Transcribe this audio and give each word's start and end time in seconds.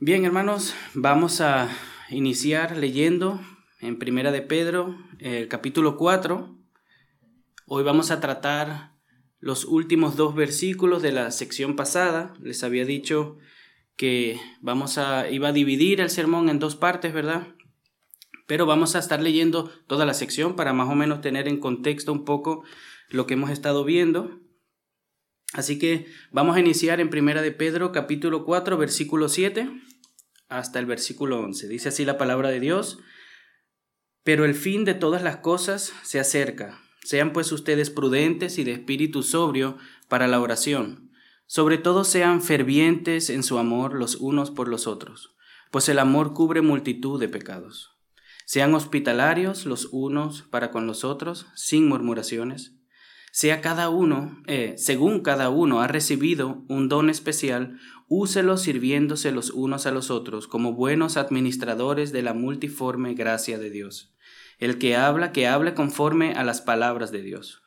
Bien, 0.00 0.24
hermanos, 0.24 0.76
vamos 0.94 1.40
a 1.40 1.68
iniciar 2.08 2.76
leyendo 2.76 3.40
en 3.80 3.98
Primera 3.98 4.30
de 4.30 4.42
Pedro, 4.42 4.96
el 5.18 5.48
capítulo 5.48 5.96
4. 5.96 6.56
Hoy 7.66 7.82
vamos 7.82 8.12
a 8.12 8.20
tratar 8.20 8.92
los 9.40 9.64
últimos 9.64 10.14
dos 10.14 10.36
versículos 10.36 11.02
de 11.02 11.10
la 11.10 11.32
sección 11.32 11.74
pasada. 11.74 12.32
Les 12.40 12.62
había 12.62 12.84
dicho 12.84 13.38
que 13.96 14.40
vamos 14.60 14.98
a 14.98 15.28
iba 15.32 15.48
a 15.48 15.52
dividir 15.52 16.00
el 16.00 16.10
sermón 16.10 16.48
en 16.48 16.60
dos 16.60 16.76
partes, 16.76 17.12
¿verdad? 17.12 17.48
Pero 18.46 18.66
vamos 18.66 18.94
a 18.94 19.00
estar 19.00 19.20
leyendo 19.20 19.68
toda 19.88 20.06
la 20.06 20.14
sección 20.14 20.54
para 20.54 20.72
más 20.72 20.88
o 20.88 20.94
menos 20.94 21.22
tener 21.22 21.48
en 21.48 21.58
contexto 21.58 22.12
un 22.12 22.24
poco 22.24 22.62
lo 23.08 23.26
que 23.26 23.34
hemos 23.34 23.50
estado 23.50 23.82
viendo. 23.82 24.38
Así 25.54 25.76
que 25.76 26.06
vamos 26.30 26.56
a 26.56 26.60
iniciar 26.60 27.00
en 27.00 27.10
Primera 27.10 27.42
de 27.42 27.50
Pedro 27.50 27.90
capítulo 27.90 28.44
4 28.44 28.76
versículo 28.76 29.28
7 29.28 29.87
hasta 30.48 30.78
el 30.78 30.86
versículo 30.86 31.40
11. 31.40 31.68
Dice 31.68 31.88
así 31.88 32.04
la 32.04 32.18
palabra 32.18 32.50
de 32.50 32.60
Dios, 32.60 32.98
pero 34.22 34.44
el 34.44 34.54
fin 34.54 34.84
de 34.84 34.94
todas 34.94 35.22
las 35.22 35.38
cosas 35.38 35.92
se 36.02 36.20
acerca. 36.20 36.80
Sean 37.04 37.32
pues 37.32 37.52
ustedes 37.52 37.90
prudentes 37.90 38.58
y 38.58 38.64
de 38.64 38.72
espíritu 38.72 39.22
sobrio 39.22 39.78
para 40.08 40.26
la 40.26 40.40
oración. 40.40 41.10
Sobre 41.46 41.78
todo 41.78 42.04
sean 42.04 42.42
fervientes 42.42 43.30
en 43.30 43.42
su 43.42 43.58
amor 43.58 43.94
los 43.94 44.16
unos 44.16 44.50
por 44.50 44.68
los 44.68 44.86
otros, 44.86 45.34
pues 45.70 45.88
el 45.88 45.98
amor 45.98 46.34
cubre 46.34 46.60
multitud 46.60 47.18
de 47.18 47.28
pecados. 47.28 47.96
Sean 48.44 48.74
hospitalarios 48.74 49.64
los 49.64 49.88
unos 49.92 50.42
para 50.42 50.70
con 50.70 50.86
los 50.86 51.04
otros, 51.04 51.46
sin 51.54 51.88
murmuraciones 51.88 52.78
sea 53.38 53.60
cada 53.60 53.88
uno, 53.88 54.42
eh, 54.46 54.74
según 54.78 55.20
cada 55.20 55.48
uno 55.48 55.80
ha 55.80 55.86
recibido 55.86 56.64
un 56.68 56.88
don 56.88 57.10
especial, 57.10 57.78
úselo 58.08 58.56
sirviéndose 58.56 59.30
los 59.32 59.50
unos 59.50 59.86
a 59.86 59.90
los 59.90 60.10
otros 60.10 60.48
como 60.48 60.72
buenos 60.72 61.16
administradores 61.16 62.10
de 62.10 62.22
la 62.22 62.34
multiforme 62.34 63.14
gracia 63.14 63.58
de 63.58 63.70
Dios. 63.70 64.14
El 64.58 64.78
que 64.78 64.96
habla, 64.96 65.30
que 65.30 65.46
hable 65.46 65.74
conforme 65.74 66.32
a 66.32 66.42
las 66.42 66.60
palabras 66.60 67.12
de 67.12 67.22
Dios. 67.22 67.62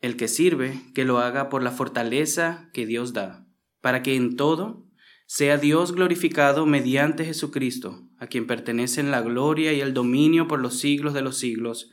El 0.00 0.16
que 0.16 0.28
sirve, 0.28 0.80
que 0.94 1.04
lo 1.04 1.18
haga 1.18 1.48
por 1.48 1.62
la 1.62 1.72
fortaleza 1.72 2.70
que 2.72 2.86
Dios 2.86 3.12
da, 3.12 3.46
para 3.80 4.02
que 4.02 4.14
en 4.14 4.36
todo 4.36 4.86
sea 5.26 5.58
Dios 5.58 5.92
glorificado 5.92 6.66
mediante 6.66 7.24
Jesucristo, 7.24 8.08
a 8.18 8.28
quien 8.28 8.46
pertenecen 8.46 9.10
la 9.10 9.20
gloria 9.20 9.72
y 9.72 9.80
el 9.80 9.92
dominio 9.92 10.46
por 10.46 10.60
los 10.60 10.78
siglos 10.78 11.12
de 11.12 11.22
los 11.22 11.36
siglos. 11.38 11.90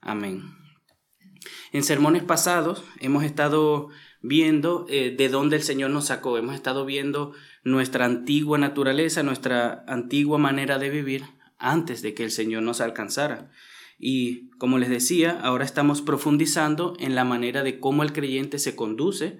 Amén. 0.00 0.42
En 1.72 1.82
sermones 1.82 2.22
pasados 2.22 2.84
hemos 3.00 3.24
estado 3.24 3.88
viendo 4.26 4.86
eh, 4.88 5.14
de 5.16 5.28
dónde 5.28 5.56
el 5.56 5.62
Señor 5.62 5.90
nos 5.90 6.06
sacó, 6.06 6.36
hemos 6.36 6.54
estado 6.54 6.84
viendo 6.84 7.32
nuestra 7.62 8.04
antigua 8.04 8.58
naturaleza, 8.58 9.22
nuestra 9.22 9.84
antigua 9.86 10.38
manera 10.38 10.78
de 10.78 10.90
vivir 10.90 11.24
antes 11.58 12.02
de 12.02 12.12
que 12.14 12.24
el 12.24 12.30
Señor 12.30 12.62
nos 12.62 12.80
alcanzara. 12.80 13.50
Y 13.98 14.50
como 14.58 14.78
les 14.78 14.88
decía, 14.88 15.38
ahora 15.42 15.64
estamos 15.64 16.02
profundizando 16.02 16.94
en 16.98 17.14
la 17.14 17.24
manera 17.24 17.62
de 17.62 17.78
cómo 17.78 18.02
el 18.02 18.12
creyente 18.12 18.58
se 18.58 18.76
conduce 18.76 19.38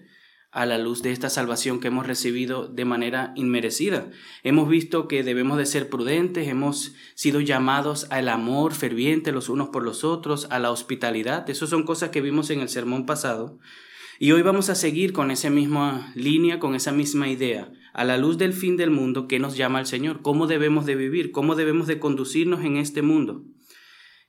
a 0.52 0.64
la 0.64 0.78
luz 0.78 1.02
de 1.02 1.12
esta 1.12 1.28
salvación 1.28 1.80
que 1.80 1.88
hemos 1.88 2.06
recibido 2.06 2.66
de 2.66 2.86
manera 2.86 3.32
inmerecida. 3.36 4.08
Hemos 4.42 4.68
visto 4.68 5.08
que 5.08 5.22
debemos 5.22 5.58
de 5.58 5.66
ser 5.66 5.90
prudentes, 5.90 6.48
hemos 6.48 6.94
sido 7.14 7.40
llamados 7.40 8.06
al 8.08 8.28
amor 8.30 8.72
ferviente 8.72 9.32
los 9.32 9.50
unos 9.50 9.68
por 9.68 9.82
los 9.82 10.04
otros, 10.04 10.46
a 10.50 10.58
la 10.58 10.70
hospitalidad. 10.70 11.50
Esas 11.50 11.68
son 11.68 11.82
cosas 11.82 12.10
que 12.10 12.22
vimos 12.22 12.48
en 12.50 12.60
el 12.60 12.70
sermón 12.70 13.04
pasado. 13.04 13.58
Y 14.18 14.32
hoy 14.32 14.42
vamos 14.42 14.70
a 14.70 14.74
seguir 14.74 15.12
con 15.12 15.30
esa 15.30 15.50
misma 15.50 16.12
línea, 16.14 16.58
con 16.58 16.74
esa 16.74 16.92
misma 16.92 17.28
idea, 17.28 17.70
a 17.92 18.04
la 18.04 18.16
luz 18.16 18.38
del 18.38 18.52
fin 18.52 18.76
del 18.76 18.90
mundo 18.90 19.28
que 19.28 19.38
nos 19.38 19.56
llama 19.56 19.80
el 19.80 19.86
Señor, 19.86 20.22
cómo 20.22 20.46
debemos 20.46 20.86
de 20.86 20.96
vivir, 20.96 21.32
cómo 21.32 21.54
debemos 21.54 21.86
de 21.86 21.98
conducirnos 21.98 22.64
en 22.64 22.76
este 22.76 23.02
mundo 23.02 23.44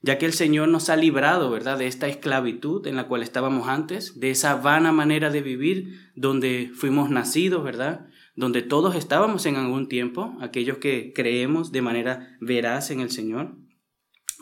ya 0.02 0.17
que 0.17 0.25
el 0.25 0.33
Señor 0.33 0.69
nos 0.69 0.89
ha 0.89 0.95
librado, 0.95 1.49
¿verdad?, 1.49 1.77
de 1.77 1.87
esta 1.87 2.08
esclavitud 2.08 2.86
en 2.87 2.95
la 2.95 3.08
cual 3.08 3.23
estábamos 3.23 3.67
antes, 3.67 4.20
de 4.20 4.30
esa 4.30 4.55
vana 4.55 4.92
manera 4.92 5.31
de 5.31 5.42
vivir 5.42 6.11
donde 6.15 6.71
fuimos 6.73 7.09
nacidos, 7.09 7.64
¿verdad?, 7.64 8.08
donde 8.36 8.61
todos 8.61 8.95
estábamos 8.95 9.45
en 9.48 9.55
algún 9.55 9.87
tiempo, 9.87 10.37
aquellos 10.39 10.77
que 10.77 11.11
creemos 11.14 11.71
de 11.71 11.81
manera 11.81 12.37
veraz 12.39 12.92
en 12.92 12.99
el 12.99 13.09
Señor. 13.09 13.55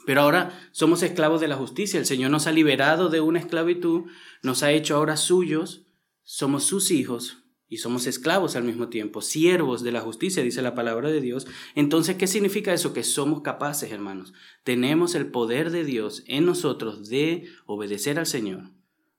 Pero 0.05 0.21
ahora 0.21 0.69
somos 0.71 1.03
esclavos 1.03 1.41
de 1.41 1.47
la 1.47 1.55
justicia, 1.55 1.99
el 1.99 2.05
Señor 2.05 2.31
nos 2.31 2.47
ha 2.47 2.51
liberado 2.51 3.09
de 3.09 3.21
una 3.21 3.39
esclavitud, 3.39 4.03
nos 4.43 4.63
ha 4.63 4.71
hecho 4.71 4.95
ahora 4.95 5.17
suyos, 5.17 5.85
somos 6.23 6.63
sus 6.63 6.91
hijos, 6.91 7.45
y 7.67 7.77
somos 7.77 8.05
esclavos 8.05 8.55
al 8.55 8.63
mismo 8.63 8.89
tiempo, 8.89 9.21
siervos 9.21 9.83
de 9.83 9.91
la 9.91 10.01
justicia, 10.01 10.43
dice 10.43 10.61
la 10.61 10.75
palabra 10.75 11.09
de 11.09 11.19
Dios. 11.19 11.47
Entonces, 11.73 12.15
¿qué 12.15 12.27
significa 12.27 12.73
eso? 12.73 12.93
Que 12.93 13.03
somos 13.03 13.41
capaces, 13.41 13.91
hermanos. 13.91 14.33
Tenemos 14.63 15.15
el 15.15 15.27
poder 15.27 15.71
de 15.71 15.83
Dios 15.83 16.23
en 16.27 16.45
nosotros 16.45 17.09
de 17.09 17.47
obedecer 17.65 18.19
al 18.19 18.27
Señor. 18.27 18.71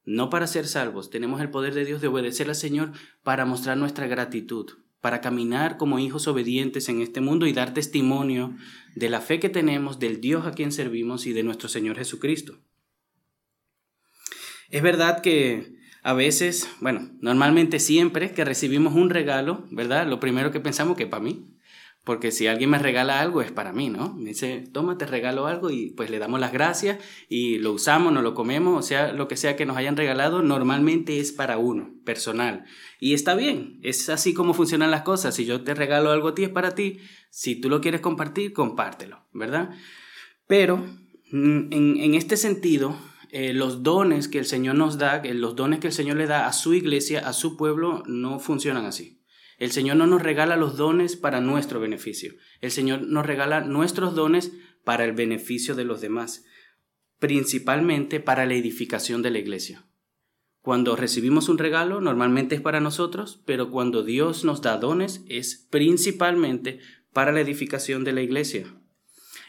No 0.05 0.31
para 0.31 0.47
ser 0.47 0.69
salvos, 0.69 1.11
tenemos 1.11 1.41
el 1.41 1.51
poder 1.51 1.75
de 1.75 1.85
Dios 1.85 2.01
de 2.01 2.07
obedecer 2.07 2.49
al 2.49 2.55
Señor 2.55 2.93
para 3.25 3.45
mostrar 3.45 3.77
nuestra 3.77 4.07
gratitud, 4.07 4.71
para 5.01 5.21
caminar 5.21 5.77
como 5.77 5.99
hijos 5.99 6.29
obedientes 6.29 6.89
en 6.89 7.03
este 7.03 7.21
mundo 7.21 7.47
y 7.47 7.53
dar 7.53 7.75
testimonio 7.75 8.55
de 8.97 9.11
la 9.11 9.21
fe 9.21 9.39
que 9.39 9.51
tenemos, 9.51 10.01
del 10.01 10.21
Dios 10.21 10.47
a 10.47 10.53
quien 10.53 10.73
servimos 10.73 11.27
y 11.27 11.33
de 11.33 11.43
nuestro 11.43 11.69
Señor 11.69 11.97
Jesucristo. 11.99 12.59
Es 14.71 14.83
verdad 14.83 15.21
que 15.21 15.77
a 16.03 16.15
veces, 16.15 16.69
bueno, 16.81 17.11
normalmente 17.21 17.79
siempre 17.79 18.33
que 18.33 18.45
recibimos 18.45 18.95
un 18.95 19.11
regalo, 19.11 19.67
¿verdad? 19.71 20.07
Lo 20.07 20.19
primero 20.19 20.51
que 20.51 20.61
pensamos 20.61 20.97
que 20.97 21.07
para 21.07 21.23
mí. 21.23 21.56
Porque 22.07 22.31
si 22.31 22.47
alguien 22.47 22.71
me 22.71 22.79
regala 22.79 23.19
algo 23.19 23.43
es 23.43 23.51
para 23.51 23.73
mí, 23.73 23.89
¿no? 23.89 24.15
Me 24.15 24.29
dice, 24.29 24.65
toma, 24.73 24.97
te 24.97 25.07
regalo 25.07 25.49
algo 25.49 25.71
y 25.71 25.91
pues 25.91 26.09
le 26.09 26.21
damos 26.21 26.39
las 26.39 26.53
gracias 26.53 27.01
y 27.29 27.59
lo 27.59 27.73
usamos, 27.73 28.13
no 28.13 28.23
lo 28.23 28.33
comemos, 28.33 28.79
o 28.79 28.87
sea, 28.87 29.13
lo 29.13 29.27
que 29.27 29.37
sea 29.37 29.57
que 29.57 29.67
nos 29.67 29.77
hayan 29.77 29.97
regalado, 29.97 30.41
normalmente 30.41 31.19
es 31.19 31.33
para 31.33 31.59
uno, 31.59 31.91
personal. 32.05 32.65
Y 33.01 33.15
está 33.15 33.35
bien, 33.35 33.81
es 33.83 34.09
así 34.09 34.35
como 34.35 34.55
funcionan 34.55 34.93
las 34.93 35.03
cosas. 35.03 35.35
Si 35.35 35.47
yo 35.47 35.65
te 35.65 35.75
regalo 35.75 36.13
algo 36.13 36.29
a 36.29 36.35
ti, 36.37 36.45
es 36.45 36.49
para 36.49 36.77
ti. 36.77 37.01
Si 37.29 37.57
tú 37.57 37.69
lo 37.69 37.81
quieres 37.81 38.03
compartir, 38.03 38.53
compártelo, 38.53 39.27
¿verdad? 39.33 39.71
Pero 40.47 40.77
mm, 41.33 41.73
en, 41.73 42.15
este 42.15 42.37
sentido, 42.37 42.97
eh, 43.33 43.53
los 43.53 43.83
dones 43.83 44.29
que 44.29 44.39
el 44.39 44.47
Señor 44.47 44.77
nos 44.77 44.97
da, 44.99 45.25
los 45.25 45.57
dones 45.57 45.81
que 45.81 45.89
el 45.89 45.93
Señor 45.93 46.19
le 46.19 46.29
da 46.29 46.47
a 46.47 46.53
su 46.53 46.73
iglesia, 46.73 47.27
a 47.27 47.33
su 47.33 47.57
pueblo, 47.57 48.05
no 48.07 48.39
funcionan 48.39 48.85
así. 48.85 49.16
El 49.59 49.73
Señor 49.73 49.97
no 49.97 50.07
nos 50.07 50.23
regala 50.23 50.57
los 50.57 50.77
dones 50.77 51.17
para 51.17 51.41
nuestro 51.41 51.81
beneficio. 51.81 52.35
El 52.61 52.71
Señor 52.71 53.03
nos 53.03 53.25
regala 53.25 53.63
nuestros 53.63 54.15
dones 54.15 54.53
para 54.85 55.05
el 55.05 55.13
beneficio 55.13 55.75
de 55.75 55.85
los 55.85 56.01
demás, 56.01 56.45
principalmente 57.19 58.21
para 58.21 58.45
la 58.47 58.55
edificación 58.55 59.23
de 59.23 59.31
la 59.31 59.39
iglesia. 59.39 59.87
Cuando 60.61 60.97
recibimos 60.97 61.49
un 61.49 61.59
regalo, 61.59 62.01
normalmente 62.01 62.57
es 62.57 62.61
para 62.61 62.81
nosotros, 62.81 63.43
pero 63.47 63.71
cuando 63.71 64.03
Dios 64.03 64.45
nos 64.45 64.63
da 64.63 64.77
dones, 64.77 65.25
es 65.29 65.67
principalmente 65.71 66.81
para 67.13 67.33
la 67.33 67.41
edificación 67.41 68.05
de 68.05 68.13
la 68.13 68.23
iglesia. 68.23 68.67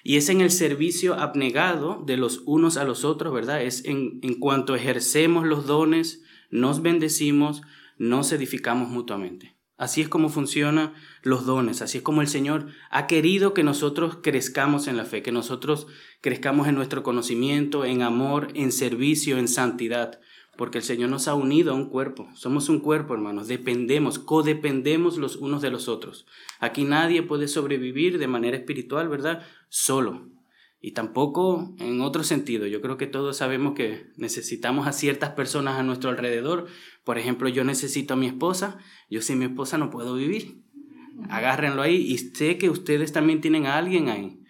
Y 0.03 0.15
es 0.15 0.29
en 0.29 0.39
el 0.39 0.51
servicio 0.51 1.15
abnegado 1.15 2.01
de 2.05 2.15
los 2.15 2.43
unos 2.45 2.77
a 2.77 2.85
los 2.85 3.03
otros, 3.03 3.33
¿verdad? 3.33 3.61
Es 3.61 3.83
en, 3.83 4.19
en 4.21 4.39
cuanto 4.39 4.75
ejercemos 4.75 5.45
los 5.45 5.65
dones, 5.65 6.23
nos 6.49 6.81
bendecimos, 6.81 7.61
nos 7.97 8.31
edificamos 8.31 8.89
mutuamente. 8.89 9.56
Así 9.77 10.01
es 10.01 10.09
como 10.09 10.29
funcionan 10.29 10.93
los 11.21 11.45
dones, 11.45 11.81
así 11.81 11.99
es 11.99 12.03
como 12.03 12.21
el 12.21 12.27
Señor 12.27 12.67
ha 12.89 13.05
querido 13.05 13.53
que 13.53 13.63
nosotros 13.63 14.17
crezcamos 14.23 14.87
en 14.87 14.97
la 14.97 15.05
fe, 15.05 15.21
que 15.21 15.31
nosotros 15.31 15.85
crezcamos 16.21 16.67
en 16.67 16.75
nuestro 16.75 17.03
conocimiento, 17.03 17.85
en 17.85 18.01
amor, 18.01 18.47
en 18.55 18.71
servicio, 18.71 19.37
en 19.37 19.47
santidad 19.47 20.19
porque 20.57 20.79
el 20.79 20.83
Señor 20.83 21.09
nos 21.09 21.27
ha 21.27 21.35
unido 21.35 21.71
a 21.71 21.75
un 21.75 21.89
cuerpo. 21.89 22.27
Somos 22.33 22.67
un 22.67 22.79
cuerpo, 22.79 23.13
hermanos. 23.13 23.47
Dependemos, 23.47 24.19
codependemos 24.19 25.17
los 25.17 25.35
unos 25.35 25.61
de 25.61 25.69
los 25.69 25.87
otros. 25.87 26.25
Aquí 26.59 26.83
nadie 26.83 27.21
puede 27.21 27.47
sobrevivir 27.47 28.17
de 28.17 28.27
manera 28.27 28.57
espiritual, 28.57 29.07
¿verdad? 29.07 29.45
Solo. 29.69 30.36
Y 30.79 30.91
tampoco 30.91 31.75
en 31.79 32.01
otro 32.01 32.23
sentido. 32.23 32.67
Yo 32.67 32.81
creo 32.81 32.97
que 32.97 33.07
todos 33.07 33.37
sabemos 33.37 33.73
que 33.73 34.11
necesitamos 34.15 34.87
a 34.87 34.93
ciertas 34.93 35.31
personas 35.31 35.79
a 35.79 35.83
nuestro 35.83 36.09
alrededor. 36.09 36.67
Por 37.03 37.17
ejemplo, 37.17 37.49
yo 37.49 37.63
necesito 37.63 38.13
a 38.13 38.17
mi 38.17 38.27
esposa. 38.27 38.77
Yo 39.09 39.21
sin 39.21 39.39
mi 39.39 39.45
esposa 39.45 39.77
no 39.77 39.89
puedo 39.89 40.15
vivir. 40.15 40.63
Agárrenlo 41.29 41.81
ahí 41.81 41.95
y 41.95 42.17
sé 42.17 42.57
que 42.57 42.69
ustedes 42.69 43.11
también 43.11 43.41
tienen 43.41 43.65
a 43.65 43.77
alguien 43.77 44.09
ahí, 44.09 44.43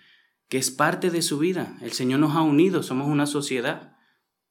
que 0.50 0.58
es 0.58 0.70
parte 0.70 1.10
de 1.10 1.22
su 1.22 1.40
vida. 1.40 1.78
El 1.82 1.94
Señor 1.94 2.20
nos 2.20 2.36
ha 2.36 2.42
unido, 2.42 2.84
somos 2.84 3.08
una 3.08 3.26
sociedad. 3.26 3.94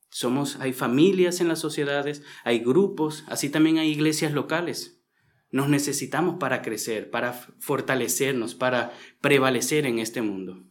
Somos, 0.08 0.56
hay 0.60 0.72
familias 0.72 1.40
en 1.40 1.48
las 1.48 1.58
sociedades, 1.58 2.22
hay 2.44 2.60
grupos, 2.60 3.24
así 3.26 3.50
también 3.50 3.76
hay 3.78 3.90
iglesias 3.90 4.32
locales. 4.32 5.04
Nos 5.50 5.68
necesitamos 5.68 6.36
para 6.38 6.62
crecer, 6.62 7.10
para 7.10 7.32
fortalecernos, 7.32 8.54
para 8.54 8.92
prevalecer 9.20 9.84
en 9.84 9.98
este 9.98 10.22
mundo. 10.22 10.65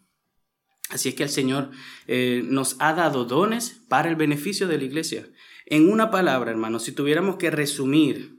Así 0.90 1.10
es 1.10 1.16
que 1.16 1.24
el 1.24 1.30
Señor 1.30 1.72
eh, 2.08 2.42
nos 2.46 2.76
ha 2.80 2.94
dado 2.94 3.26
dones 3.26 3.82
para 3.90 4.10
el 4.10 4.16
beneficio 4.16 4.68
de 4.68 4.78
la 4.78 4.84
iglesia. 4.84 5.28
En 5.66 5.92
una 5.92 6.12
palabra, 6.12 6.52
hermanos, 6.52 6.84
si 6.84 6.92
tuviéramos 6.92 7.38
que 7.38 7.50
resumir 7.50 8.36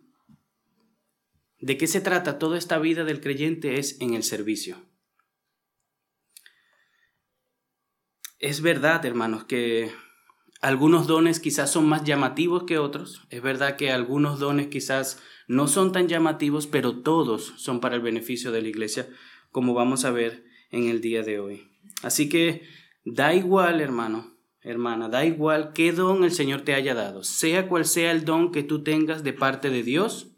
¿De 1.61 1.79
qué 1.79 1.87
se 1.87 2.01
trata 2.01 2.39
toda 2.39 2.59
esta 2.59 2.79
vida 2.79 3.05
del 3.05 3.21
creyente? 3.21 3.79
Es 3.79 4.01
en 4.01 4.15
el 4.15 4.23
servicio. 4.23 4.77
Es 8.39 8.61
verdad, 8.61 9.05
hermanos, 9.07 9.45
que 9.45 9.91
algunos 10.61 11.07
dones 11.07 11.41
quizás 11.41 11.73
son 11.73 11.89
más 11.89 12.05
llamativos 12.05 12.65
que 12.65 12.79
otros. 12.79 13.27
Es 13.31 13.41
verdad 13.41 13.77
que 13.77 13.91
algunos 13.91 14.39
dones 14.39 14.67
quizás 14.67 15.23
no 15.49 15.67
son 15.67 15.93
tan 15.93 16.09
llamativos, 16.09 16.67
pero 16.67 17.01
todos 17.01 17.55
son 17.57 17.81
para 17.81 17.97
el 17.97 18.03
beneficio 18.03 18.53
de 18.53 18.61
la 18.61 18.69
iglesia, 18.69 19.09
como 19.51 19.73
vamos 19.73 20.05
a 20.05 20.11
ver 20.11 20.45
en 20.71 20.89
el 20.89 21.01
día 21.01 21.23
de 21.23 21.41
hoy. 21.41 21.76
Así 22.03 22.29
que 22.29 22.63
da 23.05 23.35
igual, 23.35 23.81
hermano, 23.81 24.37
hermana, 24.61 25.09
da 25.09 25.25
igual 25.25 25.73
qué 25.73 25.93
don 25.93 26.25
el 26.25 26.33
Señor 26.33 26.63
te 26.63 26.75
haya 26.75 26.95
dado, 26.95 27.25
sea 27.25 27.69
cual 27.69 27.85
sea 27.85 28.11
el 28.11 28.25
don 28.25 28.53
que 28.53 28.63
tú 28.63 28.83
tengas 28.83 29.23
de 29.23 29.33
parte 29.33 29.71
de 29.71 29.83
Dios, 29.83 30.33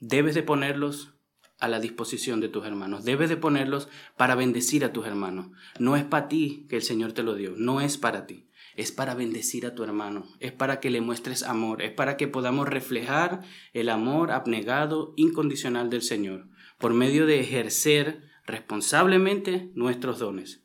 debes 0.00 0.34
de 0.34 0.42
ponerlos 0.42 1.14
a 1.58 1.68
la 1.68 1.80
disposición 1.80 2.40
de 2.40 2.48
tus 2.48 2.64
hermanos. 2.64 3.04
Debes 3.04 3.28
de 3.28 3.36
ponerlos 3.36 3.88
para 4.16 4.34
bendecir 4.34 4.84
a 4.84 4.92
tus 4.92 5.06
hermanos. 5.06 5.48
No 5.78 5.96
es 5.96 6.04
para 6.04 6.28
ti 6.28 6.66
que 6.68 6.76
el 6.76 6.82
Señor 6.82 7.12
te 7.12 7.22
lo 7.22 7.34
dio, 7.34 7.54
no 7.56 7.80
es 7.80 7.98
para 7.98 8.26
ti. 8.26 8.48
Es 8.76 8.92
para 8.92 9.14
bendecir 9.14 9.66
a 9.66 9.74
tu 9.74 9.82
hermano, 9.82 10.24
es 10.38 10.52
para 10.52 10.78
que 10.78 10.90
le 10.90 11.00
muestres 11.00 11.42
amor, 11.42 11.82
es 11.82 11.90
para 11.90 12.16
que 12.16 12.28
podamos 12.28 12.68
reflejar 12.68 13.42
el 13.72 13.88
amor 13.88 14.30
abnegado, 14.30 15.14
incondicional 15.16 15.90
del 15.90 16.02
Señor, 16.02 16.46
por 16.78 16.94
medio 16.94 17.26
de 17.26 17.40
ejercer 17.40 18.27
responsablemente 18.48 19.70
nuestros 19.74 20.18
dones, 20.18 20.64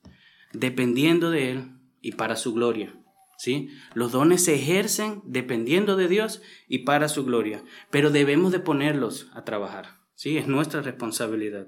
dependiendo 0.54 1.30
de 1.30 1.52
Él 1.52 1.72
y 2.02 2.14
para 2.14 2.36
su 2.36 2.54
gloria. 2.54 2.96
¿Sí? 3.38 3.70
Los 3.94 4.14
dones 4.14 4.46
se 4.46 4.56
ejercen 4.56 5.22
dependiendo 5.26 5.98
de 5.98 6.08
Dios 6.08 6.42
y 6.68 6.80
para 6.80 7.10
su 7.10 7.26
gloria, 7.26 7.64
pero 7.92 8.10
debemos 8.10 8.54
de 8.54 8.60
ponerlos 8.60 9.30
a 9.34 9.44
trabajar. 9.44 10.00
¿sí? 10.16 10.38
Es 10.38 10.48
nuestra 10.48 10.82
responsabilidad. 10.82 11.68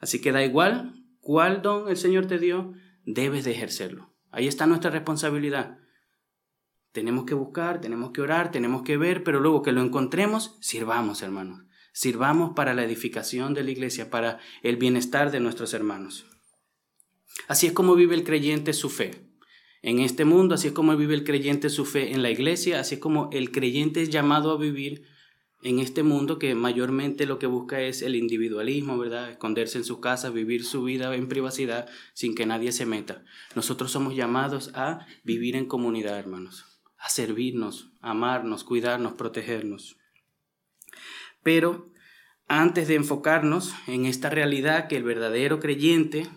Así 0.00 0.20
que 0.20 0.32
da 0.32 0.44
igual 0.44 1.04
cuál 1.20 1.62
don 1.62 1.88
el 1.88 1.96
Señor 1.96 2.26
te 2.26 2.38
dio, 2.38 2.72
debes 3.04 3.44
de 3.44 3.52
ejercerlo. 3.52 4.12
Ahí 4.32 4.48
está 4.48 4.66
nuestra 4.66 4.90
responsabilidad. 4.90 5.78
Tenemos 6.90 7.26
que 7.26 7.34
buscar, 7.34 7.80
tenemos 7.80 8.10
que 8.10 8.20
orar, 8.20 8.50
tenemos 8.50 8.82
que 8.82 8.96
ver, 8.96 9.22
pero 9.22 9.38
luego 9.38 9.62
que 9.62 9.72
lo 9.72 9.82
encontremos, 9.82 10.56
sirvamos, 10.60 11.22
hermanos. 11.22 11.64
Sirvamos 11.94 12.54
para 12.56 12.74
la 12.74 12.84
edificación 12.84 13.54
de 13.54 13.62
la 13.62 13.70
iglesia, 13.70 14.10
para 14.10 14.40
el 14.64 14.76
bienestar 14.76 15.30
de 15.30 15.38
nuestros 15.38 15.74
hermanos. 15.74 16.26
Así 17.46 17.68
es 17.68 17.72
como 17.72 17.94
vive 17.94 18.16
el 18.16 18.24
creyente 18.24 18.72
su 18.72 18.90
fe. 18.90 19.12
En 19.80 20.00
este 20.00 20.24
mundo, 20.24 20.56
así 20.56 20.66
es 20.66 20.72
como 20.72 20.96
vive 20.96 21.14
el 21.14 21.22
creyente 21.22 21.70
su 21.70 21.84
fe 21.84 22.12
en 22.12 22.22
la 22.22 22.30
iglesia, 22.30 22.80
así 22.80 22.96
es 22.96 23.00
como 23.00 23.30
el 23.32 23.52
creyente 23.52 24.02
es 24.02 24.10
llamado 24.10 24.50
a 24.50 24.58
vivir 24.58 25.04
en 25.62 25.78
este 25.78 26.02
mundo 26.02 26.40
que 26.40 26.56
mayormente 26.56 27.26
lo 27.26 27.38
que 27.38 27.46
busca 27.46 27.80
es 27.80 28.02
el 28.02 28.16
individualismo, 28.16 28.98
¿verdad? 28.98 29.30
Esconderse 29.30 29.78
en 29.78 29.84
su 29.84 30.00
casa, 30.00 30.30
vivir 30.30 30.64
su 30.64 30.82
vida 30.82 31.14
en 31.14 31.28
privacidad 31.28 31.88
sin 32.12 32.34
que 32.34 32.44
nadie 32.44 32.72
se 32.72 32.86
meta. 32.86 33.24
Nosotros 33.54 33.92
somos 33.92 34.16
llamados 34.16 34.72
a 34.74 35.06
vivir 35.22 35.54
en 35.54 35.66
comunidad, 35.66 36.18
hermanos, 36.18 36.64
a 36.98 37.08
servirnos, 37.08 37.92
amarnos, 38.00 38.64
cuidarnos, 38.64 39.12
protegernos. 39.12 39.96
Pero 41.44 41.86
antes 42.48 42.88
de 42.88 42.96
enfocarnos 42.96 43.72
en 43.86 44.06
esta 44.06 44.28
realidad 44.30 44.88
que 44.88 44.96
el 44.96 45.04
verdadero 45.04 45.60
creyente 45.60 46.28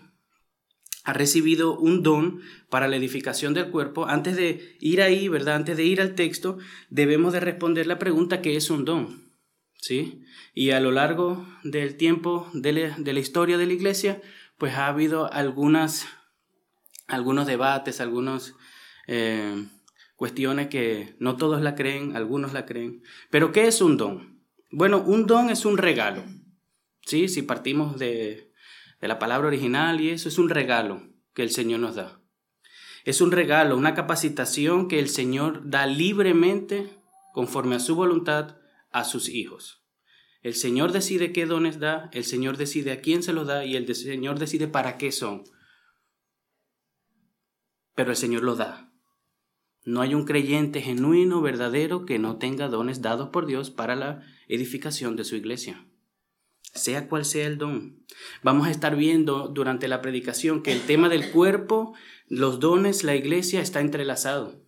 ha 1.04 1.12
recibido 1.14 1.78
un 1.78 2.02
don 2.02 2.40
para 2.68 2.86
la 2.86 2.96
edificación 2.96 3.54
del 3.54 3.70
cuerpo, 3.70 4.06
antes 4.06 4.36
de 4.36 4.76
ir 4.78 5.00
ahí, 5.00 5.28
¿verdad? 5.28 5.56
Antes 5.56 5.76
de 5.76 5.84
ir 5.84 6.00
al 6.00 6.14
texto, 6.14 6.58
debemos 6.90 7.32
de 7.32 7.40
responder 7.40 7.86
la 7.86 7.98
pregunta 7.98 8.42
¿qué 8.42 8.56
es 8.56 8.70
un 8.70 8.84
don? 8.84 9.32
¿Sí? 9.80 10.22
Y 10.54 10.70
a 10.70 10.80
lo 10.80 10.90
largo 10.90 11.46
del 11.62 11.96
tiempo 11.96 12.48
de 12.52 12.72
la, 12.72 13.18
historia 13.18 13.56
de 13.56 13.66
la 13.66 13.72
iglesia, 13.72 14.20
pues 14.58 14.74
ha 14.74 14.88
habido 14.88 15.32
algunas, 15.32 16.06
algunos 17.06 17.46
debates, 17.46 18.00
algunas 18.00 18.54
eh, 19.06 19.66
cuestiones 20.16 20.66
que 20.66 21.16
no 21.20 21.36
todos 21.36 21.62
la 21.62 21.74
creen, 21.74 22.16
algunos 22.16 22.52
la 22.52 22.66
creen. 22.66 23.02
Pero 23.30 23.52
¿qué 23.52 23.66
es 23.66 23.80
un 23.80 23.96
don? 23.96 24.37
Bueno, 24.70 24.98
un 25.00 25.26
don 25.26 25.50
es 25.50 25.64
un 25.64 25.78
regalo. 25.78 26.24
¿Sí? 27.02 27.28
Si 27.28 27.42
partimos 27.42 27.98
de, 27.98 28.52
de 29.00 29.08
la 29.08 29.18
palabra 29.18 29.48
original 29.48 30.00
y 30.00 30.10
eso 30.10 30.28
es 30.28 30.38
un 30.38 30.48
regalo 30.48 31.08
que 31.34 31.42
el 31.42 31.50
Señor 31.50 31.80
nos 31.80 31.94
da. 31.94 32.20
Es 33.04 33.20
un 33.20 33.32
regalo, 33.32 33.76
una 33.76 33.94
capacitación 33.94 34.88
que 34.88 34.98
el 34.98 35.08
Señor 35.08 35.70
da 35.70 35.86
libremente 35.86 36.90
conforme 37.32 37.76
a 37.76 37.80
su 37.80 37.94
voluntad 37.94 38.56
a 38.90 39.04
sus 39.04 39.28
hijos. 39.28 39.84
El 40.42 40.54
Señor 40.54 40.92
decide 40.92 41.32
qué 41.32 41.46
dones 41.46 41.78
da, 41.78 42.10
el 42.12 42.24
Señor 42.24 42.56
decide 42.56 42.92
a 42.92 43.00
quién 43.00 43.22
se 43.22 43.32
los 43.32 43.46
da 43.46 43.64
y 43.64 43.76
el 43.76 43.92
Señor 43.94 44.38
decide 44.38 44.68
para 44.68 44.98
qué 44.98 45.12
son. 45.12 45.44
Pero 47.94 48.10
el 48.10 48.16
Señor 48.16 48.42
lo 48.42 48.54
da. 48.56 48.87
No 49.88 50.02
hay 50.02 50.14
un 50.14 50.26
creyente 50.26 50.82
genuino, 50.82 51.40
verdadero, 51.40 52.04
que 52.04 52.18
no 52.18 52.36
tenga 52.36 52.68
dones 52.68 53.00
dados 53.00 53.30
por 53.30 53.46
Dios 53.46 53.70
para 53.70 53.96
la 53.96 54.22
edificación 54.46 55.16
de 55.16 55.24
su 55.24 55.34
iglesia 55.34 55.82
sea 56.74 57.08
cual 57.08 57.24
sea 57.24 57.46
el 57.46 57.56
don. 57.58 58.04
Vamos 58.42 58.68
a 58.68 58.70
estar 58.70 58.94
viendo 58.94 59.48
durante 59.48 59.88
la 59.88 60.02
predicación 60.02 60.62
que 60.62 60.72
el 60.72 60.82
tema 60.82 61.08
del 61.08 61.30
cuerpo, 61.30 61.94
los 62.28 62.60
dones, 62.60 63.02
la 63.02 63.16
iglesia 63.16 63.62
está 63.62 63.80
entrelazado. 63.80 64.60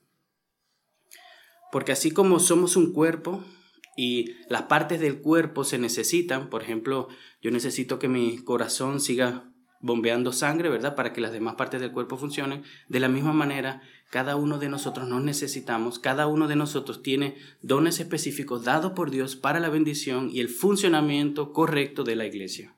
Porque 1.71 1.93
así 1.93 2.11
como 2.11 2.41
somos 2.41 2.75
un 2.75 2.93
cuerpo 2.93 3.45
y 3.99 4.35
las 4.49 4.63
partes 4.63 5.01
del 5.01 5.21
cuerpo 5.21 5.63
se 5.63 5.79
necesitan, 5.79 6.51
por 6.51 6.63
ejemplo, 6.63 7.09
yo 7.43 7.51
necesito 7.51 7.99
que 7.99 8.09
mi 8.09 8.39
corazón 8.39 8.99
siga 8.99 9.45
bombeando 9.81 10.33
sangre, 10.33 10.69
¿verdad? 10.69 10.95
Para 10.95 11.13
que 11.13 11.21
las 11.21 11.33
demás 11.33 11.55
partes 11.55 11.81
del 11.81 11.93
cuerpo 11.93 12.17
funcionen. 12.19 12.65
De 12.89 13.01
la 13.01 13.09
misma 13.09 13.33
manera, 13.33 13.83
cada 14.11 14.35
uno 14.35 14.59
de 14.59 14.69
nosotros 14.69 15.09
nos 15.09 15.23
necesitamos, 15.23 16.01
cada 16.01 16.27
uno 16.27 16.49
de 16.49 16.57
nosotros 16.57 17.03
tiene 17.03 17.37
dones 17.63 18.01
específicos 18.01 18.65
dados 18.65 18.93
por 18.93 19.13
Dios 19.13 19.37
para 19.37 19.61
la 19.61 19.71
bendición 19.71 20.31
y 20.31 20.41
el 20.41 20.49
funcionamiento 20.49 21.53
correcto 21.53 22.03
de 22.03 22.17
la 22.17 22.27
iglesia, 22.27 22.77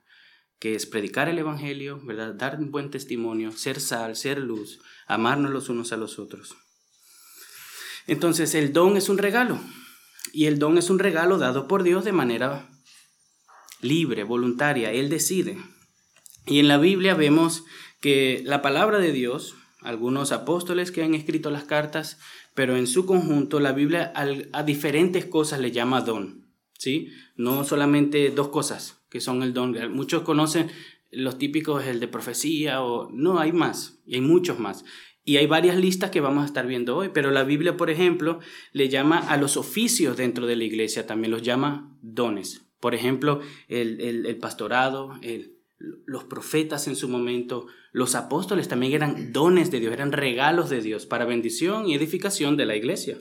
que 0.59 0.75
es 0.75 0.85
predicar 0.85 1.29
el 1.29 1.39
Evangelio. 1.39 1.99
Dar 2.35 2.59
un 2.59 2.69
buen 2.69 2.91
testimonio, 2.91 3.51
ser 3.51 3.79
sal, 3.79 4.15
ser 4.15 4.37
luz, 4.37 4.79
amarnos 5.07 5.51
los 5.51 5.69
unos 5.69 5.91
a 5.91 5.97
los 5.97 6.19
otros. 6.19 6.55
Entonces, 8.05 8.53
el 8.53 8.71
don 8.71 8.95
es 8.95 9.09
un 9.09 9.17
regalo. 9.17 9.59
Y 10.33 10.45
el 10.45 10.59
don 10.59 10.77
es 10.77 10.89
un 10.89 10.99
regalo 10.99 11.37
dado 11.37 11.67
por 11.67 11.83
Dios 11.83 12.05
de 12.05 12.11
manera 12.11 12.69
libre, 13.81 14.23
voluntaria. 14.23 14.91
Él 14.91 15.09
decide. 15.09 15.57
Y 16.45 16.59
en 16.59 16.67
la 16.67 16.77
Biblia 16.77 17.15
vemos 17.15 17.63
que 18.01 18.41
la 18.45 18.61
palabra 18.61 18.99
de 18.99 19.11
Dios, 19.11 19.55
algunos 19.83 20.31
apóstoles 20.31 20.91
que 20.91 21.03
han 21.03 21.13
escrito 21.13 21.49
las 21.49 21.63
cartas, 21.63 22.19
pero 22.53 22.75
en 22.75 22.87
su 22.87 23.05
conjunto 23.05 23.59
la 23.59 23.71
Biblia 23.71 24.13
a, 24.15 24.63
diferentes 24.63 25.25
cosas 25.25 25.59
le 25.59 25.71
llama 25.71 26.01
don, 26.01 26.47
¿sí? 26.77 27.09
No 27.35 27.63
solamente 27.63 28.29
dos 28.29 28.49
cosas 28.49 29.01
que 29.09 29.21
son 29.21 29.43
el 29.43 29.53
don. 29.53 29.75
Muchos 29.93 30.23
conocen 30.23 30.69
los 31.11 31.37
típicos, 31.37 31.85
el 31.85 31.99
de 31.99 32.07
profecía 32.07 32.81
o 32.81 33.09
no, 33.11 33.39
hay 33.39 33.51
más, 33.51 33.99
y 34.05 34.15
hay 34.15 34.21
muchos 34.21 34.59
más. 34.59 34.83
Y 35.25 35.37
hay 35.37 35.45
varias 35.47 35.77
listas 35.77 36.11
que 36.11 36.19
vamos 36.19 36.43
a 36.43 36.47
estar 36.47 36.67
viendo 36.67 36.97
hoy, 36.97 37.09
pero 37.13 37.31
la 37.31 37.43
Biblia, 37.43 37.77
por 37.77 37.89
ejemplo, 37.89 38.39
le 38.73 38.89
llama 38.89 39.19
a 39.19 39.37
los 39.37 39.55
oficios 39.55 40.17
dentro 40.17 40.47
de 40.47 40.57
la 40.57 40.65
iglesia, 40.65 41.07
también 41.07 41.31
los 41.31 41.43
llama 41.43 41.97
dones. 42.01 42.65
Por 42.81 42.93
ejemplo, 42.93 43.39
el, 43.69 44.01
el, 44.01 44.25
el 44.25 44.37
pastorado, 44.37 45.17
el, 45.21 45.52
los 46.05 46.23
profetas 46.23 46.87
en 46.87 46.95
su 46.95 47.09
momento, 47.09 47.67
los 47.91 48.15
apóstoles 48.15 48.67
también 48.67 48.93
eran 48.93 49.33
dones 49.33 49.71
de 49.71 49.79
Dios, 49.79 49.93
eran 49.93 50.11
regalos 50.11 50.69
de 50.69 50.81
Dios 50.81 51.05
para 51.05 51.25
bendición 51.25 51.87
y 51.87 51.95
edificación 51.95 52.57
de 52.57 52.65
la 52.65 52.75
iglesia. 52.75 53.17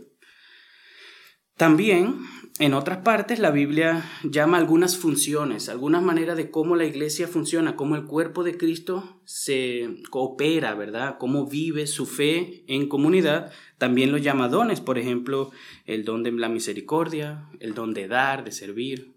También, 1.57 2.21
en 2.59 2.75
otras 2.75 2.99
partes, 2.99 3.39
la 3.39 3.51
Biblia 3.51 4.05
llama 4.25 4.57
algunas 4.57 4.97
funciones, 4.97 5.69
algunas 5.69 6.03
maneras 6.03 6.37
de 6.37 6.51
cómo 6.51 6.77
la 6.77 6.87
iglesia 6.87 7.29
funciona, 7.29 7.77
cómo 7.77 7.95
el 7.95 8.05
cuerpo 8.05 8.43
de 8.43 8.57
Cristo 8.57 9.21
se 9.25 10.03
coopera, 10.11 10.75
¿verdad? 10.75 11.19
Cómo 11.19 11.47
vive 11.47 11.87
su 11.87 12.07
fe 12.07 12.65
en 12.69 12.89
comunidad. 12.89 13.53
También 13.79 14.13
lo 14.13 14.19
llama 14.19 14.49
dones, 14.49 14.81
por 14.81 14.99
ejemplo, 14.99 15.51
el 15.85 16.05
don 16.05 16.23
de 16.23 16.33
la 16.33 16.49
misericordia, 16.49 17.49
el 17.61 17.75
don 17.75 17.93
de 17.95 18.09
dar, 18.09 18.45
de 18.45 18.53
servir. 18.53 19.13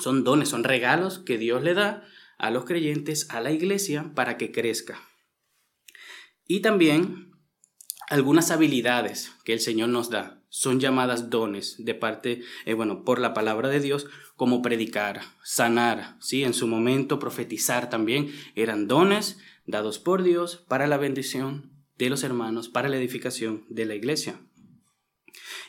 Son 0.00 0.24
dones, 0.24 0.48
son 0.48 0.64
regalos 0.64 1.18
que 1.18 1.38
Dios 1.38 1.62
le 1.62 1.74
da 1.74 2.04
a 2.38 2.50
los 2.50 2.64
creyentes, 2.64 3.30
a 3.30 3.40
la 3.40 3.52
iglesia, 3.52 4.12
para 4.14 4.36
que 4.36 4.52
crezca. 4.52 5.08
Y 6.46 6.60
también 6.60 7.32
algunas 8.08 8.50
habilidades 8.50 9.32
que 9.44 9.52
el 9.52 9.60
Señor 9.60 9.88
nos 9.88 10.10
da 10.10 10.42
son 10.48 10.78
llamadas 10.78 11.30
dones 11.30 11.76
de 11.78 11.94
parte, 11.94 12.42
eh, 12.64 12.74
bueno, 12.74 13.02
por 13.02 13.18
la 13.18 13.34
palabra 13.34 13.68
de 13.68 13.80
Dios, 13.80 14.06
como 14.36 14.62
predicar, 14.62 15.22
sanar, 15.42 16.16
¿sí? 16.20 16.44
En 16.44 16.54
su 16.54 16.68
momento 16.68 17.18
profetizar 17.18 17.90
también 17.90 18.32
eran 18.54 18.86
dones 18.86 19.38
dados 19.66 19.98
por 19.98 20.22
Dios 20.22 20.64
para 20.68 20.86
la 20.86 20.96
bendición 20.96 21.72
de 21.96 22.10
los 22.10 22.22
hermanos, 22.22 22.68
para 22.68 22.88
la 22.88 22.96
edificación 22.96 23.64
de 23.68 23.86
la 23.86 23.94
iglesia. 23.94 24.40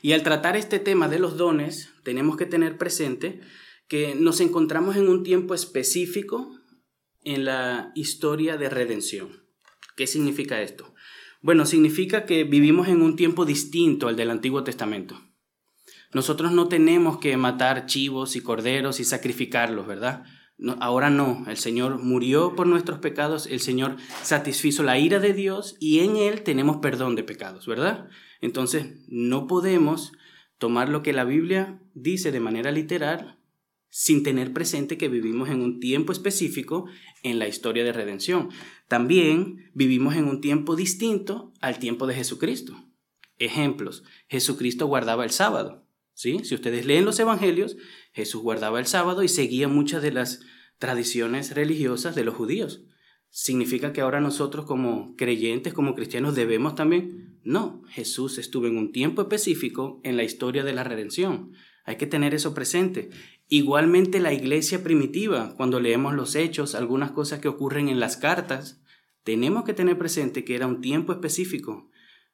Y 0.01 0.11
al 0.11 0.23
tratar 0.23 0.55
este 0.55 0.79
tema 0.79 1.07
de 1.07 1.19
los 1.19 1.37
dones, 1.37 1.93
tenemos 2.03 2.37
que 2.37 2.45
tener 2.45 2.77
presente 2.77 3.41
que 3.87 4.15
nos 4.15 4.39
encontramos 4.39 4.95
en 4.97 5.07
un 5.07 5.23
tiempo 5.23 5.53
específico 5.53 6.54
en 7.25 7.43
la 7.43 7.91
historia 7.95 8.57
de 8.57 8.69
redención. 8.69 9.43
¿Qué 9.97 10.07
significa 10.07 10.61
esto? 10.61 10.93
Bueno, 11.41 11.65
significa 11.65 12.25
que 12.25 12.43
vivimos 12.43 12.87
en 12.87 13.01
un 13.01 13.15
tiempo 13.15 13.45
distinto 13.45 14.07
al 14.07 14.15
del 14.15 14.31
Antiguo 14.31 14.63
Testamento. 14.63 15.21
Nosotros 16.13 16.53
no 16.53 16.69
tenemos 16.69 17.19
que 17.19 17.35
matar 17.35 17.87
chivos 17.87 18.35
y 18.35 18.41
corderos 18.41 18.99
y 18.99 19.03
sacrificarlos, 19.03 19.85
¿verdad? 19.85 20.23
ahora 20.79 21.09
no, 21.09 21.43
el 21.47 21.57
Señor 21.57 22.01
murió 22.01 22.55
por 22.55 22.65
nuestros 22.65 22.99
pecados, 22.99 23.45
el 23.47 23.59
Señor 23.59 23.97
satisfizo 24.23 24.83
la 24.83 24.97
ira 24.97 25.19
de 25.19 25.33
Dios 25.33 25.75
y 25.79 25.99
en 25.99 26.15
Él 26.15 26.43
tenemos 26.43 26.77
perdón 26.77 27.15
de 27.15 27.23
pecados, 27.23 27.67
¿verdad? 27.67 28.07
Entonces, 28.39 29.01
no 29.09 29.47
podemos 29.47 30.13
tomar 30.57 30.87
lo 30.87 31.03
que 31.03 31.11
la 31.11 31.25
Biblia 31.25 31.81
dice 31.93 32.31
de 32.31 32.39
manera 32.39 32.71
literal 32.71 33.34
sin 33.97 34.23
tener 34.23 34.51
presente 34.51 34.97
que 34.97 35.07
vivimos 35.07 35.47
en 35.47 35.61
un 35.61 35.79
tiempo 35.79 36.11
específico 36.11 36.85
en 37.23 37.39
la 37.39 37.47
historia 37.47 37.85
de 37.85 37.93
redención. 37.93 38.49
También 38.89 39.71
vivimos 39.73 40.17
en 40.17 40.25
un 40.25 40.41
tiempo 40.41 40.75
distinto 40.75 41.53
al 41.61 41.79
tiempo 41.79 42.05
de 42.05 42.13
Jesucristo. 42.13 42.89
Ejemplos, 43.37 44.03
Jesucristo 44.27 44.85
guardaba 44.87 45.23
el 45.23 45.29
sábado. 45.29 45.87
¿sí? 46.13 46.41
Si 46.43 46.55
ustedes 46.55 46.85
leen 46.85 47.05
los 47.05 47.17
evangelios, 47.21 47.77
Jesús 48.11 48.41
guardaba 48.41 48.79
el 48.79 48.85
sábado 48.85 49.23
y 49.23 49.29
seguía 49.29 49.69
muchas 49.69 50.01
de 50.01 50.11
las 50.11 50.41
tradiciones 50.77 51.55
religiosas 51.55 52.15
de 52.15 52.25
los 52.25 52.35
judíos. 52.35 52.83
¿Significa 53.29 53.93
que 53.93 54.01
ahora 54.01 54.19
nosotros 54.19 54.65
como 54.65 55.15
creyentes, 55.15 55.73
como 55.73 55.95
cristianos, 55.95 56.35
debemos 56.35 56.75
también? 56.75 57.39
No, 57.45 57.81
Jesús 57.87 58.39
estuvo 58.39 58.67
en 58.67 58.75
un 58.75 58.91
tiempo 58.91 59.21
específico 59.21 60.01
en 60.03 60.17
la 60.17 60.25
historia 60.25 60.65
de 60.65 60.73
la 60.73 60.83
redención. 60.83 61.53
Hay 61.85 61.97
que 61.97 62.07
tener 62.07 62.33
eso 62.33 62.53
presente. 62.53 63.09
Igualmente 63.47 64.19
la 64.19 64.33
iglesia 64.33 64.83
primitiva, 64.83 65.53
cuando 65.55 65.79
leemos 65.79 66.15
los 66.15 66.35
hechos, 66.35 66.73
algunas 66.73 67.11
cosas 67.11 67.39
que 67.39 67.47
ocurren 67.47 67.89
en 67.89 67.99
las 67.99 68.17
cartas, 68.17 68.81
tenemos 69.23 69.63
que 69.65 69.73
tener 69.73 69.97
presente 69.97 70.43
que 70.43 70.55
era 70.55 70.65
un 70.65 70.81
tiempo 70.81 71.11
específico. 71.13 71.89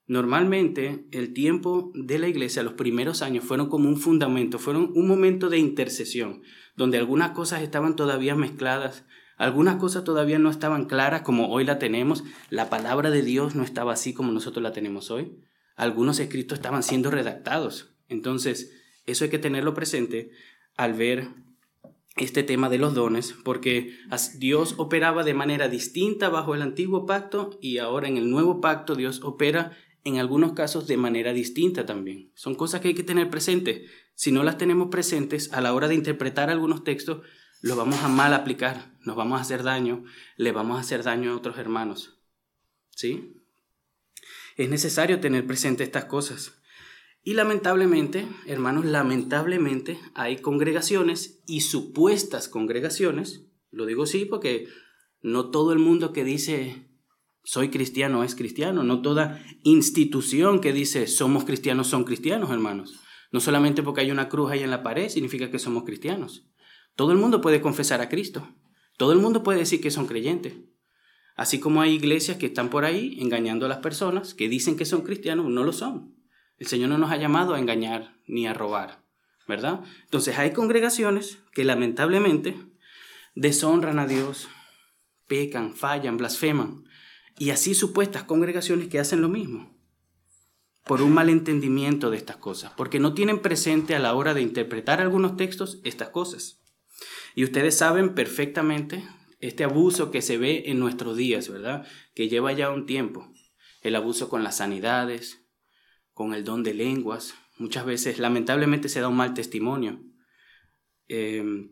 Normalmente 0.08 1.08
el 1.12 1.34
tiempo 1.34 1.92
de 1.96 2.18
la 2.18 2.28
iglesia, 2.28 2.64
los 2.64 2.74
primeros 2.74 3.22
años, 3.22 3.44
fueron 3.44 3.68
como 3.68 3.90
un 3.90 3.98
fundamento, 3.98 4.58
fueron 4.58 4.92
un 4.96 5.08
momento 5.08 5.50
de 5.50 5.58
intercesión, 5.58 6.44
donde 6.76 6.98
algunas 6.98 7.32
cosas 7.32 7.62
estaban 7.62 7.96
todavía 7.96 8.36
mezcladas, 8.36 9.06
algunas 9.38 9.78
cosas 9.78 10.04
todavía 10.04 10.40
no 10.40 10.50
estaban 10.50 10.86
claras 10.86 11.24
como 11.24 11.50
hoy 11.50 11.66
la 11.66 11.80
tenemos, 11.80 12.24
la 12.50 12.70
palabra 12.70 13.10
de 13.10 13.22
Dios 13.22 13.56
no 13.56 13.64
estaba 13.64 13.94
así 13.94 14.14
como 14.14 14.32
nosotros 14.32 14.64
la 14.64 14.72
tenemos 14.72 15.12
hoy, 15.12 15.38
algunos 15.76 16.20
escritos 16.20 16.60
estaban 16.60 16.84
siendo 16.84 17.12
redactados. 17.12 17.96
Entonces, 18.08 18.78
eso 19.06 19.24
hay 19.24 19.30
que 19.30 19.40
tenerlo 19.40 19.74
presente 19.74 20.32
al 20.78 20.94
ver 20.94 21.30
este 22.18 22.44
tema 22.44 22.70
de 22.70 22.78
los 22.78 22.94
dones, 22.94 23.36
porque 23.44 23.98
Dios 24.38 24.76
operaba 24.78 25.24
de 25.24 25.34
manera 25.34 25.70
distinta 25.70 26.30
bajo 26.30 26.56
el 26.56 26.62
antiguo 26.62 27.06
pacto 27.06 27.58
y 27.62 27.78
ahora 27.78 28.08
en 28.08 28.18
el 28.18 28.30
nuevo 28.30 28.62
pacto 28.62 28.96
Dios 28.96 29.22
opera 29.24 29.78
en 30.04 30.18
algunos 30.18 30.54
casos 30.54 30.88
de 30.88 30.98
manera 30.98 31.34
distinta 31.34 31.86
también. 31.86 32.32
Son 32.36 32.56
cosas 32.56 32.82
que 32.82 32.90
hay 32.90 32.94
que 32.94 33.04
tener 33.04 33.30
presentes. 33.30 33.90
Si 34.16 34.32
no 34.32 34.44
las 34.44 34.58
tenemos 34.58 34.90
presentes 34.90 35.54
a 35.54 35.62
la 35.62 35.74
hora 35.74 35.88
de 35.88 35.96
interpretar 35.96 36.50
algunos 36.50 36.84
textos, 36.84 37.22
los 37.62 37.78
vamos 37.78 38.04
a 38.04 38.08
mal 38.08 38.34
aplicar, 38.34 38.92
nos 39.02 39.16
vamos 39.16 39.38
a 39.38 39.44
hacer 39.44 39.64
daño, 39.64 40.04
le 40.36 40.52
vamos 40.52 40.78
a 40.78 40.82
hacer 40.82 41.04
daño 41.04 41.32
a 41.32 41.36
otros 41.36 41.58
hermanos. 41.58 42.20
¿Sí? 42.90 43.36
Es 44.58 44.70
necesario 44.70 45.20
tener 45.20 45.46
presente 45.46 45.84
estas 45.84 46.06
cosas. 46.06 46.61
Y 47.24 47.36
lamentablemente, 47.36 48.28
hermanos, 48.48 48.86
lamentablemente 48.86 50.00
hay 50.16 50.38
congregaciones 50.38 51.44
y 51.46 51.62
supuestas 51.62 52.48
congregaciones, 52.48 53.46
lo 53.70 53.86
digo 53.86 54.06
sí 54.06 54.26
porque 54.26 54.68
no 55.22 55.52
todo 55.52 55.72
el 55.72 55.80
mundo 55.80 56.14
que 56.14 56.24
dice 56.24 56.88
soy 57.44 57.70
cristiano 57.70 58.24
es 58.24 58.36
cristiano, 58.36 58.84
no 58.84 59.02
toda 59.02 59.44
institución 59.64 60.62
que 60.62 60.74
dice 60.74 61.08
somos 61.08 61.44
cristianos 61.44 61.88
son 61.88 62.04
cristianos, 62.04 62.52
hermanos. 62.52 63.00
No 63.32 63.40
solamente 63.40 63.82
porque 63.82 64.02
hay 64.02 64.12
una 64.12 64.30
cruz 64.30 64.52
ahí 64.52 64.62
en 64.62 64.72
la 64.72 64.84
pared 64.84 65.10
significa 65.10 65.50
que 65.50 65.60
somos 65.60 65.84
cristianos. 65.84 66.48
Todo 66.96 67.12
el 67.12 67.18
mundo 67.18 67.40
puede 67.40 67.62
confesar 67.62 68.02
a 68.02 68.10
Cristo, 68.10 68.48
todo 68.98 69.14
el 69.14 69.20
mundo 69.20 69.44
puede 69.44 69.60
decir 69.60 69.80
que 69.80 69.92
son 69.92 70.08
creyentes. 70.08 70.56
Así 71.36 71.60
como 71.60 71.82
hay 71.82 71.94
iglesias 71.94 72.38
que 72.38 72.48
están 72.48 72.70
por 72.70 72.84
ahí 72.84 73.18
engañando 73.20 73.66
a 73.66 73.70
las 73.70 73.78
personas 73.78 74.34
que 74.34 74.50
dicen 74.50 74.76
que 74.76 74.86
son 74.86 75.02
cristianos, 75.02 75.48
no 75.50 75.64
lo 75.64 75.72
son. 75.72 76.21
El 76.62 76.68
Señor 76.68 76.90
no 76.90 77.00
nos 77.00 77.10
ha 77.10 77.18
llamado 77.18 77.56
a 77.56 77.60
engañar 77.60 78.14
ni 78.28 78.46
a 78.46 78.54
robar, 78.54 79.04
¿verdad? 79.48 79.80
Entonces 80.04 80.38
hay 80.38 80.54
congregaciones 80.54 81.40
que 81.54 81.64
lamentablemente 81.64 82.56
deshonran 83.34 83.98
a 83.98 84.06
Dios, 84.06 84.48
pecan, 85.26 85.74
fallan, 85.74 86.18
blasfeman. 86.18 86.84
Y 87.40 87.50
así 87.50 87.74
supuestas 87.74 88.26
congregaciones 88.26 88.90
que 88.90 89.00
hacen 89.00 89.22
lo 89.22 89.28
mismo 89.28 89.76
por 90.86 91.02
un 91.02 91.14
malentendimiento 91.14 92.12
de 92.12 92.18
estas 92.18 92.38
cosas, 92.38 92.74
porque 92.78 93.00
no 93.00 93.16
tienen 93.16 93.40
presente 93.40 93.96
a 93.96 94.00
la 94.00 94.14
hora 94.14 94.36
de 94.36 94.44
interpretar 94.44 95.02
algunos 95.02 95.38
textos 95.38 95.80
estas 95.84 96.10
cosas. 96.10 96.62
Y 97.34 97.44
ustedes 97.44 97.76
saben 97.76 98.14
perfectamente 98.14 99.04
este 99.40 99.64
abuso 99.64 100.12
que 100.12 100.22
se 100.22 100.38
ve 100.38 100.66
en 100.68 100.78
nuestros 100.78 101.18
días, 101.18 101.50
¿verdad? 101.50 101.88
Que 102.14 102.30
lleva 102.30 102.54
ya 102.54 102.70
un 102.70 102.86
tiempo. 102.86 103.34
El 103.82 103.96
abuso 103.96 104.30
con 104.30 104.44
las 104.44 104.58
sanidades, 104.58 105.41
con 106.14 106.34
el 106.34 106.44
don 106.44 106.64
de 106.64 106.74
lenguas. 106.74 107.36
Muchas 107.58 107.86
veces, 107.86 108.20
lamentablemente, 108.20 108.90
se 108.90 109.02
da 109.02 109.08
un 109.08 109.18
mal 109.18 109.34
testimonio. 109.34 110.02
Em, 111.08 111.72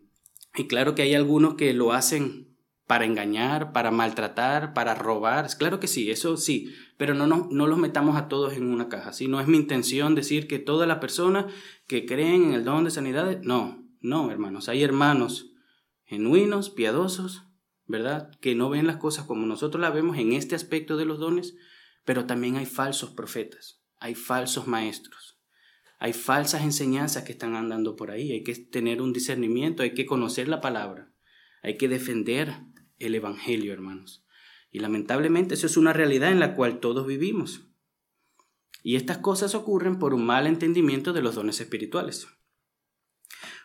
y 0.56 0.68
claro 0.68 0.96
que 0.96 1.02
hay 1.04 1.16
algunos 1.16 1.56
que 1.56 1.74
lo 1.74 1.94
hacen 1.94 2.58
para 2.88 3.06
engañar, 3.06 3.72
para 3.72 3.92
maltratar, 3.92 4.74
para 4.74 4.96
robar. 4.96 5.48
Claro 5.58 5.80
que 5.80 5.88
sí, 5.88 6.10
eso 6.10 6.38
sí, 6.38 6.74
pero 6.98 7.14
no, 7.14 7.28
no, 7.28 7.48
no 7.52 7.68
los 7.68 7.78
metamos 7.78 8.18
a 8.18 8.28
todos 8.28 8.54
en 8.54 8.66
una 8.66 8.90
caja. 8.90 9.14
¿sí? 9.14 9.28
No 9.28 9.40
es 9.40 9.48
mi 9.48 9.58
intención 9.58 10.16
decir 10.16 10.48
que 10.48 10.60
todas 10.60 10.88
las 10.88 10.98
personas 10.98 11.46
que 11.88 12.06
creen 12.06 12.46
en 12.46 12.54
el 12.54 12.66
don 12.66 12.84
de 12.84 12.92
sanidades, 12.92 13.40
no, 13.44 13.88
no, 14.02 14.32
hermanos. 14.32 14.70
Hay 14.70 14.84
hermanos 14.84 15.52
genuinos, 16.04 16.72
piadosos, 16.72 17.44
¿verdad? 17.86 18.32
Que 18.42 18.56
no 18.56 18.70
ven 18.70 18.88
las 18.88 18.98
cosas 18.98 19.26
como 19.26 19.46
nosotros 19.46 19.80
las 19.82 19.94
vemos 19.94 20.18
en 20.18 20.34
este 20.34 20.56
aspecto 20.56 20.98
de 20.98 21.06
los 21.06 21.20
dones, 21.20 21.56
pero 22.06 22.26
también 22.26 22.56
hay 22.56 22.66
falsos 22.66 23.12
profetas 23.12 23.79
hay 24.00 24.16
falsos 24.16 24.68
maestros, 24.68 25.40
hay 26.00 26.14
falsas 26.14 26.64
enseñanzas 26.64 27.24
que 27.24 27.34
están 27.34 27.56
andando 27.56 27.96
por 27.96 28.12
ahí, 28.12 28.32
hay 28.32 28.44
que 28.44 28.56
tener 28.56 29.02
un 29.02 29.14
discernimiento, 29.14 29.84
hay 29.84 29.94
que 29.94 30.06
conocer 30.06 30.48
la 30.48 30.62
palabra, 30.62 31.14
hay 31.62 31.78
que 31.78 31.90
defender 31.90 32.54
el 33.00 33.16
Evangelio, 33.16 33.74
hermanos. 33.74 34.26
Y 34.72 34.80
lamentablemente 34.80 35.56
eso 35.56 35.66
es 35.66 35.78
una 35.78 35.94
realidad 35.94 36.32
en 36.32 36.40
la 36.40 36.56
cual 36.56 36.80
todos 36.80 37.08
vivimos. 37.08 37.68
Y 38.84 38.96
estas 38.96 39.18
cosas 39.18 39.56
ocurren 39.56 40.00
por 40.00 40.14
un 40.14 40.26
mal 40.26 40.48
entendimiento 40.48 41.12
de 41.12 41.22
los 41.22 41.36
dones 41.36 41.60
espirituales. 41.60 42.28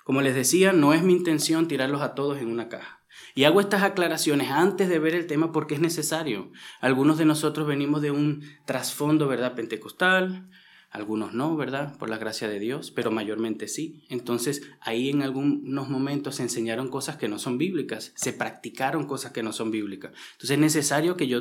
Como 0.02 0.22
les 0.22 0.34
decía, 0.34 0.72
no 0.72 0.92
es 0.92 1.02
mi 1.02 1.12
intención 1.12 1.68
tirarlos 1.68 2.02
a 2.02 2.14
todos 2.14 2.38
en 2.38 2.48
una 2.48 2.68
caja. 2.68 3.03
Y 3.34 3.44
hago 3.44 3.60
estas 3.60 3.82
aclaraciones 3.82 4.50
antes 4.50 4.88
de 4.88 4.98
ver 5.00 5.14
el 5.14 5.26
tema 5.26 5.50
porque 5.50 5.74
es 5.74 5.80
necesario. 5.80 6.52
Algunos 6.80 7.18
de 7.18 7.24
nosotros 7.24 7.66
venimos 7.66 8.00
de 8.00 8.12
un 8.12 8.44
trasfondo, 8.64 9.26
¿verdad?, 9.26 9.54
pentecostal, 9.54 10.48
algunos 10.88 11.34
no, 11.34 11.56
¿verdad?, 11.56 11.98
por 11.98 12.08
la 12.08 12.18
gracia 12.18 12.48
de 12.48 12.60
Dios, 12.60 12.92
pero 12.92 13.10
mayormente 13.10 13.66
sí. 13.66 14.04
Entonces, 14.08 14.62
ahí 14.80 15.10
en 15.10 15.22
algunos 15.22 15.88
momentos 15.88 16.36
se 16.36 16.44
enseñaron 16.44 16.88
cosas 16.88 17.16
que 17.16 17.26
no 17.26 17.40
son 17.40 17.58
bíblicas, 17.58 18.12
se 18.14 18.32
practicaron 18.32 19.08
cosas 19.08 19.32
que 19.32 19.42
no 19.42 19.52
son 19.52 19.72
bíblicas. 19.72 20.12
Entonces, 20.34 20.52
es 20.52 20.58
necesario 20.58 21.16
que 21.16 21.26
yo 21.26 21.40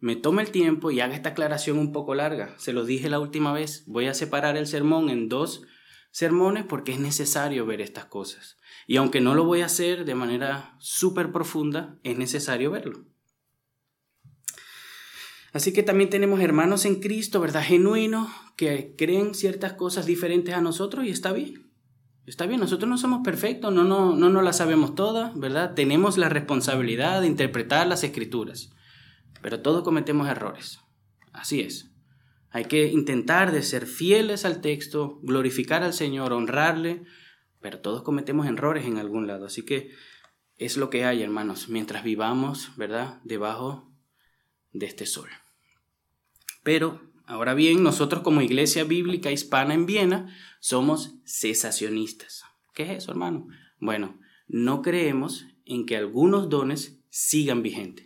me 0.00 0.16
tome 0.16 0.40
el 0.42 0.50
tiempo 0.50 0.90
y 0.90 1.00
haga 1.00 1.14
esta 1.14 1.30
aclaración 1.30 1.78
un 1.78 1.92
poco 1.92 2.14
larga. 2.14 2.54
Se 2.58 2.72
lo 2.72 2.86
dije 2.86 3.10
la 3.10 3.20
última 3.20 3.52
vez, 3.52 3.84
voy 3.86 4.06
a 4.06 4.14
separar 4.14 4.56
el 4.56 4.66
sermón 4.66 5.10
en 5.10 5.28
dos 5.28 5.66
sermones 6.10 6.64
porque 6.64 6.92
es 6.92 7.00
necesario 7.00 7.66
ver 7.66 7.80
estas 7.80 8.06
cosas. 8.06 8.56
Y 8.86 8.96
aunque 8.96 9.20
no 9.20 9.34
lo 9.34 9.44
voy 9.44 9.62
a 9.62 9.66
hacer 9.66 10.04
de 10.04 10.14
manera 10.14 10.76
súper 10.78 11.32
profunda, 11.32 11.98
es 12.02 12.16
necesario 12.16 12.70
verlo. 12.70 13.04
Así 15.52 15.72
que 15.72 15.82
también 15.82 16.10
tenemos 16.10 16.40
hermanos 16.40 16.84
en 16.84 17.00
Cristo, 17.00 17.40
¿verdad? 17.40 17.64
Genuinos, 17.64 18.28
que 18.56 18.94
creen 18.96 19.34
ciertas 19.34 19.72
cosas 19.72 20.04
diferentes 20.04 20.54
a 20.54 20.60
nosotros 20.60 21.06
y 21.06 21.10
está 21.10 21.32
bien. 21.32 21.70
Está 22.26 22.46
bien, 22.46 22.60
nosotros 22.60 22.88
no 22.88 22.98
somos 22.98 23.22
perfectos, 23.22 23.72
no, 23.72 23.84
no, 23.84 24.14
no, 24.16 24.28
no 24.28 24.42
las 24.42 24.56
sabemos 24.56 24.94
todas, 24.94 25.38
¿verdad? 25.38 25.74
Tenemos 25.74 26.18
la 26.18 26.28
responsabilidad 26.28 27.20
de 27.20 27.28
interpretar 27.28 27.86
las 27.86 28.02
escrituras, 28.02 28.70
pero 29.42 29.60
todos 29.60 29.84
cometemos 29.84 30.28
errores. 30.28 30.80
Así 31.32 31.60
es. 31.60 31.95
Hay 32.50 32.66
que 32.66 32.86
intentar 32.86 33.52
de 33.52 33.62
ser 33.62 33.86
fieles 33.86 34.44
al 34.44 34.60
texto, 34.60 35.20
glorificar 35.22 35.82
al 35.82 35.92
Señor, 35.92 36.32
honrarle, 36.32 37.04
pero 37.60 37.80
todos 37.80 38.02
cometemos 38.02 38.46
errores 38.46 38.86
en 38.86 38.98
algún 38.98 39.26
lado. 39.26 39.46
Así 39.46 39.62
que 39.62 39.90
es 40.56 40.76
lo 40.76 40.88
que 40.88 41.04
hay, 41.04 41.22
hermanos, 41.22 41.68
mientras 41.68 42.04
vivamos, 42.04 42.70
¿verdad?, 42.76 43.20
debajo 43.24 43.92
de 44.72 44.86
este 44.86 45.06
sol. 45.06 45.28
Pero 46.62 47.00
Ahora 47.28 47.54
bien, 47.54 47.82
nosotros 47.82 48.22
como 48.22 48.40
Iglesia 48.40 48.84
Bíblica 48.84 49.32
Hispana 49.32 49.74
en 49.74 49.84
Viena 49.84 50.32
somos 50.60 51.16
cesacionistas. 51.24 52.44
¿Qué 52.72 52.84
es 52.84 52.90
eso, 52.90 53.10
hermano? 53.10 53.48
Bueno, 53.80 54.20
no 54.46 54.80
creemos 54.80 55.44
en 55.64 55.86
que 55.86 55.96
algunos 55.96 56.48
dones 56.48 57.00
sigan 57.10 57.64
vigentes. 57.64 58.05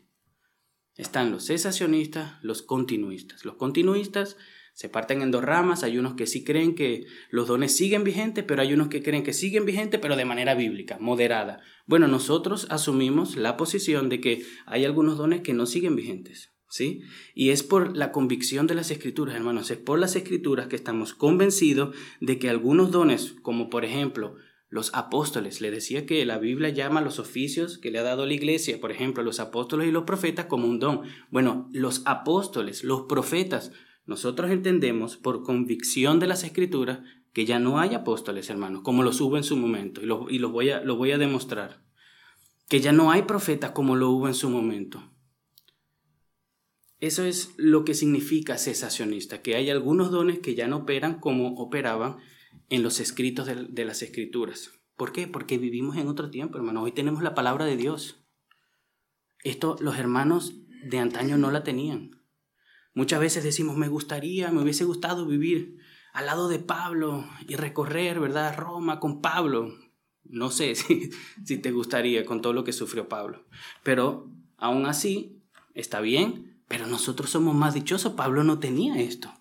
Están 1.00 1.30
los 1.30 1.47
cesacionistas, 1.47 2.35
los 2.42 2.61
continuistas. 2.61 3.47
Los 3.47 3.54
continuistas 3.54 4.37
se 4.75 4.90
parten 4.90 5.23
en 5.23 5.30
dos 5.30 5.42
ramas. 5.42 5.83
Hay 5.83 5.97
unos 5.97 6.12
que 6.12 6.26
sí 6.26 6.45
creen 6.45 6.75
que 6.75 7.07
los 7.30 7.49
dones 7.49 7.75
siguen 7.75 8.04
vigentes, 8.04 8.45
pero 8.47 8.61
hay 8.61 8.75
unos 8.75 8.88
que 8.88 9.02
creen 9.02 9.23
que 9.23 9.33
siguen 9.33 9.64
vigentes, 9.64 9.99
pero 9.99 10.14
de 10.14 10.26
manera 10.26 10.54
bíblica, 10.54 10.99
moderada. 11.00 11.62
Bueno, 11.87 12.07
nosotros 12.07 12.66
asumimos 12.69 13.37
la 13.37 13.57
posición 13.57 14.11
de 14.11 14.21
que 14.21 14.45
hay 14.66 14.85
algunos 14.85 15.16
dones 15.16 15.40
que 15.40 15.54
no 15.54 15.64
siguen 15.64 15.97
vigentes. 15.97 16.52
¿Sí? 16.69 17.00
Y 17.35 17.49
es 17.49 17.62
por 17.62 17.97
la 17.97 18.12
convicción 18.12 18.66
de 18.66 18.75
las 18.75 18.90
escrituras, 18.90 19.35
hermanos, 19.35 19.71
es 19.71 19.78
por 19.78 19.99
las 19.99 20.16
escrituras 20.16 20.69
que 20.69 20.76
estamos 20.76 21.14
convencidos 21.14 21.97
de 22.21 22.38
que 22.38 22.50
algunos 22.50 22.90
dones, 22.90 23.35
como 23.42 23.71
por 23.71 23.87
ejemplo 23.87 24.37
los 24.70 24.94
apóstoles, 24.94 25.60
le 25.60 25.72
decía 25.72 26.06
que 26.06 26.24
la 26.24 26.38
Biblia 26.38 26.70
llama 26.70 27.00
los 27.00 27.18
oficios 27.18 27.76
que 27.76 27.90
le 27.90 27.98
ha 27.98 28.04
dado 28.04 28.24
la 28.24 28.34
iglesia, 28.34 28.80
por 28.80 28.92
ejemplo, 28.92 29.24
los 29.24 29.40
apóstoles 29.40 29.88
y 29.88 29.90
los 29.90 30.04
profetas 30.04 30.46
como 30.46 30.68
un 30.68 30.78
don. 30.78 31.02
Bueno, 31.28 31.68
los 31.72 32.02
apóstoles, 32.06 32.84
los 32.84 33.02
profetas, 33.02 33.72
nosotros 34.06 34.52
entendemos 34.52 35.16
por 35.16 35.42
convicción 35.42 36.20
de 36.20 36.28
las 36.28 36.44
escrituras 36.44 37.00
que 37.32 37.46
ya 37.46 37.58
no 37.58 37.80
hay 37.80 37.94
apóstoles, 37.94 38.48
hermanos, 38.48 38.82
como 38.82 39.02
los 39.02 39.20
hubo 39.20 39.36
en 39.36 39.42
su 39.42 39.56
momento, 39.56 40.02
y 40.02 40.38
los, 40.38 40.52
voy, 40.52 40.70
a, 40.70 40.80
lo 40.82 40.96
voy 40.96 41.10
a 41.10 41.18
demostrar. 41.18 41.82
Que 42.68 42.80
ya 42.80 42.92
no 42.92 43.10
hay 43.10 43.22
profetas 43.22 43.72
como 43.72 43.96
lo 43.96 44.10
hubo 44.10 44.28
en 44.28 44.34
su 44.34 44.50
momento. 44.50 45.02
Eso 47.00 47.24
es 47.24 47.54
lo 47.56 47.84
que 47.84 47.94
significa 47.94 48.56
cesacionista, 48.56 49.42
que 49.42 49.56
hay 49.56 49.68
algunos 49.68 50.12
dones 50.12 50.38
que 50.38 50.54
ya 50.54 50.68
no 50.68 50.78
operan 50.78 51.18
como 51.18 51.54
operaban 51.54 52.18
en 52.69 52.83
los 52.83 53.00
escritos 53.00 53.47
de, 53.47 53.85
las 53.85 54.02
escrituras. 54.02 54.71
¿Por 54.97 55.12
qué? 55.12 55.26
Porque 55.26 55.59
vivimos 55.59 55.97
en 55.97 56.09
otro 56.09 56.30
tiempo, 56.30 56.59
hermano. 56.59 56.83
Hoy 56.83 56.92
tenemos 56.92 57.23
la 57.23 57.35
palabra 57.35 57.64
de 57.64 57.76
Dios. 57.76 58.25
Esto 59.42 59.76
los 59.80 59.99
hermanos 59.99 60.54
de 60.85 60.99
antaño 60.99 61.37
no 61.37 61.50
la 61.50 61.64
tenían. 61.64 62.23
Muchas 62.95 63.21
veces 63.21 63.45
decimos, 63.45 63.76
me 63.76 63.88
gustaría, 63.88 64.50
me 64.50 64.62
hubiese 64.62 64.85
gustado 64.85 65.26
vivir 65.26 65.78
al 66.12 66.26
lado 66.26 66.49
de 66.49 66.59
Pablo 66.59 67.25
y 67.49 67.57
recorrer, 67.57 68.21
¿verdad?, 68.21 68.57
Roma 68.57 69.00
con 69.00 69.21
Pablo. 69.21 69.75
No 70.25 70.50
sé 70.50 70.75
si, 70.76 71.11
si 71.45 71.59
te 71.59 71.73
gustaría 71.73 72.25
con 72.25 72.40
todo 72.40 72.52
lo 72.52 72.64
que 72.64 72.73
sufrió 72.73 73.09
Pablo. 73.09 73.47
Pero 73.83 74.30
aún 74.57 74.87
así, 74.87 75.42
está 75.75 76.00
bien, 76.00 76.62
pero 76.69 76.87
nosotros 76.87 77.30
somos 77.30 77.54
más 77.54 77.75
dichosos. 77.75 78.12
Pablo 78.12 78.45
no 78.45 78.59
tenía 78.59 79.00
esto. 79.00 79.33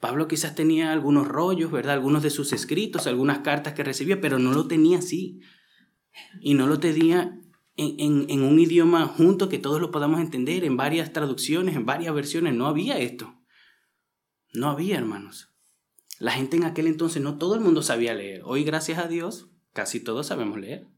Pablo 0.00 0.28
quizás 0.28 0.54
tenía 0.54 0.92
algunos 0.92 1.26
rollos, 1.26 1.70
¿verdad? 1.70 1.94
Algunos 1.94 2.22
de 2.22 2.30
sus 2.30 2.52
escritos, 2.52 3.06
algunas 3.06 3.38
cartas 3.38 3.74
que 3.74 3.84
recibía, 3.84 4.20
pero 4.20 4.38
no 4.38 4.52
lo 4.52 4.66
tenía 4.66 4.98
así. 4.98 5.40
Y 6.40 6.54
no 6.54 6.66
lo 6.66 6.78
tenía 6.78 7.38
en, 7.76 8.42
un 8.42 8.58
idioma 8.58 9.06
junto 9.06 9.48
que 9.48 9.58
todos 9.58 9.80
lo 9.80 9.90
podamos 9.90 10.20
entender, 10.20 10.64
en 10.64 10.76
varias 10.76 11.12
traducciones, 11.12 11.76
en 11.76 11.86
varias 11.86 12.14
versiones. 12.14 12.54
No 12.54 12.66
había 12.66 12.98
esto. 12.98 13.34
No 14.52 14.68
había, 14.68 14.96
hermanos. 14.96 15.52
La 16.18 16.32
gente 16.32 16.56
en 16.56 16.64
aquel 16.64 16.86
entonces, 16.86 17.22
no 17.22 17.38
todo 17.38 17.54
el 17.54 17.60
mundo 17.60 17.82
sabía 17.82 18.14
leer. 18.14 18.42
Hoy, 18.44 18.64
gracias 18.64 18.98
a 18.98 19.08
Dios, 19.08 19.50
casi 19.72 20.00
todos 20.00 20.26
sabemos 20.26 20.58
leer. 20.58 20.88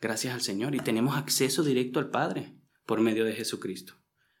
Gracias 0.00 0.34
al 0.34 0.40
Señor. 0.40 0.74
Y 0.74 0.80
tenemos 0.80 1.16
acceso 1.16 1.62
directo 1.62 1.98
al 2.00 2.10
Padre 2.10 2.56
por 2.86 3.00
medio 3.00 3.24
de 3.24 3.34
Jesucristo. 3.34 3.94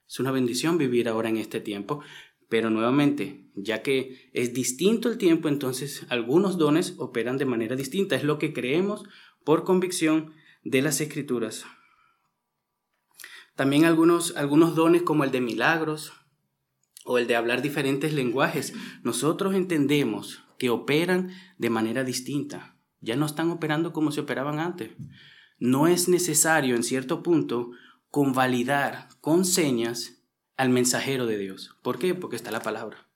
Es 0.08 0.18
una 0.18 0.32
bendición 0.32 0.76
vivir 0.76 1.08
ahora 1.08 1.28
en 1.28 1.36
este 1.36 1.60
tiempo, 1.60 2.02
pero 2.50 2.68
nuevamente, 2.68 3.48
ya 3.54 3.80
que 3.80 4.28
es 4.34 4.52
distinto 4.52 5.08
el 5.08 5.18
tiempo, 5.18 5.48
entonces 5.48 6.04
algunos 6.08 6.58
dones 6.58 6.94
operan 6.98 7.38
de 7.38 7.46
manera 7.46 7.76
distinta. 7.76 8.16
Es 8.16 8.24
lo 8.24 8.38
que 8.38 8.52
creemos 8.52 9.04
por 9.44 9.62
convicción 9.62 10.34
de 10.64 10.82
las 10.82 11.00
escrituras. 11.00 11.64
También 13.54 13.84
algunos, 13.84 14.36
algunos 14.36 14.74
dones 14.74 15.02
como 15.02 15.22
el 15.22 15.30
de 15.30 15.40
milagros 15.40 16.12
o 17.04 17.18
el 17.18 17.28
de 17.28 17.36
hablar 17.36 17.62
diferentes 17.62 18.12
lenguajes, 18.12 18.74
nosotros 19.04 19.54
entendemos 19.54 20.42
que 20.58 20.70
operan 20.70 21.30
de 21.56 21.70
manera 21.70 22.02
distinta. 22.02 22.76
Ya 23.00 23.14
no 23.14 23.26
están 23.26 23.50
operando 23.52 23.92
como 23.92 24.10
se 24.10 24.22
operaban 24.22 24.58
antes. 24.58 24.90
No 25.60 25.86
es 25.86 26.08
necesario 26.08 26.74
en 26.74 26.82
cierto 26.82 27.22
punto 27.22 27.70
convalidar 28.10 29.08
con 29.20 29.44
señas 29.44 30.19
al 30.60 30.68
mensajero 30.68 31.24
de 31.24 31.38
Dios. 31.38 31.74
¿Por 31.82 31.98
qué? 31.98 32.14
Porque 32.14 32.36
está 32.36 32.50
la 32.50 32.60
palabra. 32.60 33.08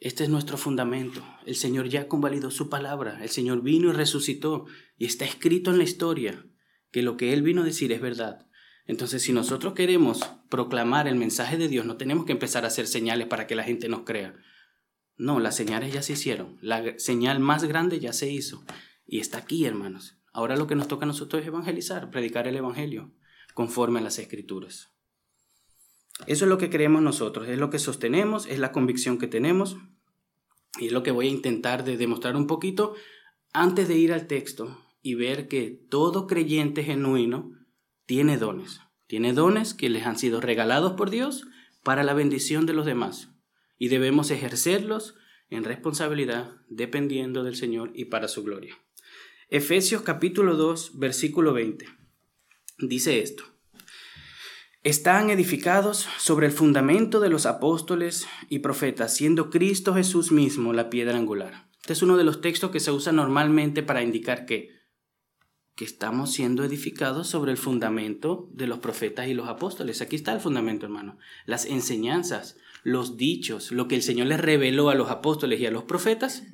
Este 0.00 0.24
es 0.24 0.30
nuestro 0.30 0.56
fundamento. 0.56 1.22
El 1.44 1.56
Señor 1.56 1.90
ya 1.90 2.08
convalidó 2.08 2.50
su 2.50 2.70
palabra. 2.70 3.22
El 3.22 3.28
Señor 3.28 3.60
vino 3.60 3.90
y 3.90 3.92
resucitó. 3.92 4.64
Y 4.96 5.04
está 5.04 5.26
escrito 5.26 5.70
en 5.70 5.76
la 5.76 5.84
historia 5.84 6.46
que 6.90 7.02
lo 7.02 7.18
que 7.18 7.34
Él 7.34 7.42
vino 7.42 7.60
a 7.60 7.66
decir 7.66 7.92
es 7.92 8.00
verdad. 8.00 8.46
Entonces, 8.86 9.20
si 9.24 9.34
nosotros 9.34 9.74
queremos 9.74 10.20
proclamar 10.48 11.06
el 11.06 11.16
mensaje 11.16 11.58
de 11.58 11.68
Dios, 11.68 11.84
no 11.84 11.98
tenemos 11.98 12.24
que 12.24 12.32
empezar 12.32 12.64
a 12.64 12.68
hacer 12.68 12.86
señales 12.86 13.26
para 13.26 13.46
que 13.46 13.54
la 13.54 13.64
gente 13.64 13.90
nos 13.90 14.04
crea. 14.04 14.34
No, 15.18 15.38
las 15.38 15.54
señales 15.54 15.92
ya 15.92 16.00
se 16.00 16.14
hicieron. 16.14 16.56
La 16.62 16.98
señal 16.98 17.40
más 17.40 17.64
grande 17.64 18.00
ya 18.00 18.14
se 18.14 18.32
hizo. 18.32 18.64
Y 19.06 19.18
está 19.20 19.36
aquí, 19.36 19.66
hermanos. 19.66 20.16
Ahora 20.32 20.56
lo 20.56 20.66
que 20.66 20.76
nos 20.76 20.88
toca 20.88 21.04
a 21.04 21.08
nosotros 21.08 21.42
es 21.42 21.48
evangelizar, 21.48 22.10
predicar 22.10 22.48
el 22.48 22.56
Evangelio, 22.56 23.12
conforme 23.52 23.98
a 23.98 24.02
las 24.02 24.18
Escrituras. 24.18 24.95
Eso 26.26 26.44
es 26.44 26.48
lo 26.48 26.58
que 26.58 26.70
creemos 26.70 27.02
nosotros, 27.02 27.46
es 27.48 27.58
lo 27.58 27.68
que 27.68 27.78
sostenemos, 27.78 28.46
es 28.46 28.58
la 28.58 28.72
convicción 28.72 29.18
que 29.18 29.26
tenemos 29.26 29.76
y 30.78 30.86
es 30.86 30.92
lo 30.92 31.02
que 31.02 31.10
voy 31.10 31.26
a 31.26 31.30
intentar 31.30 31.84
de 31.84 31.96
demostrar 31.96 32.36
un 32.36 32.46
poquito 32.46 32.94
antes 33.52 33.86
de 33.88 33.96
ir 33.96 34.12
al 34.12 34.26
texto 34.26 34.82
y 35.02 35.14
ver 35.14 35.46
que 35.46 35.70
todo 35.88 36.26
creyente 36.26 36.82
genuino 36.82 37.52
tiene 38.06 38.38
dones. 38.38 38.80
Tiene 39.06 39.32
dones 39.32 39.74
que 39.74 39.88
les 39.88 40.06
han 40.06 40.18
sido 40.18 40.40
regalados 40.40 40.92
por 40.92 41.10
Dios 41.10 41.46
para 41.82 42.02
la 42.02 42.14
bendición 42.14 42.66
de 42.66 42.72
los 42.72 42.86
demás 42.86 43.28
y 43.78 43.88
debemos 43.88 44.30
ejercerlos 44.30 45.14
en 45.50 45.64
responsabilidad 45.64 46.56
dependiendo 46.68 47.44
del 47.44 47.56
Señor 47.56 47.92
y 47.94 48.06
para 48.06 48.26
su 48.26 48.42
gloria. 48.42 48.74
Efesios 49.48 50.02
capítulo 50.02 50.56
2 50.56 50.98
versículo 50.98 51.52
20 51.52 51.86
dice 52.78 53.20
esto 53.20 53.44
están 54.86 55.30
edificados 55.30 56.06
sobre 56.16 56.46
el 56.46 56.52
fundamento 56.52 57.18
de 57.18 57.28
los 57.28 57.44
apóstoles 57.44 58.28
y 58.48 58.60
profetas, 58.60 59.12
siendo 59.12 59.50
Cristo 59.50 59.94
Jesús 59.94 60.30
mismo 60.30 60.72
la 60.72 60.90
piedra 60.90 61.18
angular. 61.18 61.68
Este 61.80 61.94
es 61.94 62.02
uno 62.02 62.16
de 62.16 62.22
los 62.22 62.40
textos 62.40 62.70
que 62.70 62.78
se 62.78 62.92
usa 62.92 63.10
normalmente 63.10 63.82
para 63.82 64.04
indicar 64.04 64.46
que, 64.46 64.70
que 65.74 65.84
estamos 65.84 66.30
siendo 66.30 66.62
edificados 66.62 67.26
sobre 67.26 67.50
el 67.50 67.58
fundamento 67.58 68.48
de 68.52 68.68
los 68.68 68.78
profetas 68.78 69.26
y 69.26 69.34
los 69.34 69.48
apóstoles. 69.48 70.02
Aquí 70.02 70.14
está 70.14 70.32
el 70.32 70.40
fundamento, 70.40 70.86
hermano. 70.86 71.18
Las 71.46 71.64
enseñanzas, 71.64 72.56
los 72.84 73.16
dichos, 73.16 73.72
lo 73.72 73.88
que 73.88 73.96
el 73.96 74.02
Señor 74.02 74.28
les 74.28 74.40
reveló 74.40 74.88
a 74.90 74.94
los 74.94 75.10
apóstoles 75.10 75.58
y 75.58 75.66
a 75.66 75.72
los 75.72 75.82
profetas, 75.82 76.44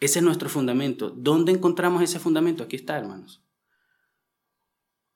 ese 0.00 0.18
es 0.18 0.24
nuestro 0.24 0.48
fundamento. 0.48 1.10
¿Dónde 1.10 1.52
encontramos 1.52 2.02
ese 2.02 2.18
fundamento? 2.18 2.64
Aquí 2.64 2.74
está, 2.74 2.98
hermanos. 2.98 3.45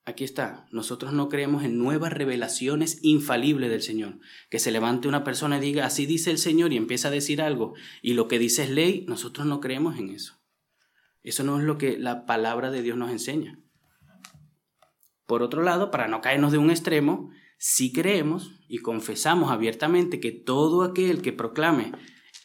Aquí 0.07 0.25
está, 0.25 0.67
nosotros 0.73 1.13
no 1.13 1.29
creemos 1.29 1.63
en 1.63 1.79
nuevas 1.79 2.13
revelaciones 2.13 2.99
infalibles 3.03 3.71
del 3.71 3.83
Señor. 3.83 4.19
Que 4.51 4.59
se 4.59 4.71
levante 4.71 5.09
una 5.09 5.25
persona 5.25 5.59
y 5.59 5.61
diga, 5.61 5.85
así 5.85 6.07
dice 6.07 6.31
el 6.31 6.39
Señor 6.39 6.73
y 6.73 6.77
empieza 6.77 7.09
a 7.09 7.13
decir 7.13 7.43
algo 7.43 7.75
y 8.03 8.15
lo 8.15 8.27
que 8.27 8.39
dice 8.39 8.65
es 8.65 8.71
ley, 8.71 9.05
nosotros 9.07 9.47
no 9.47 9.61
creemos 9.61 9.99
en 9.99 10.11
eso. 10.11 10.41
Eso 11.23 11.45
no 11.45 11.59
es 11.59 11.65
lo 11.65 11.77
que 11.77 11.99
la 11.99 12.25
palabra 12.25 12.71
de 12.71 12.83
Dios 12.83 12.97
nos 12.97 13.11
enseña. 13.11 13.61
Por 15.27 15.43
otro 15.43 15.63
lado, 15.63 15.91
para 15.91 16.09
no 16.09 16.21
caernos 16.23 16.51
de 16.51 16.59
un 16.59 16.71
extremo, 16.71 17.31
sí 17.59 17.93
creemos 17.93 18.53
y 18.69 18.79
confesamos 18.79 19.51
abiertamente 19.53 20.19
que 20.19 20.33
todo 20.33 20.83
aquel 20.83 21.21
que 21.21 21.33
proclame 21.33 21.93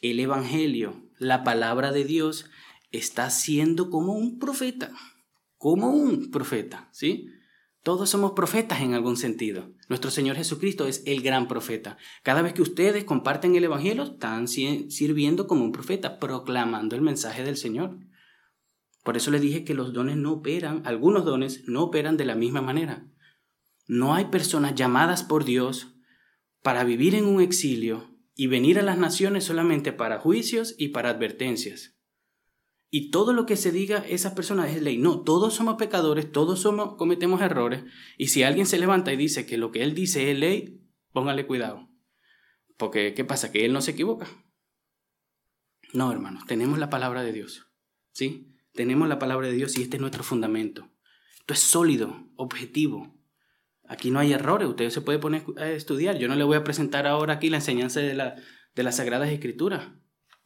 el 0.02 0.20
Evangelio, 0.20 1.02
la 1.18 1.42
palabra 1.42 1.90
de 1.90 2.04
Dios, 2.04 2.50
está 2.92 3.30
siendo 3.30 3.90
como 3.90 4.12
un 4.12 4.38
profeta, 4.38 4.92
como 5.56 5.88
un 5.88 6.30
profeta, 6.30 6.88
¿sí? 6.92 7.28
Todos 7.86 8.10
somos 8.10 8.32
profetas 8.32 8.80
en 8.80 8.94
algún 8.94 9.16
sentido. 9.16 9.70
Nuestro 9.88 10.10
Señor 10.10 10.34
Jesucristo 10.34 10.88
es 10.88 11.04
el 11.06 11.22
gran 11.22 11.46
profeta. 11.46 11.98
Cada 12.24 12.42
vez 12.42 12.52
que 12.52 12.62
ustedes 12.62 13.04
comparten 13.04 13.54
el 13.54 13.62
Evangelio, 13.62 14.02
están 14.02 14.48
sirviendo 14.48 15.46
como 15.46 15.62
un 15.62 15.70
profeta, 15.70 16.18
proclamando 16.18 16.96
el 16.96 17.02
mensaje 17.02 17.44
del 17.44 17.56
Señor. 17.56 18.00
Por 19.04 19.16
eso 19.16 19.30
les 19.30 19.40
dije 19.40 19.62
que 19.62 19.74
los 19.74 19.92
dones 19.92 20.16
no 20.16 20.32
operan, 20.32 20.82
algunos 20.84 21.24
dones 21.24 21.62
no 21.68 21.84
operan 21.84 22.16
de 22.16 22.24
la 22.24 22.34
misma 22.34 22.60
manera. 22.60 23.06
No 23.86 24.16
hay 24.16 24.24
personas 24.24 24.74
llamadas 24.74 25.22
por 25.22 25.44
Dios 25.44 25.94
para 26.62 26.82
vivir 26.82 27.14
en 27.14 27.24
un 27.24 27.40
exilio 27.40 28.18
y 28.34 28.48
venir 28.48 28.80
a 28.80 28.82
las 28.82 28.98
naciones 28.98 29.44
solamente 29.44 29.92
para 29.92 30.18
juicios 30.18 30.74
y 30.76 30.88
para 30.88 31.10
advertencias. 31.10 31.95
Y 32.90 33.10
todo 33.10 33.32
lo 33.32 33.46
que 33.46 33.56
se 33.56 33.72
diga 33.72 34.04
esa 34.08 34.34
persona 34.34 34.70
es 34.70 34.80
ley. 34.80 34.98
No, 34.98 35.22
todos 35.22 35.54
somos 35.54 35.74
pecadores, 35.76 36.30
todos 36.30 36.60
somos, 36.60 36.96
cometemos 36.96 37.40
errores. 37.40 37.84
Y 38.16 38.28
si 38.28 38.42
alguien 38.42 38.66
se 38.66 38.78
levanta 38.78 39.12
y 39.12 39.16
dice 39.16 39.44
que 39.44 39.58
lo 39.58 39.72
que 39.72 39.82
él 39.82 39.94
dice 39.94 40.30
es 40.30 40.38
ley, 40.38 40.80
póngale 41.12 41.46
cuidado. 41.46 41.88
Porque, 42.76 43.14
¿qué 43.14 43.24
pasa? 43.24 43.50
Que 43.52 43.64
Él 43.64 43.72
no 43.72 43.80
se 43.80 43.92
equivoca. 43.92 44.28
No, 45.92 46.12
hermanos, 46.12 46.44
tenemos 46.46 46.78
la 46.78 46.90
palabra 46.90 47.22
de 47.22 47.32
Dios. 47.32 47.66
¿Sí? 48.12 48.54
Tenemos 48.72 49.08
la 49.08 49.18
palabra 49.18 49.48
de 49.48 49.54
Dios 49.54 49.76
y 49.78 49.82
este 49.82 49.96
es 49.96 50.00
nuestro 50.00 50.22
fundamento. 50.22 50.90
Esto 51.38 51.54
es 51.54 51.60
sólido, 51.60 52.28
objetivo. 52.36 53.18
Aquí 53.88 54.10
no 54.10 54.18
hay 54.18 54.32
errores, 54.32 54.68
usted 54.68 54.90
se 54.90 55.00
puede 55.00 55.18
poner 55.18 55.44
a 55.56 55.70
estudiar. 55.70 56.18
Yo 56.18 56.28
no 56.28 56.34
le 56.34 56.44
voy 56.44 56.56
a 56.56 56.64
presentar 56.64 57.06
ahora 57.06 57.34
aquí 57.34 57.48
la 57.48 57.58
enseñanza 57.58 58.00
de, 58.00 58.14
la, 58.14 58.36
de 58.74 58.82
las 58.82 58.96
Sagradas 58.96 59.30
Escrituras. 59.30 59.92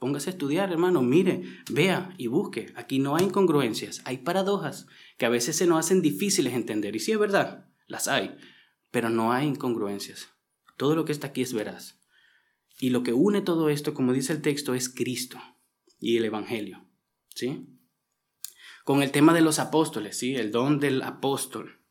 Póngase 0.00 0.30
a 0.30 0.32
estudiar, 0.32 0.72
hermano, 0.72 1.02
mire, 1.02 1.42
vea 1.70 2.14
y 2.16 2.26
busque. 2.26 2.72
Aquí 2.74 2.98
no 2.98 3.16
hay 3.16 3.26
incongruencias, 3.26 4.00
hay 4.06 4.16
paradojas 4.16 4.86
que 5.18 5.26
a 5.26 5.28
veces 5.28 5.56
se 5.56 5.66
nos 5.66 5.78
hacen 5.78 6.00
difíciles 6.00 6.54
entender. 6.54 6.96
Y 6.96 7.00
sí 7.00 7.12
es 7.12 7.18
verdad, 7.18 7.68
las 7.86 8.08
hay, 8.08 8.34
pero 8.90 9.10
no 9.10 9.30
hay 9.30 9.46
incongruencias. 9.46 10.30
Todo 10.78 10.96
lo 10.96 11.04
que 11.04 11.12
está 11.12 11.26
aquí 11.26 11.42
es 11.42 11.52
veraz. 11.52 12.00
Y 12.80 12.88
lo 12.88 13.02
que 13.02 13.12
une 13.12 13.42
todo 13.42 13.68
esto, 13.68 13.92
como 13.92 14.14
dice 14.14 14.32
el 14.32 14.40
texto, 14.40 14.72
es 14.72 14.88
Cristo 14.88 15.38
y 15.98 16.16
el 16.16 16.24
Evangelio. 16.24 16.88
¿Sí? 17.34 17.68
Con 18.84 19.02
el 19.02 19.10
tema 19.10 19.34
de 19.34 19.42
los 19.42 19.58
apóstoles, 19.58 20.16
¿sí? 20.16 20.34
El 20.34 20.50
don 20.50 20.80
del 20.80 21.02
apóstol. 21.02 21.84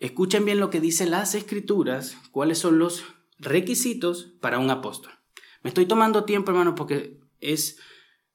Escuchen 0.00 0.44
bien 0.44 0.58
lo 0.58 0.70
que 0.70 0.80
dice 0.80 1.06
las 1.06 1.36
escrituras, 1.36 2.18
cuáles 2.32 2.58
son 2.58 2.80
los 2.80 3.04
requisitos 3.38 4.34
para 4.40 4.58
un 4.58 4.70
apóstol. 4.70 5.21
Me 5.62 5.68
estoy 5.68 5.86
tomando 5.86 6.24
tiempo, 6.24 6.50
hermano, 6.50 6.74
porque 6.74 7.20
es, 7.40 7.78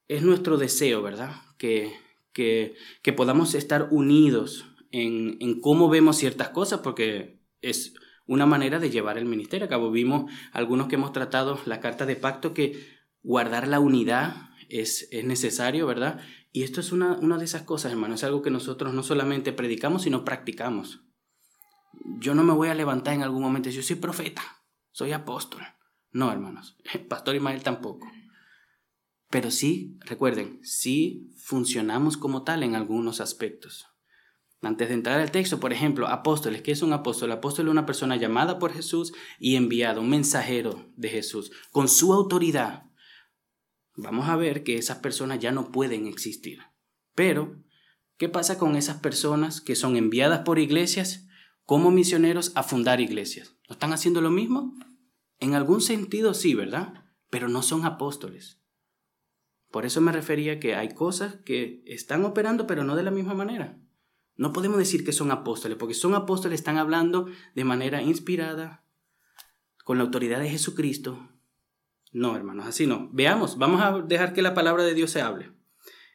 es 0.08 0.22
nuestro 0.22 0.56
deseo, 0.56 1.02
¿verdad? 1.02 1.36
Que, 1.58 1.92
que, 2.32 2.74
que 3.02 3.12
podamos 3.12 3.54
estar 3.54 3.88
unidos 3.90 4.66
en, 4.90 5.36
en, 5.40 5.60
cómo 5.60 5.88
vemos 5.88 6.16
ciertas 6.16 6.48
cosas, 6.50 6.80
porque 6.80 7.40
es 7.60 7.94
una 8.26 8.46
manera 8.46 8.78
de 8.78 8.90
llevar 8.90 9.18
el 9.18 9.26
ministerio 9.26 9.66
a 9.66 9.68
cabo. 9.68 9.90
Vimos 9.90 10.30
algunos 10.52 10.88
que 10.88 10.94
hemos 10.94 11.12
tratado 11.12 11.60
la 11.66 11.80
carta 11.80 12.06
de 12.06 12.16
pacto 12.16 12.54
que 12.54 12.86
guardar 13.22 13.68
la 13.68 13.80
unidad 13.80 14.50
es, 14.68 15.08
es 15.12 15.24
necesario, 15.24 15.86
¿verdad? 15.86 16.20
Y 16.52 16.62
esto 16.62 16.80
es 16.80 16.92
una, 16.92 17.18
una 17.18 17.36
de 17.38 17.44
esas 17.44 17.62
cosas, 17.62 17.92
hermano, 17.92 18.14
es 18.14 18.24
algo 18.24 18.42
que 18.42 18.50
nosotros 18.50 18.94
no 18.94 19.02
solamente 19.02 19.52
predicamos, 19.52 20.02
sino 20.02 20.24
practicamos. 20.24 21.00
Yo 22.20 22.34
no 22.34 22.42
me 22.42 22.54
voy 22.54 22.68
a 22.68 22.74
levantar 22.74 23.14
en 23.14 23.22
algún 23.22 23.42
momento 23.42 23.68
y 23.68 23.72
decir, 23.72 23.82
yo 23.82 23.88
soy 23.88 23.96
profeta, 23.96 24.42
soy 24.92 25.12
apóstol. 25.12 25.62
No, 26.10 26.32
hermanos. 26.32 26.76
Pastor 27.08 27.36
Ismael 27.36 27.62
tampoco. 27.62 28.10
Pero 29.30 29.50
sí, 29.50 29.98
recuerden, 30.00 30.60
sí 30.62 31.30
funcionamos 31.36 32.16
como 32.16 32.44
tal 32.44 32.62
en 32.62 32.74
algunos 32.74 33.20
aspectos. 33.20 33.86
Antes 34.60 34.88
de 34.88 34.94
entrar 34.94 35.20
al 35.20 35.30
texto, 35.30 35.60
por 35.60 35.72
ejemplo, 35.72 36.08
apóstoles. 36.08 36.62
¿Qué 36.62 36.72
es 36.72 36.82
un 36.82 36.92
apóstol? 36.92 37.30
Apóstol 37.30 37.66
es 37.66 37.70
una 37.70 37.86
persona 37.86 38.16
llamada 38.16 38.58
por 38.58 38.72
Jesús 38.72 39.12
y 39.38 39.54
enviada, 39.54 40.00
un 40.00 40.08
mensajero 40.08 40.90
de 40.96 41.10
Jesús, 41.10 41.52
con 41.70 41.88
su 41.88 42.12
autoridad. 42.12 42.84
Vamos 43.94 44.28
a 44.28 44.36
ver 44.36 44.64
que 44.64 44.76
esas 44.76 44.98
personas 44.98 45.38
ya 45.38 45.52
no 45.52 45.70
pueden 45.70 46.06
existir. 46.06 46.60
Pero, 47.14 47.62
¿qué 48.16 48.28
pasa 48.28 48.58
con 48.58 48.76
esas 48.76 48.98
personas 48.98 49.60
que 49.60 49.76
son 49.76 49.96
enviadas 49.96 50.40
por 50.40 50.58
iglesias 50.58 51.26
como 51.64 51.90
misioneros 51.90 52.50
a 52.56 52.62
fundar 52.62 53.00
iglesias? 53.00 53.56
¿No 53.68 53.74
están 53.74 53.92
haciendo 53.92 54.20
lo 54.20 54.30
mismo? 54.30 54.74
En 55.40 55.54
algún 55.54 55.80
sentido 55.80 56.34
sí, 56.34 56.54
¿verdad? 56.54 57.04
Pero 57.30 57.48
no 57.48 57.62
son 57.62 57.84
apóstoles. 57.84 58.60
Por 59.70 59.84
eso 59.84 60.00
me 60.00 60.12
refería 60.12 60.60
que 60.60 60.74
hay 60.74 60.94
cosas 60.94 61.36
que 61.44 61.82
están 61.86 62.24
operando, 62.24 62.66
pero 62.66 62.84
no 62.84 62.96
de 62.96 63.02
la 63.02 63.10
misma 63.10 63.34
manera. 63.34 63.78
No 64.36 64.52
podemos 64.52 64.78
decir 64.78 65.04
que 65.04 65.12
son 65.12 65.30
apóstoles, 65.30 65.76
porque 65.76 65.94
son 65.94 66.14
apóstoles, 66.14 66.60
están 66.60 66.78
hablando 66.78 67.26
de 67.54 67.64
manera 67.64 68.02
inspirada, 68.02 68.84
con 69.84 69.98
la 69.98 70.04
autoridad 70.04 70.40
de 70.40 70.48
Jesucristo. 70.48 71.28
No, 72.12 72.36
hermanos, 72.36 72.66
así 72.66 72.86
no. 72.86 73.10
Veamos, 73.12 73.58
vamos 73.58 73.82
a 73.82 74.00
dejar 74.00 74.32
que 74.32 74.42
la 74.42 74.54
palabra 74.54 74.84
de 74.84 74.94
Dios 74.94 75.10
se 75.10 75.20
hable. 75.20 75.52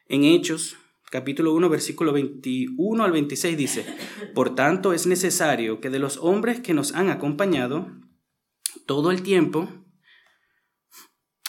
En 0.08 0.24
Hechos, 0.24 0.76
capítulo 1.10 1.54
1, 1.54 1.68
versículo 1.68 2.12
21 2.12 3.04
al 3.04 3.12
26 3.12 3.56
dice, 3.56 3.86
Por 4.34 4.54
tanto 4.54 4.92
es 4.92 5.06
necesario 5.06 5.80
que 5.80 5.90
de 5.90 5.98
los 5.98 6.16
hombres 6.18 6.60
que 6.60 6.74
nos 6.74 6.94
han 6.94 7.10
acompañado, 7.10 7.90
todo 8.86 9.10
el 9.10 9.22
tiempo. 9.22 9.68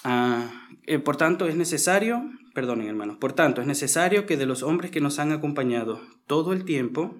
Ah, 0.04 0.70
eh, 0.86 1.00
por 1.00 1.18
tanto, 1.18 1.48
es 1.48 1.56
necesario, 1.56 2.24
perdonen 2.54 2.88
hermanos, 2.88 3.18
por 3.18 3.34
tanto, 3.34 3.62
es 3.62 3.68
necesario 3.68 4.26
que 4.26 4.38
de 4.38 4.46
los 4.46 4.64
hombres 4.64 4.92
que 4.92 5.02
nos 5.02 5.20
han 5.20 5.32
acompañado 5.32 6.02
todo 6.28 6.54
el 6.54 6.64
tiempo, 6.64 7.16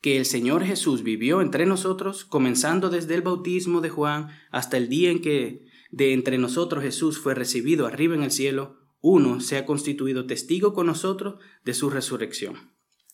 que 0.00 0.16
el 0.16 0.26
Señor 0.26 0.64
Jesús 0.64 1.02
vivió 1.02 1.40
entre 1.40 1.66
nosotros, 1.66 2.24
comenzando 2.24 2.90
desde 2.90 3.14
el 3.14 3.22
bautismo 3.22 3.80
de 3.80 3.90
Juan 3.90 4.28
hasta 4.50 4.76
el 4.76 4.88
día 4.88 5.10
en 5.10 5.20
que 5.20 5.66
de 5.90 6.12
entre 6.12 6.38
nosotros 6.38 6.82
Jesús 6.82 7.18
fue 7.18 7.34
recibido 7.34 7.86
arriba 7.86 8.14
en 8.14 8.22
el 8.22 8.30
cielo, 8.30 8.78
uno 9.00 9.40
se 9.40 9.58
ha 9.58 9.66
constituido 9.66 10.26
testigo 10.26 10.72
con 10.72 10.86
nosotros 10.86 11.40
de 11.64 11.74
su 11.74 11.90
resurrección. 11.90 12.72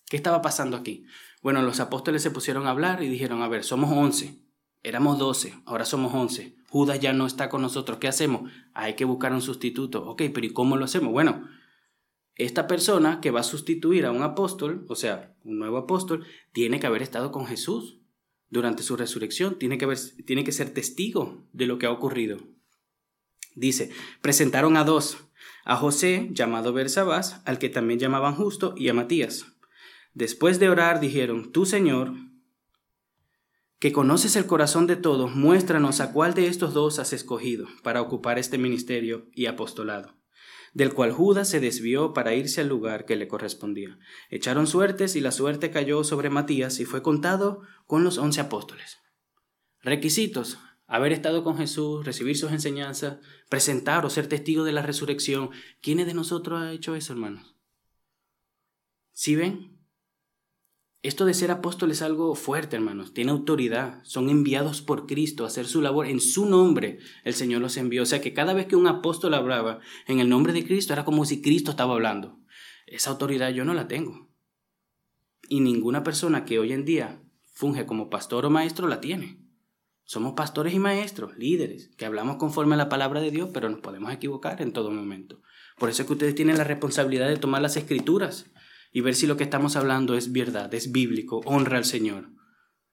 ¿Qué 0.08 0.16
estaba 0.16 0.40
pasando 0.40 0.76
aquí? 0.76 1.04
Bueno, 1.42 1.62
los 1.62 1.80
apóstoles 1.80 2.22
se 2.22 2.30
pusieron 2.30 2.66
a 2.66 2.70
hablar 2.70 3.02
y 3.02 3.08
dijeron, 3.08 3.42
a 3.42 3.48
ver, 3.48 3.64
somos 3.64 3.90
once, 3.92 4.47
Éramos 4.82 5.18
12, 5.18 5.54
ahora 5.66 5.84
somos 5.84 6.14
11. 6.14 6.56
Judas 6.68 7.00
ya 7.00 7.12
no 7.12 7.26
está 7.26 7.48
con 7.48 7.62
nosotros. 7.62 7.98
¿Qué 7.98 8.08
hacemos? 8.08 8.50
Hay 8.74 8.94
que 8.94 9.04
buscar 9.04 9.32
un 9.32 9.42
sustituto. 9.42 10.04
Ok, 10.06 10.22
pero 10.32 10.46
¿y 10.46 10.52
cómo 10.52 10.76
lo 10.76 10.84
hacemos? 10.84 11.12
Bueno, 11.12 11.48
esta 12.36 12.66
persona 12.66 13.20
que 13.20 13.30
va 13.30 13.40
a 13.40 13.44
sustituir 13.44 14.06
a 14.06 14.12
un 14.12 14.22
apóstol, 14.22 14.86
o 14.88 14.94
sea, 14.94 15.34
un 15.44 15.58
nuevo 15.58 15.78
apóstol, 15.78 16.24
tiene 16.52 16.78
que 16.78 16.86
haber 16.86 17.02
estado 17.02 17.32
con 17.32 17.46
Jesús 17.46 17.98
durante 18.50 18.82
su 18.82 18.96
resurrección. 18.96 19.58
Tiene 19.58 19.78
que, 19.78 19.86
haber, 19.86 19.98
tiene 20.24 20.44
que 20.44 20.52
ser 20.52 20.72
testigo 20.72 21.44
de 21.52 21.66
lo 21.66 21.78
que 21.78 21.86
ha 21.86 21.90
ocurrido. 21.90 22.38
Dice, 23.56 23.90
presentaron 24.20 24.76
a 24.76 24.84
dos, 24.84 25.18
a 25.64 25.76
José, 25.76 26.28
llamado 26.30 26.72
Bersabás, 26.72 27.42
al 27.44 27.58
que 27.58 27.68
también 27.68 27.98
llamaban 27.98 28.36
justo, 28.36 28.74
y 28.76 28.88
a 28.88 28.94
Matías. 28.94 29.46
Después 30.14 30.60
de 30.60 30.68
orar, 30.68 31.00
dijeron, 31.00 31.50
Tú, 31.50 31.66
Señor, 31.66 32.12
que 33.78 33.92
conoces 33.92 34.34
el 34.36 34.46
corazón 34.46 34.86
de 34.86 34.96
todos, 34.96 35.34
muéstranos 35.34 36.00
a 36.00 36.12
cuál 36.12 36.34
de 36.34 36.48
estos 36.48 36.74
dos 36.74 36.98
has 36.98 37.12
escogido 37.12 37.68
para 37.82 38.02
ocupar 38.02 38.38
este 38.38 38.58
ministerio 38.58 39.28
y 39.32 39.46
apostolado, 39.46 40.16
del 40.74 40.92
cual 40.92 41.12
Judas 41.12 41.48
se 41.48 41.60
desvió 41.60 42.12
para 42.12 42.34
irse 42.34 42.60
al 42.60 42.68
lugar 42.68 43.04
que 43.04 43.16
le 43.16 43.28
correspondía. 43.28 43.98
Echaron 44.30 44.66
suertes 44.66 45.14
y 45.14 45.20
la 45.20 45.30
suerte 45.30 45.70
cayó 45.70 46.02
sobre 46.02 46.28
Matías 46.28 46.80
y 46.80 46.84
fue 46.84 47.02
contado 47.02 47.62
con 47.86 48.02
los 48.02 48.18
once 48.18 48.40
apóstoles. 48.40 48.98
Requisitos. 49.80 50.58
Haber 50.90 51.12
estado 51.12 51.44
con 51.44 51.58
Jesús, 51.58 52.06
recibir 52.06 52.38
sus 52.38 52.50
enseñanzas, 52.50 53.18
presentar 53.50 54.06
o 54.06 54.10
ser 54.10 54.26
testigo 54.26 54.64
de 54.64 54.72
la 54.72 54.80
resurrección. 54.80 55.50
¿Quiénes 55.82 56.06
de 56.06 56.14
nosotros 56.14 56.62
ha 56.62 56.72
hecho 56.72 56.94
eso, 56.94 57.12
hermanos? 57.12 57.56
¿Sí 59.12 59.36
ven? 59.36 59.77
Esto 61.02 61.24
de 61.24 61.34
ser 61.34 61.52
apóstol 61.52 61.92
es 61.92 62.02
algo 62.02 62.34
fuerte, 62.34 62.74
hermanos. 62.74 63.14
Tiene 63.14 63.30
autoridad. 63.30 64.00
Son 64.02 64.28
enviados 64.30 64.82
por 64.82 65.06
Cristo 65.06 65.44
a 65.44 65.46
hacer 65.46 65.66
su 65.66 65.80
labor. 65.80 66.06
En 66.06 66.20
su 66.20 66.46
nombre 66.46 66.98
el 67.22 67.34
Señor 67.34 67.60
los 67.60 67.76
envió. 67.76 68.02
O 68.02 68.06
sea 68.06 68.20
que 68.20 68.34
cada 68.34 68.52
vez 68.52 68.66
que 68.66 68.74
un 68.74 68.88
apóstol 68.88 69.34
hablaba 69.34 69.78
en 70.08 70.18
el 70.18 70.28
nombre 70.28 70.52
de 70.52 70.66
Cristo 70.66 70.92
era 70.92 71.04
como 71.04 71.24
si 71.24 71.40
Cristo 71.40 71.70
estaba 71.70 71.94
hablando. 71.94 72.40
Esa 72.86 73.10
autoridad 73.10 73.50
yo 73.50 73.64
no 73.64 73.74
la 73.74 73.86
tengo. 73.86 74.28
Y 75.48 75.60
ninguna 75.60 76.02
persona 76.02 76.44
que 76.44 76.58
hoy 76.58 76.72
en 76.72 76.84
día 76.84 77.22
funge 77.52 77.86
como 77.86 78.10
pastor 78.10 78.44
o 78.44 78.50
maestro 78.50 78.88
la 78.88 79.00
tiene. 79.00 79.38
Somos 80.02 80.32
pastores 80.32 80.72
y 80.74 80.78
maestros, 80.78 81.36
líderes, 81.36 81.90
que 81.96 82.06
hablamos 82.06 82.36
conforme 82.36 82.74
a 82.74 82.78
la 82.78 82.88
palabra 82.88 83.20
de 83.20 83.30
Dios, 83.30 83.50
pero 83.52 83.68
nos 83.68 83.80
podemos 83.80 84.10
equivocar 84.10 84.62
en 84.62 84.72
todo 84.72 84.90
momento. 84.90 85.42
Por 85.78 85.90
eso 85.90 86.02
es 86.02 86.06
que 86.06 86.14
ustedes 86.14 86.34
tienen 86.34 86.56
la 86.56 86.64
responsabilidad 86.64 87.28
de 87.28 87.36
tomar 87.36 87.60
las 87.60 87.76
escrituras 87.76 88.50
y 88.92 89.00
ver 89.00 89.14
si 89.14 89.26
lo 89.26 89.36
que 89.36 89.44
estamos 89.44 89.76
hablando 89.76 90.16
es 90.16 90.32
verdad, 90.32 90.72
es 90.74 90.92
bíblico, 90.92 91.40
honra 91.44 91.78
al 91.78 91.84
Señor. 91.84 92.30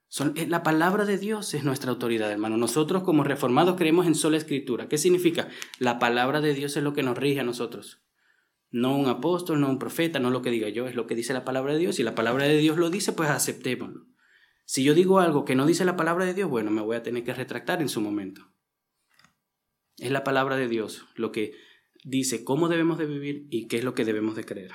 Son, 0.08 0.34
eh, 0.36 0.48
la 0.48 0.64
palabra 0.64 1.06
de 1.06 1.18
Dios 1.18 1.54
es 1.54 1.64
nuestra 1.64 1.92
autoridad, 1.92 2.32
hermano. 2.32 2.58
Nosotros 2.58 3.04
como 3.04 3.24
reformados 3.24 3.76
creemos 3.76 4.08
en 4.08 4.16
sola 4.16 4.38
escritura. 4.38 4.88
¿Qué 4.88 4.98
significa? 4.98 5.50
La 5.80 6.00
palabra 6.00 6.42
de 6.42 6.54
Dios 6.54 6.78
es 6.78 6.84
lo 6.84 6.94
que 6.94 7.04
nos 7.04 7.18
rige 7.18 7.40
a 7.40 7.44
nosotros. 7.44 8.04
No 8.70 8.96
un 8.98 9.08
apóstol, 9.08 9.62
no 9.62 9.70
un 9.70 9.80
profeta, 9.80 10.20
no 10.20 10.30
lo 10.30 10.42
que 10.42 10.52
diga 10.52 10.70
yo, 10.70 10.88
es 10.88 10.96
lo 10.96 11.08
que 11.08 11.16
dice 11.16 11.34
la 11.34 11.46
palabra 11.46 11.74
de 11.74 11.80
Dios. 11.80 11.96
Si 11.96 12.04
la 12.04 12.16
palabra 12.16 12.46
de 12.46 12.58
Dios 12.58 12.78
lo 12.78 12.90
dice, 12.90 13.14
pues 13.14 13.30
aceptémoslo. 13.30 14.06
Si 14.66 14.84
yo 14.84 14.94
digo 14.94 15.20
algo 15.20 15.46
que 15.46 15.56
no 15.56 15.66
dice 15.66 15.86
la 15.86 15.96
palabra 15.96 16.26
de 16.26 16.34
Dios, 16.34 16.50
bueno, 16.50 16.72
me 16.72 16.82
voy 16.82 16.96
a 16.96 17.04
tener 17.04 17.24
que 17.24 17.34
retractar 17.34 17.82
en 17.82 17.90
su 17.90 18.02
momento. 18.02 18.42
Es 19.98 20.12
la 20.12 20.24
palabra 20.24 20.58
de 20.58 20.68
Dios 20.68 21.06
lo 21.16 21.32
que 21.32 21.54
dice 22.04 22.44
cómo 22.44 22.68
debemos 22.68 22.98
de 22.98 23.06
vivir 23.06 23.48
y 23.50 23.68
qué 23.68 23.78
es 23.78 23.84
lo 23.84 23.94
que 23.94 24.06
debemos 24.06 24.36
de 24.36 24.44
creer. 24.44 24.72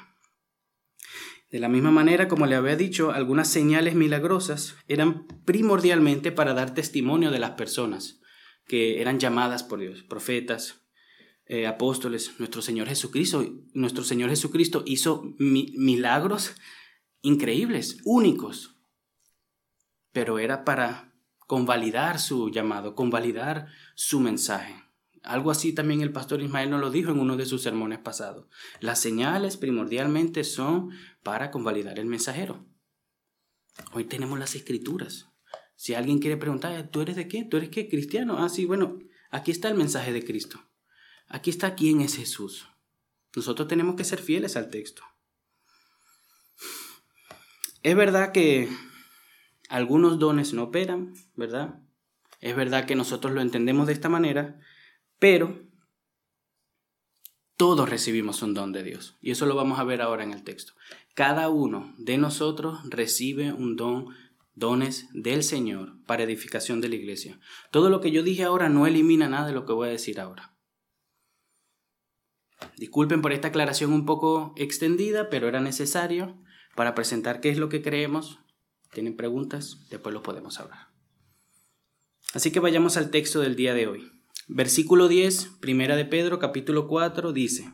De 1.51 1.59
la 1.59 1.69
misma 1.69 1.91
manera, 1.91 2.29
como 2.29 2.47
le 2.47 2.55
había 2.55 2.77
dicho, 2.77 3.11
algunas 3.11 3.49
señales 3.49 3.97
milagrosas 3.97 4.77
eran 4.87 5.27
primordialmente 5.45 6.31
para 6.31 6.55
dar 6.55 6.75
testimonio 6.75 7.33
de 7.33 7.41
las 7.41 7.53
personas 7.53 8.21
que 8.67 9.01
eran 9.01 9.19
llamadas 9.19 9.65
por 9.65 9.81
Dios, 9.81 10.05
profetas, 10.05 10.83
eh, 11.47 11.67
apóstoles. 11.67 12.39
Nuestro 12.39 12.63
Señor 12.63 12.87
Jesucristo, 12.87 13.45
nuestro 13.75 14.05
Señor 14.05 14.31
Jesucristo 14.31 14.85
hizo 14.87 15.35
milagros 15.39 16.55
increíbles, 17.21 17.99
únicos, 18.05 18.77
pero 20.13 20.39
era 20.39 20.65
para 20.65 21.13
convalidar 21.49 22.21
su 22.21 22.49
llamado, 22.51 22.95
convalidar 22.95 23.67
su 23.97 24.21
mensaje. 24.21 24.85
Algo 25.23 25.51
así 25.51 25.73
también 25.73 26.01
el 26.01 26.13
pastor 26.13 26.41
Ismael 26.43 26.71
nos 26.71 26.81
lo 26.81 26.91
dijo 26.91 27.11
en 27.11 27.21
uno 27.21 27.37
de 27.37 27.47
sus 27.47 27.63
sermones 27.63 27.99
pasados. 27.99 28.47
Las 28.81 29.01
señales 29.01 29.57
primordialmente 29.57 30.45
son 30.45 30.91
para 31.23 31.51
convalidar 31.51 31.99
el 31.99 32.07
mensajero. 32.07 32.67
Hoy 33.93 34.05
tenemos 34.05 34.39
las 34.39 34.55
escrituras. 34.55 35.29
Si 35.77 35.95
alguien 35.95 36.19
quiere 36.19 36.37
preguntar, 36.37 36.89
¿tú 36.91 37.01
eres 37.01 37.17
de 37.17 37.29
qué? 37.29 37.45
¿Tú 37.45 37.57
eres 37.57 37.71
qué? 37.71 37.89
¿Cristiano? 37.89 38.39
Ah, 38.39 38.49
sí, 38.49 38.65
bueno, 38.65 38.99
aquí 39.31 39.51
está 39.51 39.69
el 39.69 39.77
mensaje 39.77 40.13
de 40.13 40.25
Cristo. 40.25 40.61
Aquí 41.29 41.51
está 41.51 41.75
quién 41.75 42.01
es 42.01 42.17
Jesús. 42.17 42.67
Nosotros 43.37 43.69
tenemos 43.69 43.97
que 43.97 44.05
ser 44.05 44.21
fieles 44.21 44.57
al 44.57 44.71
texto. 44.71 45.03
Es 47.83 47.97
verdad 47.97 48.33
que 48.33 48.69
algunos 49.69 50.19
dones 50.19 50.53
no 50.53 50.65
operan, 50.65 51.15
¿verdad? 51.35 51.81
Es 52.41 52.57
verdad 52.57 52.87
que 52.87 52.97
nosotros 52.97 53.33
lo 53.33 53.41
entendemos 53.41 53.87
de 53.87 53.93
esta 53.93 54.09
manera, 54.09 54.59
pero 55.21 55.71
todos 57.57 57.91
recibimos 57.91 58.43
un 58.43 58.55
don 58.55 58.73
de 58.73 58.83
Dios. 58.83 59.19
Y 59.21 59.31
eso 59.31 59.45
lo 59.45 59.55
vamos 59.55 59.79
a 59.79 59.85
ver 59.85 60.01
ahora 60.01 60.25
en 60.25 60.33
el 60.33 60.43
texto. 60.43 60.73
Cada 61.15 61.51
uno 61.51 61.95
de 61.99 62.17
nosotros 62.17 62.81
recibe 62.89 63.53
un 63.53 63.77
don, 63.77 64.07
dones 64.55 65.09
del 65.13 65.43
Señor 65.43 66.03
para 66.07 66.23
edificación 66.23 66.81
de 66.81 66.89
la 66.89 66.95
iglesia. 66.95 67.39
Todo 67.71 67.91
lo 67.91 68.01
que 68.01 68.13
yo 68.13 68.23
dije 68.23 68.45
ahora 68.45 68.71
no 68.71 68.87
elimina 68.87 69.29
nada 69.29 69.47
de 69.47 69.53
lo 69.53 69.67
que 69.67 69.75
voy 69.75 69.89
a 69.89 69.93
decir 69.93 70.19
ahora. 70.19 70.57
Disculpen 72.79 73.21
por 73.21 73.33
esta 73.33 73.49
aclaración 73.49 73.93
un 73.93 74.07
poco 74.07 74.55
extendida, 74.57 75.29
pero 75.29 75.47
era 75.47 75.61
necesario 75.61 76.43
para 76.75 76.95
presentar 76.95 77.43
qué 77.43 77.51
es 77.51 77.59
lo 77.59 77.69
que 77.69 77.83
creemos. 77.83 78.39
¿Tienen 78.91 79.19
preguntas? 79.19 79.87
Después 79.91 80.15
lo 80.15 80.23
podemos 80.23 80.59
hablar. 80.61 80.89
Así 82.33 82.51
que 82.51 82.61
vayamos 82.61 82.97
al 82.97 83.11
texto 83.11 83.41
del 83.41 83.55
día 83.55 83.75
de 83.75 83.87
hoy. 83.87 84.20
Versículo 84.53 85.07
10, 85.07 85.59
primera 85.61 85.95
de 85.95 86.05
Pedro, 86.05 86.41
capítulo 86.41 86.89
4, 86.89 87.33
dice, 87.33 87.73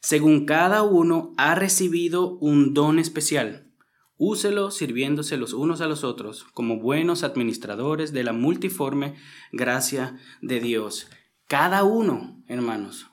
según 0.00 0.46
cada 0.46 0.84
uno 0.84 1.32
ha 1.36 1.56
recibido 1.56 2.38
un 2.38 2.72
don 2.72 3.00
especial, 3.00 3.72
úselo 4.16 4.70
sirviéndose 4.70 5.36
los 5.36 5.52
unos 5.52 5.80
a 5.80 5.88
los 5.88 6.04
otros 6.04 6.44
como 6.54 6.78
buenos 6.78 7.24
administradores 7.24 8.12
de 8.12 8.22
la 8.22 8.32
multiforme 8.32 9.16
gracia 9.50 10.16
de 10.40 10.60
Dios. 10.60 11.08
Cada 11.48 11.82
uno, 11.82 12.44
hermanos. 12.46 13.08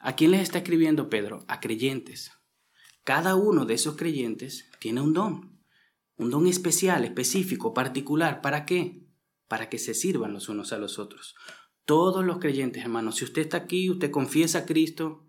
¿A 0.00 0.16
quién 0.16 0.32
les 0.32 0.40
está 0.40 0.58
escribiendo 0.58 1.08
Pedro? 1.08 1.44
A 1.46 1.60
creyentes. 1.60 2.32
Cada 3.04 3.36
uno 3.36 3.64
de 3.64 3.74
esos 3.74 3.94
creyentes 3.94 4.68
tiene 4.80 5.02
un 5.02 5.12
don, 5.12 5.62
un 6.16 6.30
don 6.30 6.48
especial, 6.48 7.04
específico, 7.04 7.72
particular. 7.72 8.40
¿Para 8.40 8.66
qué? 8.66 9.06
Para 9.46 9.68
que 9.68 9.78
se 9.78 9.94
sirvan 9.94 10.32
los 10.32 10.48
unos 10.48 10.72
a 10.72 10.78
los 10.78 10.98
otros. 10.98 11.36
Todos 11.90 12.24
los 12.24 12.38
creyentes, 12.38 12.84
hermanos, 12.84 13.16
si 13.16 13.24
usted 13.24 13.42
está 13.42 13.56
aquí, 13.56 13.90
usted 13.90 14.12
confiesa 14.12 14.58
a 14.58 14.64
Cristo, 14.64 15.24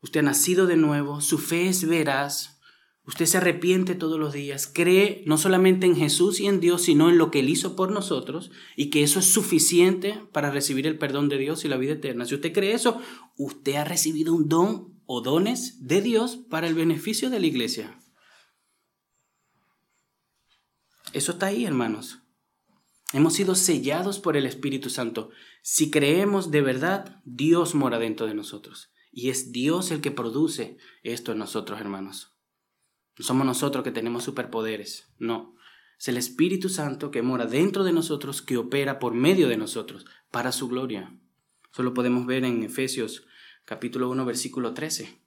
usted 0.00 0.18
ha 0.18 0.24
nacido 0.24 0.66
de 0.66 0.76
nuevo, 0.76 1.20
su 1.20 1.38
fe 1.38 1.68
es 1.68 1.86
veraz, 1.86 2.58
usted 3.04 3.24
se 3.24 3.36
arrepiente 3.36 3.94
todos 3.94 4.18
los 4.18 4.32
días, 4.32 4.66
cree 4.66 5.22
no 5.26 5.38
solamente 5.38 5.86
en 5.86 5.94
Jesús 5.94 6.40
y 6.40 6.48
en 6.48 6.58
Dios, 6.58 6.82
sino 6.82 7.08
en 7.08 7.18
lo 7.18 7.30
que 7.30 7.38
Él 7.38 7.50
hizo 7.50 7.76
por 7.76 7.92
nosotros 7.92 8.50
y 8.74 8.90
que 8.90 9.04
eso 9.04 9.20
es 9.20 9.26
suficiente 9.26 10.20
para 10.32 10.50
recibir 10.50 10.88
el 10.88 10.98
perdón 10.98 11.28
de 11.28 11.38
Dios 11.38 11.64
y 11.64 11.68
la 11.68 11.76
vida 11.76 11.92
eterna. 11.92 12.24
Si 12.24 12.34
usted 12.34 12.52
cree 12.52 12.72
eso, 12.72 13.00
usted 13.36 13.76
ha 13.76 13.84
recibido 13.84 14.34
un 14.34 14.48
don 14.48 15.00
o 15.06 15.20
dones 15.20 15.86
de 15.86 16.02
Dios 16.02 16.36
para 16.50 16.66
el 16.66 16.74
beneficio 16.74 17.30
de 17.30 17.38
la 17.38 17.46
iglesia. 17.46 17.96
Eso 21.12 21.30
está 21.30 21.46
ahí, 21.46 21.64
hermanos. 21.64 22.25
Hemos 23.12 23.34
sido 23.34 23.54
sellados 23.54 24.18
por 24.18 24.36
el 24.36 24.46
Espíritu 24.46 24.90
Santo. 24.90 25.30
Si 25.62 25.90
creemos 25.90 26.50
de 26.50 26.60
verdad, 26.60 27.20
Dios 27.24 27.74
mora 27.74 27.98
dentro 27.98 28.26
de 28.26 28.34
nosotros. 28.34 28.90
Y 29.12 29.30
es 29.30 29.52
Dios 29.52 29.90
el 29.90 30.00
que 30.00 30.10
produce 30.10 30.76
esto 31.02 31.32
en 31.32 31.38
nosotros, 31.38 31.80
hermanos. 31.80 32.34
No 33.18 33.24
somos 33.24 33.46
nosotros 33.46 33.84
que 33.84 33.92
tenemos 33.92 34.24
superpoderes, 34.24 35.08
no. 35.18 35.54
Es 35.98 36.08
el 36.08 36.18
Espíritu 36.18 36.68
Santo 36.68 37.10
que 37.10 37.22
mora 37.22 37.46
dentro 37.46 37.84
de 37.84 37.92
nosotros, 37.92 38.42
que 38.42 38.58
opera 38.58 38.98
por 38.98 39.14
medio 39.14 39.48
de 39.48 39.56
nosotros, 39.56 40.04
para 40.30 40.52
su 40.52 40.68
gloria. 40.68 41.18
Eso 41.72 41.82
lo 41.82 41.94
podemos 41.94 42.26
ver 42.26 42.44
en 42.44 42.62
Efesios 42.62 43.26
capítulo 43.64 44.10
1, 44.10 44.24
versículo 44.26 44.74
13. 44.74 45.18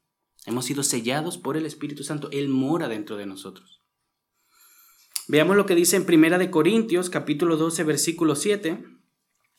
Hemos 0.46 0.66
sido 0.66 0.84
sellados 0.84 1.38
por 1.38 1.58
el 1.58 1.66
Espíritu 1.66 2.04
Santo. 2.04 2.30
Él 2.32 2.50
mora 2.50 2.88
dentro 2.88 3.18
de 3.18 3.26
nosotros. 3.26 3.79
Veamos 5.30 5.56
lo 5.56 5.68
que 5.68 5.76
dice 5.76 5.96
en 5.96 6.06
Primera 6.06 6.40
de 6.40 6.50
Corintios, 6.50 7.12
capítulo 7.12 7.56
12, 7.56 7.84
versículo 7.84 8.36
7. 8.36 8.84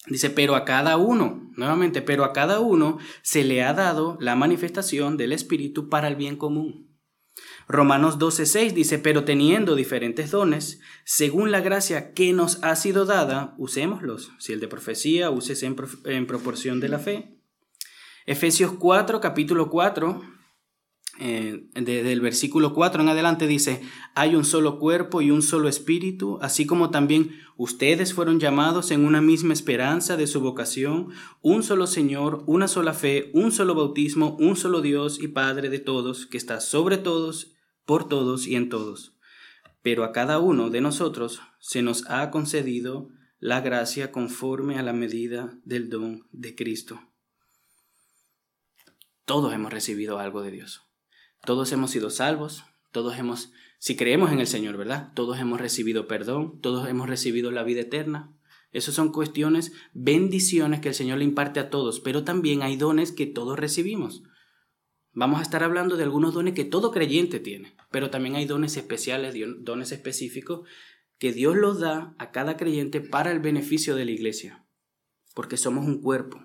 Dice, 0.09 0.29
pero 0.29 0.57
a 0.57 0.65
cada 0.65 0.97
uno, 0.97 1.49
nuevamente, 1.57 2.03
pero 2.03 2.25
a 2.25 2.33
cada 2.33 2.59
uno 2.59 2.99
se 3.23 3.45
le 3.45 3.63
ha 3.63 3.73
dado 3.73 4.19
la 4.21 4.35
manifestación 4.35 5.17
del 5.17 5.33
Espíritu 5.33 5.89
para 5.89 6.09
el 6.09 6.17
bien 6.17 6.37
común. 6.37 6.99
Romanos 7.69 8.19
12:6 8.19 8.73
dice, 8.73 8.99
pero 8.99 9.23
teniendo 9.23 9.77
diferentes 9.77 10.33
dones, 10.33 10.81
según 11.05 11.53
la 11.53 11.61
gracia 11.61 12.15
que 12.15 12.33
nos 12.33 12.61
ha 12.65 12.75
sido 12.75 13.05
dada, 13.05 13.55
usémoslos. 13.57 14.33
Si 14.41 14.53
el 14.53 14.59
de 14.59 14.67
profecía, 14.67 15.31
úsese 15.31 15.67
en, 15.67 15.77
en 16.07 16.27
proporción 16.27 16.81
de 16.81 16.89
la 16.89 16.99
fe. 16.99 17.39
Efesios 18.27 18.73
4, 18.73 19.21
capítulo 19.21 19.71
4, 19.71 20.21
eh, 21.23 21.69
desde 21.75 22.13
el 22.13 22.23
versículo 22.23 22.73
4 22.73 23.03
en 23.03 23.11
adelante 23.11 23.47
dice, 23.47 23.83
hay 24.15 24.35
un 24.35 24.45
solo 24.45 24.79
cuerpo 24.79 25.21
y 25.21 25.31
un 25.31 25.43
solo 25.43 25.69
espíritu, 25.69 26.39
así 26.41 26.65
como 26.65 26.89
también 26.89 27.39
ustedes 27.59 28.15
fueron 28.15 28.41
llamados 28.41 28.91
en 28.91 29.05
una 29.05 29.21
misma 29.21 29.53
esperanza 29.53 30.17
de 30.17 30.27
su 30.27 30.41
vocación, 30.41 31.11
un 31.43 31.63
solo 31.63 31.87
Señor, 31.87 32.43
una 32.47 32.69
sola 32.69 32.95
fe, 32.95 33.31
un 33.35 33.53
solo 33.53 33.75
bautismo, 33.75 34.35
un 34.41 34.57
solo 34.57 34.81
Dios 34.81 35.21
y 35.21 35.29
Padre 35.29 35.69
de 35.69 35.79
todos, 35.79 36.27
que 36.27 36.39
está 36.39 36.59
sobre 36.59 36.97
todos, 36.97 37.53
por 37.85 38.09
todos 38.09 38.47
y 38.47 38.57
en 38.57 38.71
todos. 38.71 39.15
Pero 39.83 40.05
a 40.05 40.13
cada 40.13 40.39
uno 40.39 40.71
de 40.71 40.81
nosotros 40.81 41.43
se 41.59 41.83
nos 41.83 42.09
ha 42.09 42.31
concedido 42.31 43.09
la 43.39 43.61
gracia 43.61 44.11
conforme 44.11 44.79
a 44.79 44.83
la 44.83 44.95
medida 44.95 45.59
del 45.65 45.91
don 45.91 46.27
de 46.33 46.55
Cristo. 46.55 46.99
Todos 49.27 49.53
hemos 49.53 49.71
recibido 49.71 50.19
algo 50.19 50.41
de 50.41 50.51
Dios. 50.51 50.90
Todos 51.45 51.73
hemos 51.73 51.91
sido 51.91 52.11
salvos, 52.11 52.65
todos 52.93 53.19
hemos, 53.19 53.53
si 53.79 53.97
creemos 53.97 54.33
en 54.33 54.41
el 54.41 54.47
Señor, 54.47 54.77
¿verdad? 54.77 55.13
Todos 55.15 55.39
hemos 55.39 55.61
recibido 55.61 56.07
perdón, 56.07 56.61
todos 56.61 56.89
hemos 56.89 57.09
recibido 57.09 57.51
la 57.51 57.63
vida 57.63 57.81
eterna. 57.81 58.33
Esas 58.73 58.95
son 58.95 59.11
cuestiones, 59.11 59.73
bendiciones 59.95 60.81
que 60.81 60.89
el 60.89 60.95
Señor 60.95 61.19
le 61.19 61.25
imparte 61.25 61.59
a 61.61 61.71
todos, 61.71 62.01
pero 62.01 62.25
también 62.25 62.63
hay 62.63 62.77
dones 62.77 63.11
que 63.11 63.27
todos 63.27 63.59
recibimos. 63.59 64.23
Vamos 65.13 65.41
a 65.41 65.43
estar 65.43 65.65
hablando 65.65 65.97
de 65.97 66.05
algunos 66.05 66.35
dones 66.35 66.55
que 66.55 66.65
todo 66.65 66.93
creyente 66.93 67.41
tiene, 67.41 67.75
pero 67.91 68.11
también 68.11 68.37
hay 68.37 68.45
dones 68.45 68.77
especiales, 68.77 69.35
dones 69.59 69.91
específicos 69.91 70.69
que 71.19 71.33
Dios 71.33 71.57
los 71.57 71.81
da 71.81 72.15
a 72.19 72.31
cada 72.31 72.57
creyente 72.57 73.01
para 73.01 73.33
el 73.33 73.41
beneficio 73.41 73.97
de 73.97 74.05
la 74.05 74.13
iglesia, 74.13 74.65
porque 75.35 75.57
somos 75.57 75.85
un 75.85 76.01
cuerpo. 76.01 76.41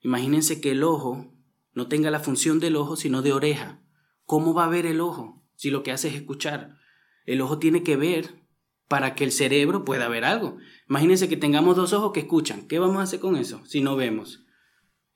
Imagínense 0.00 0.60
que 0.60 0.70
el 0.70 0.82
ojo 0.82 1.32
no 1.74 1.88
tenga 1.88 2.10
la 2.10 2.20
función 2.20 2.58
del 2.58 2.76
ojo, 2.76 2.96
sino 2.96 3.22
de 3.22 3.32
oreja. 3.32 3.82
¿Cómo 4.30 4.54
va 4.54 4.66
a 4.66 4.68
ver 4.68 4.86
el 4.86 5.00
ojo 5.00 5.42
si 5.56 5.70
lo 5.70 5.82
que 5.82 5.90
hace 5.90 6.06
es 6.06 6.14
escuchar? 6.14 6.78
El 7.26 7.40
ojo 7.40 7.58
tiene 7.58 7.82
que 7.82 7.96
ver 7.96 8.46
para 8.86 9.16
que 9.16 9.24
el 9.24 9.32
cerebro 9.32 9.84
pueda 9.84 10.06
ver 10.06 10.24
algo. 10.24 10.56
Imagínense 10.88 11.28
que 11.28 11.36
tengamos 11.36 11.74
dos 11.74 11.92
ojos 11.92 12.12
que 12.12 12.20
escuchan. 12.20 12.68
¿Qué 12.68 12.78
vamos 12.78 12.98
a 12.98 13.02
hacer 13.02 13.18
con 13.18 13.34
eso 13.34 13.60
si 13.66 13.80
no 13.80 13.96
vemos? 13.96 14.44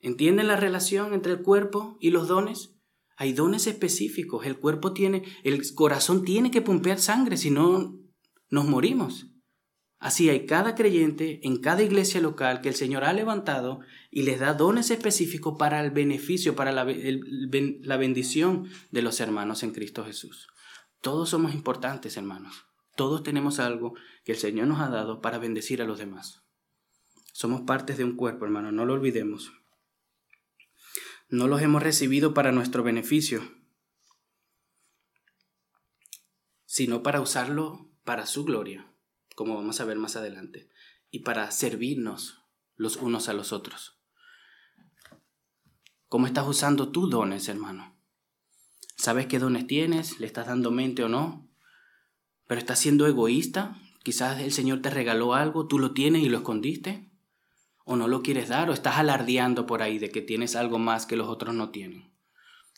¿Entienden 0.01 0.49
la 0.49 0.57
relación 0.57 1.13
entre 1.13 1.31
el 1.31 1.43
cuerpo 1.43 1.95
y 2.01 2.09
los 2.09 2.27
dones? 2.27 2.75
Hay 3.15 3.31
dones 3.31 3.67
específicos. 3.67 4.45
El 4.45 4.59
cuerpo 4.59 4.91
tiene, 4.91 5.23
el 5.45 5.61
corazón 5.75 6.25
tiene 6.25 6.51
que 6.51 6.61
pompear 6.61 6.99
sangre, 6.99 7.37
si 7.37 7.51
no 7.51 7.97
nos 8.49 8.65
morimos. 8.65 9.27
Así 10.05 10.29
hay 10.29 10.45
cada 10.45 10.75
creyente 10.75 11.39
en 11.41 11.59
cada 11.59 11.81
iglesia 11.81 12.21
local 12.21 12.61
que 12.61 12.69
el 12.69 12.75
Señor 12.75 13.03
ha 13.05 13.11
levantado 13.11 13.79
y 14.11 14.21
les 14.21 14.39
da 14.39 14.53
dones 14.53 14.91
específicos 14.91 15.55
para 15.57 15.83
el 15.83 15.89
beneficio, 15.89 16.55
para 16.55 16.71
la, 16.71 16.85
la, 16.85 17.97
bendición 17.97 18.69
de 18.91 19.01
los 19.01 19.19
hermanos 19.19 19.63
en 19.63 19.71
Cristo 19.71 20.05
Jesús. 20.05 20.47
Todos 21.01 21.29
somos 21.29 21.55
importantes, 21.55 22.17
hermanos. 22.17 22.67
Todos 22.95 23.23
tenemos 23.23 23.59
algo 23.59 23.95
que 24.23 24.33
el 24.33 24.37
Señor 24.37 24.67
nos 24.67 24.79
ha 24.79 24.89
dado 24.89 25.21
para 25.21 25.39
bendecir 25.39 25.81
a 25.81 25.85
los 25.85 25.97
demás. 25.97 26.43
Somos 27.33 27.61
partes 27.61 27.97
de 27.97 28.03
un 28.03 28.15
cuerpo, 28.15 28.45
hermano, 28.45 28.71
no 28.71 28.85
lo 28.85 28.93
olvidemos. 28.93 29.53
No 31.29 31.47
los 31.47 31.63
hemos 31.63 31.81
recibido 31.81 32.35
para 32.35 32.51
nuestro 32.51 32.83
beneficio, 32.83 33.41
sino 36.67 37.01
para 37.01 37.21
usarlo 37.21 37.89
para 38.03 38.27
su 38.27 38.45
gloria 38.45 38.91
como 39.35 39.55
vamos 39.55 39.79
a 39.79 39.85
ver 39.85 39.97
más 39.97 40.15
adelante, 40.15 40.69
y 41.11 41.19
para 41.19 41.51
servirnos 41.51 42.41
los 42.75 42.95
unos 42.97 43.29
a 43.29 43.33
los 43.33 43.53
otros. 43.53 43.99
¿Cómo 46.07 46.27
estás 46.27 46.47
usando 46.47 46.91
tus 46.91 47.09
dones, 47.09 47.47
hermano? 47.49 47.95
¿Sabes 48.97 49.27
qué 49.27 49.39
dones 49.39 49.67
tienes? 49.67 50.19
¿Le 50.19 50.25
estás 50.25 50.47
dando 50.47 50.71
mente 50.71 51.03
o 51.03 51.09
no? 51.09 51.49
¿Pero 52.47 52.59
estás 52.59 52.79
siendo 52.79 53.07
egoísta? 53.07 53.77
Quizás 54.03 54.39
el 54.39 54.51
Señor 54.51 54.81
te 54.81 54.89
regaló 54.89 55.33
algo, 55.33 55.67
tú 55.67 55.79
lo 55.79 55.93
tienes 55.93 56.23
y 56.23 56.29
lo 56.29 56.37
escondiste, 56.37 57.11
o 57.83 57.95
no 57.95 58.07
lo 58.07 58.21
quieres 58.21 58.49
dar, 58.49 58.69
o 58.69 58.73
estás 58.73 58.97
alardeando 58.97 59.65
por 59.65 59.81
ahí 59.81 59.99
de 59.99 60.09
que 60.09 60.21
tienes 60.21 60.55
algo 60.55 60.79
más 60.79 61.05
que 61.05 61.17
los 61.17 61.27
otros 61.27 61.53
no 61.53 61.69
tienen. 61.69 62.13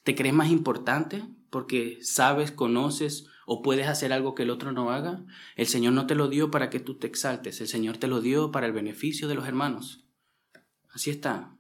¿Te 0.04 0.16
crees 0.16 0.34
más 0.34 0.50
importante 0.50 1.24
porque 1.50 2.00
sabes, 2.02 2.52
conoces 2.52 3.28
o 3.50 3.62
puedes 3.62 3.88
hacer 3.88 4.12
algo 4.12 4.36
que 4.36 4.44
el 4.44 4.50
otro 4.50 4.74
no 4.74 4.92
haga? 4.92 5.24
El 5.56 5.68
Señor 5.68 5.94
no 5.94 6.06
te 6.06 6.16
lo 6.16 6.28
dio 6.28 6.52
para 6.52 6.70
que 6.70 6.82
tú 6.82 6.96
te 6.96 7.08
exaltes, 7.08 7.62
el 7.62 7.70
Señor 7.70 7.98
te 7.98 8.08
lo 8.08 8.20
dio 8.20 8.52
para 8.52 8.68
el 8.68 8.74
beneficio 8.74 9.30
de 9.30 9.36
los 9.36 9.48
hermanos. 9.48 10.04
Así 10.90 11.10
está. 11.10 11.58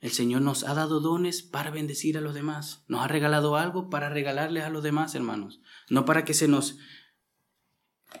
El 0.00 0.12
Señor 0.12 0.40
nos 0.40 0.64
ha 0.64 0.72
dado 0.72 1.00
dones 1.00 1.42
para 1.42 1.70
bendecir 1.70 2.16
a 2.16 2.22
los 2.22 2.32
demás. 2.32 2.84
Nos 2.88 3.02
ha 3.02 3.08
regalado 3.08 3.56
algo 3.56 3.90
para 3.90 4.08
regalarles 4.08 4.64
a 4.64 4.70
los 4.70 4.82
demás, 4.82 5.14
hermanos. 5.14 5.60
No 5.90 6.06
para 6.06 6.24
que 6.24 6.32
se 6.32 6.48
nos, 6.48 6.78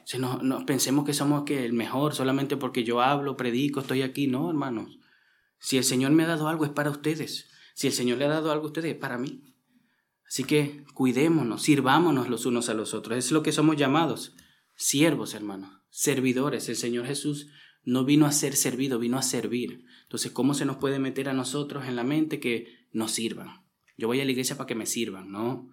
se 0.04 0.18
nos, 0.18 0.64
pensemos 0.64 1.06
que 1.06 1.14
somos 1.14 1.44
que 1.44 1.64
el 1.64 1.72
mejor 1.72 2.14
solamente 2.14 2.58
porque 2.58 2.84
yo 2.84 3.00
hablo, 3.00 3.38
predico, 3.38 3.80
estoy 3.80 4.02
aquí. 4.02 4.26
No, 4.26 4.50
hermanos. 4.50 4.98
Si 5.58 5.78
el 5.78 5.84
Señor 5.84 6.10
me 6.10 6.24
ha 6.24 6.26
dado 6.26 6.48
algo 6.48 6.66
es 6.66 6.70
para 6.70 6.90
ustedes. 6.90 7.48
Si 7.72 7.86
el 7.86 7.94
Señor 7.94 8.18
le 8.18 8.26
ha 8.26 8.28
dado 8.28 8.52
algo 8.52 8.64
a 8.64 8.68
ustedes 8.68 8.92
es 8.92 8.98
para 8.98 9.16
mí. 9.16 9.49
Así 10.30 10.44
que 10.44 10.84
cuidémonos, 10.94 11.62
sirvámonos 11.62 12.28
los 12.28 12.46
unos 12.46 12.68
a 12.68 12.74
los 12.74 12.94
otros. 12.94 13.18
Es 13.18 13.32
lo 13.32 13.42
que 13.42 13.50
somos 13.50 13.76
llamados. 13.76 14.36
Siervos, 14.76 15.34
hermanos. 15.34 15.82
Servidores. 15.90 16.68
El 16.68 16.76
Señor 16.76 17.06
Jesús 17.06 17.48
no 17.82 18.04
vino 18.04 18.26
a 18.26 18.32
ser 18.32 18.54
servido, 18.54 19.00
vino 19.00 19.18
a 19.18 19.22
servir. 19.22 19.84
Entonces, 20.04 20.30
¿cómo 20.30 20.54
se 20.54 20.66
nos 20.66 20.76
puede 20.76 21.00
meter 21.00 21.28
a 21.28 21.32
nosotros 21.32 21.86
en 21.86 21.96
la 21.96 22.04
mente 22.04 22.38
que 22.38 22.86
nos 22.92 23.10
sirvan? 23.10 23.66
Yo 23.96 24.06
voy 24.06 24.20
a 24.20 24.24
la 24.24 24.30
iglesia 24.30 24.56
para 24.56 24.68
que 24.68 24.76
me 24.76 24.86
sirvan, 24.86 25.32
¿no? 25.32 25.68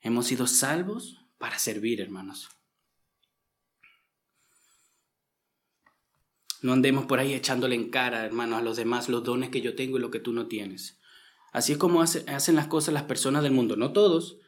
Hemos 0.00 0.26
sido 0.26 0.46
salvos 0.46 1.16
para 1.36 1.58
servir, 1.58 2.00
hermanos. 2.00 2.48
No 6.62 6.72
andemos 6.72 7.06
por 7.06 7.18
ahí 7.18 7.34
echándole 7.34 7.74
en 7.74 7.90
cara, 7.90 8.24
hermanos, 8.24 8.60
a 8.60 8.62
los 8.62 8.76
demás 8.76 9.08
los 9.08 9.24
dones 9.24 9.50
que 9.50 9.60
yo 9.60 9.74
tengo 9.74 9.98
y 9.98 10.00
lo 10.00 10.12
que 10.12 10.20
tú 10.20 10.32
no 10.32 10.46
tienes. 10.46 10.97
Así 11.52 11.72
es 11.72 11.78
como 11.78 12.02
hacen 12.02 12.54
las 12.56 12.66
cosas 12.66 12.94
las 12.94 13.04
personas 13.04 13.42
del 13.42 13.52
mundo. 13.52 13.76
No 13.76 13.92
todos, 13.92 14.38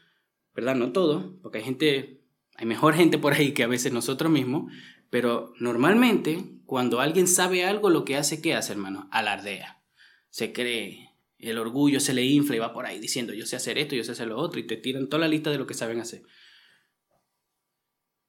¿verdad? 0.55 0.75
No 0.75 0.93
todos, 0.93 1.35
porque 1.43 1.59
hay 1.59 1.65
gente, 1.65 2.23
hay 2.57 2.67
mejor 2.67 2.95
gente 2.95 3.19
por 3.19 3.33
ahí 3.33 3.53
que 3.53 3.63
a 3.63 3.69
veces 3.69 3.93
nosotros 3.93 4.31
mismos, 4.31 4.73
pero 5.09 5.53
normalmente, 5.59 6.45
cuando 6.67 7.01
alguien 7.01 7.27
sabe 7.27 7.65
algo, 7.65 7.91
lo 7.91 8.05
que 8.05 8.17
hace, 8.17 8.41
¿qué 8.41 8.55
hace, 8.55 8.73
hermano? 8.73 9.09
Alardea. 9.11 9.83
Se 10.29 10.53
cree. 10.53 11.09
El 11.39 11.59
orgullo 11.59 12.01
se 12.01 12.13
le 12.13 12.25
infla 12.25 12.57
y 12.57 12.59
va 12.59 12.75
por 12.75 12.87
ahí 12.87 13.01
diciendo, 13.01 13.33
yo 13.33 13.47
sé 13.47 13.57
hacer 13.57 13.79
esto, 13.79 13.97
yo 13.97 14.05
sé 14.05 14.13
hacer 14.13 14.29
lo 14.29 14.39
otro, 14.39 14.61
y 14.61 14.67
te 14.67 14.77
tiran 14.77 15.09
toda 15.09 15.23
la 15.23 15.29
lista 15.29 15.51
de 15.51 15.59
lo 15.59 15.67
que 15.67 15.75
saben 15.75 16.01
hacer. 16.01 16.23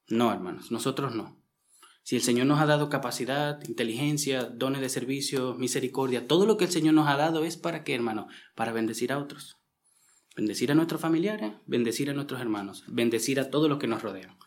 No, 0.07 0.31
hermanos, 0.31 0.71
nosotros 0.71 1.13
no. 1.13 1.40
Si 2.03 2.15
el 2.15 2.21
Señor 2.21 2.47
nos 2.47 2.59
ha 2.59 2.65
dado 2.65 2.89
capacidad, 2.89 3.59
inteligencia, 3.67 4.43
dones 4.43 4.81
de 4.81 4.89
servicio, 4.89 5.53
misericordia, 5.55 6.27
todo 6.27 6.45
lo 6.45 6.57
que 6.57 6.65
el 6.65 6.71
Señor 6.71 6.93
nos 6.93 7.07
ha 7.07 7.15
dado 7.15 7.43
es 7.43 7.57
para 7.57 7.83
qué, 7.83 7.93
hermano? 7.93 8.27
Para 8.55 8.71
bendecir 8.71 9.11
a 9.11 9.19
otros. 9.19 9.57
Bendecir 10.35 10.71
a 10.71 10.75
nuestros 10.75 11.01
familiares, 11.01 11.53
bendecir 11.67 12.09
a 12.09 12.13
nuestros 12.13 12.41
hermanos, 12.41 12.83
bendecir 12.87 13.39
a 13.39 13.49
todos 13.49 13.69
los 13.69 13.77
que 13.77 13.87
nos 13.87 14.01
rodean. 14.01 14.37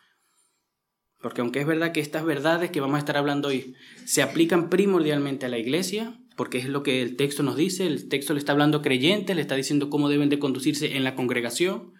Porque 1.21 1.41
aunque 1.41 1.61
es 1.61 1.67
verdad 1.67 1.93
que 1.93 2.01
estas 2.01 2.25
verdades 2.25 2.71
que 2.71 2.81
vamos 2.81 2.97
a 2.97 2.99
estar 2.99 3.17
hablando 3.17 3.49
hoy 3.49 3.75
se 4.05 4.23
aplican 4.23 4.69
primordialmente 4.69 5.47
a 5.47 5.49
la 5.49 5.59
iglesia, 5.59 6.19
porque 6.37 6.59
es 6.59 6.69
lo 6.69 6.83
que 6.83 7.01
el 7.01 7.17
texto 7.17 7.43
nos 7.43 7.57
dice, 7.57 7.87
el 7.87 8.09
texto 8.09 8.35
le 8.35 8.41
está 8.41 8.53
hablando 8.53 8.79
a 8.79 8.83
creyentes, 8.83 9.37
le 9.37 9.43
está 9.43 9.55
diciendo 9.55 9.89
cómo 9.89 10.09
deben 10.09 10.29
de 10.29 10.39
conducirse 10.39 10.97
en 10.97 11.05
la 11.05 11.15
congregación, 11.15 11.95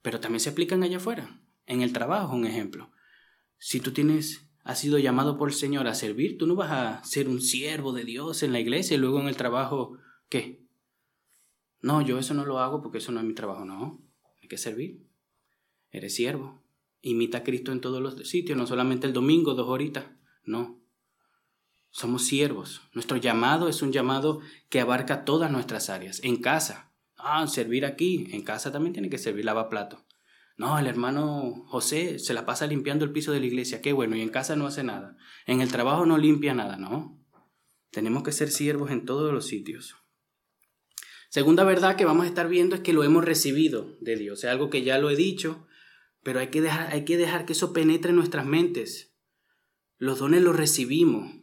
pero 0.00 0.20
también 0.20 0.40
se 0.40 0.50
aplican 0.50 0.82
allá 0.82 0.98
afuera, 0.98 1.40
en 1.66 1.82
el 1.82 1.92
trabajo, 1.92 2.34
un 2.34 2.46
ejemplo. 2.46 2.90
Si 3.58 3.80
tú 3.80 3.92
tienes, 3.92 4.48
has 4.64 4.78
sido 4.78 4.98
llamado 4.98 5.36
por 5.36 5.48
el 5.48 5.54
Señor 5.54 5.88
a 5.88 5.94
servir, 5.94 6.38
tú 6.38 6.46
no 6.46 6.54
vas 6.54 6.70
a 6.70 7.04
ser 7.04 7.28
un 7.28 7.40
siervo 7.40 7.92
de 7.92 8.04
Dios 8.04 8.42
en 8.42 8.52
la 8.52 8.60
iglesia 8.60 8.96
y 8.96 8.98
luego 8.98 9.20
en 9.20 9.28
el 9.28 9.36
trabajo, 9.36 9.98
¿qué? 10.28 10.62
No, 11.80 12.00
yo 12.00 12.18
eso 12.18 12.32
no 12.34 12.44
lo 12.44 12.60
hago 12.60 12.80
porque 12.80 12.98
eso 12.98 13.10
no 13.10 13.20
es 13.20 13.26
mi 13.26 13.34
trabajo, 13.34 13.64
no, 13.64 14.00
hay 14.40 14.48
que 14.48 14.58
servir. 14.58 15.04
Eres 15.90 16.14
siervo. 16.14 16.62
Imita 17.02 17.38
a 17.38 17.42
Cristo 17.42 17.72
en 17.72 17.80
todos 17.80 18.00
los 18.00 18.28
sitios, 18.28 18.56
no 18.56 18.66
solamente 18.66 19.06
el 19.06 19.12
domingo, 19.12 19.54
dos 19.54 19.68
horitas. 19.68 20.04
No. 20.44 20.80
Somos 21.90 22.24
siervos. 22.24 22.80
Nuestro 22.94 23.16
llamado 23.16 23.68
es 23.68 23.82
un 23.82 23.92
llamado 23.92 24.40
que 24.70 24.80
abarca 24.80 25.24
todas 25.24 25.50
nuestras 25.50 25.90
áreas. 25.90 26.20
En 26.22 26.36
casa. 26.36 26.92
Ah, 27.18 27.46
servir 27.46 27.84
aquí. 27.84 28.28
En 28.30 28.42
casa 28.42 28.72
también 28.72 28.94
tiene 28.94 29.10
que 29.10 29.18
servir 29.18 29.44
lavaplato. 29.44 30.02
No, 30.62 30.78
el 30.78 30.86
hermano 30.86 31.64
José 31.66 32.20
se 32.20 32.34
la 32.34 32.46
pasa 32.46 32.68
limpiando 32.68 33.04
el 33.04 33.10
piso 33.10 33.32
de 33.32 33.40
la 33.40 33.46
iglesia. 33.46 33.82
Qué 33.82 33.92
bueno. 33.92 34.14
Y 34.14 34.20
en 34.20 34.28
casa 34.28 34.54
no 34.54 34.68
hace 34.68 34.84
nada. 34.84 35.16
En 35.44 35.60
el 35.60 35.72
trabajo 35.72 36.06
no 36.06 36.18
limpia 36.18 36.54
nada. 36.54 36.76
No. 36.76 37.20
Tenemos 37.90 38.22
que 38.22 38.30
ser 38.30 38.48
siervos 38.48 38.92
en 38.92 39.04
todos 39.04 39.34
los 39.34 39.44
sitios. 39.44 39.96
Segunda 41.30 41.64
verdad 41.64 41.96
que 41.96 42.04
vamos 42.04 42.26
a 42.26 42.28
estar 42.28 42.48
viendo 42.48 42.76
es 42.76 42.80
que 42.80 42.92
lo 42.92 43.02
hemos 43.02 43.24
recibido 43.24 43.96
de 44.00 44.14
Dios. 44.14 44.44
Es 44.44 44.50
algo 44.50 44.70
que 44.70 44.84
ya 44.84 44.98
lo 44.98 45.10
he 45.10 45.16
dicho, 45.16 45.66
pero 46.22 46.38
hay 46.38 46.46
que, 46.50 46.60
dejar, 46.60 46.92
hay 46.92 47.04
que 47.04 47.16
dejar 47.16 47.44
que 47.44 47.54
eso 47.54 47.72
penetre 47.72 48.10
en 48.10 48.16
nuestras 48.16 48.46
mentes. 48.46 49.16
Los 49.98 50.20
dones 50.20 50.42
los 50.42 50.54
recibimos. 50.54 51.42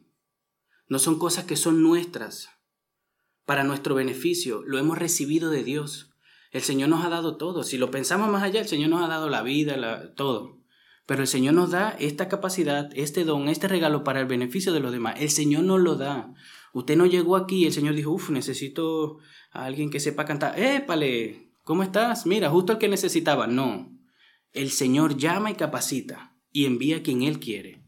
No 0.88 0.97
son 0.97 1.19
cosas 1.19 1.43
que 1.43 1.58
son 1.58 1.84
nuestras. 1.84 2.51
Para 3.43 3.65
nuestro 3.65 3.95
beneficio, 3.95 4.63
lo 4.65 4.77
hemos 4.77 4.97
recibido 4.97 5.49
de 5.49 5.65
Dios. 5.65 6.09
El 6.51 6.62
Señor 6.62 6.89
nos 6.89 7.05
ha 7.05 7.09
dado 7.09 7.38
todo. 7.38 7.63
Si 7.63 7.77
lo 7.77 7.91
pensamos 7.91 8.29
más 8.29 8.43
allá, 8.43 8.59
el 8.59 8.67
Señor 8.67 8.89
nos 8.89 9.03
ha 9.03 9.07
dado 9.07 9.29
la 9.29 9.43
vida, 9.43 10.13
todo. 10.15 10.59
Pero 11.05 11.21
el 11.21 11.27
Señor 11.27 11.53
nos 11.53 11.71
da 11.71 11.89
esta 11.99 12.27
capacidad, 12.27 12.89
este 12.93 13.23
don, 13.23 13.49
este 13.49 13.67
regalo 13.67 14.03
para 14.03 14.19
el 14.19 14.27
beneficio 14.27 14.73
de 14.73 14.79
los 14.79 14.91
demás. 14.91 15.15
El 15.19 15.29
Señor 15.29 15.63
nos 15.63 15.79
lo 15.79 15.95
da. 15.95 16.33
Usted 16.73 16.95
no 16.95 17.05
llegó 17.05 17.35
aquí 17.35 17.65
el 17.65 17.73
Señor 17.73 17.95
dijo, 17.95 18.12
uff, 18.12 18.29
necesito 18.29 19.17
a 19.51 19.65
alguien 19.65 19.89
que 19.89 19.99
sepa 19.99 20.25
cantar. 20.25 20.59
¡Épale! 20.59 21.51
¿Cómo 21.63 21.83
estás? 21.83 22.25
Mira, 22.25 22.49
justo 22.49 22.73
el 22.73 22.77
que 22.79 22.88
necesitaba. 22.88 23.47
No. 23.47 23.91
El 24.53 24.71
Señor 24.71 25.17
llama 25.17 25.51
y 25.51 25.55
capacita 25.55 26.35
y 26.51 26.65
envía 26.65 26.97
a 26.97 27.03
quien 27.03 27.23
Él 27.23 27.39
quiere. 27.39 27.83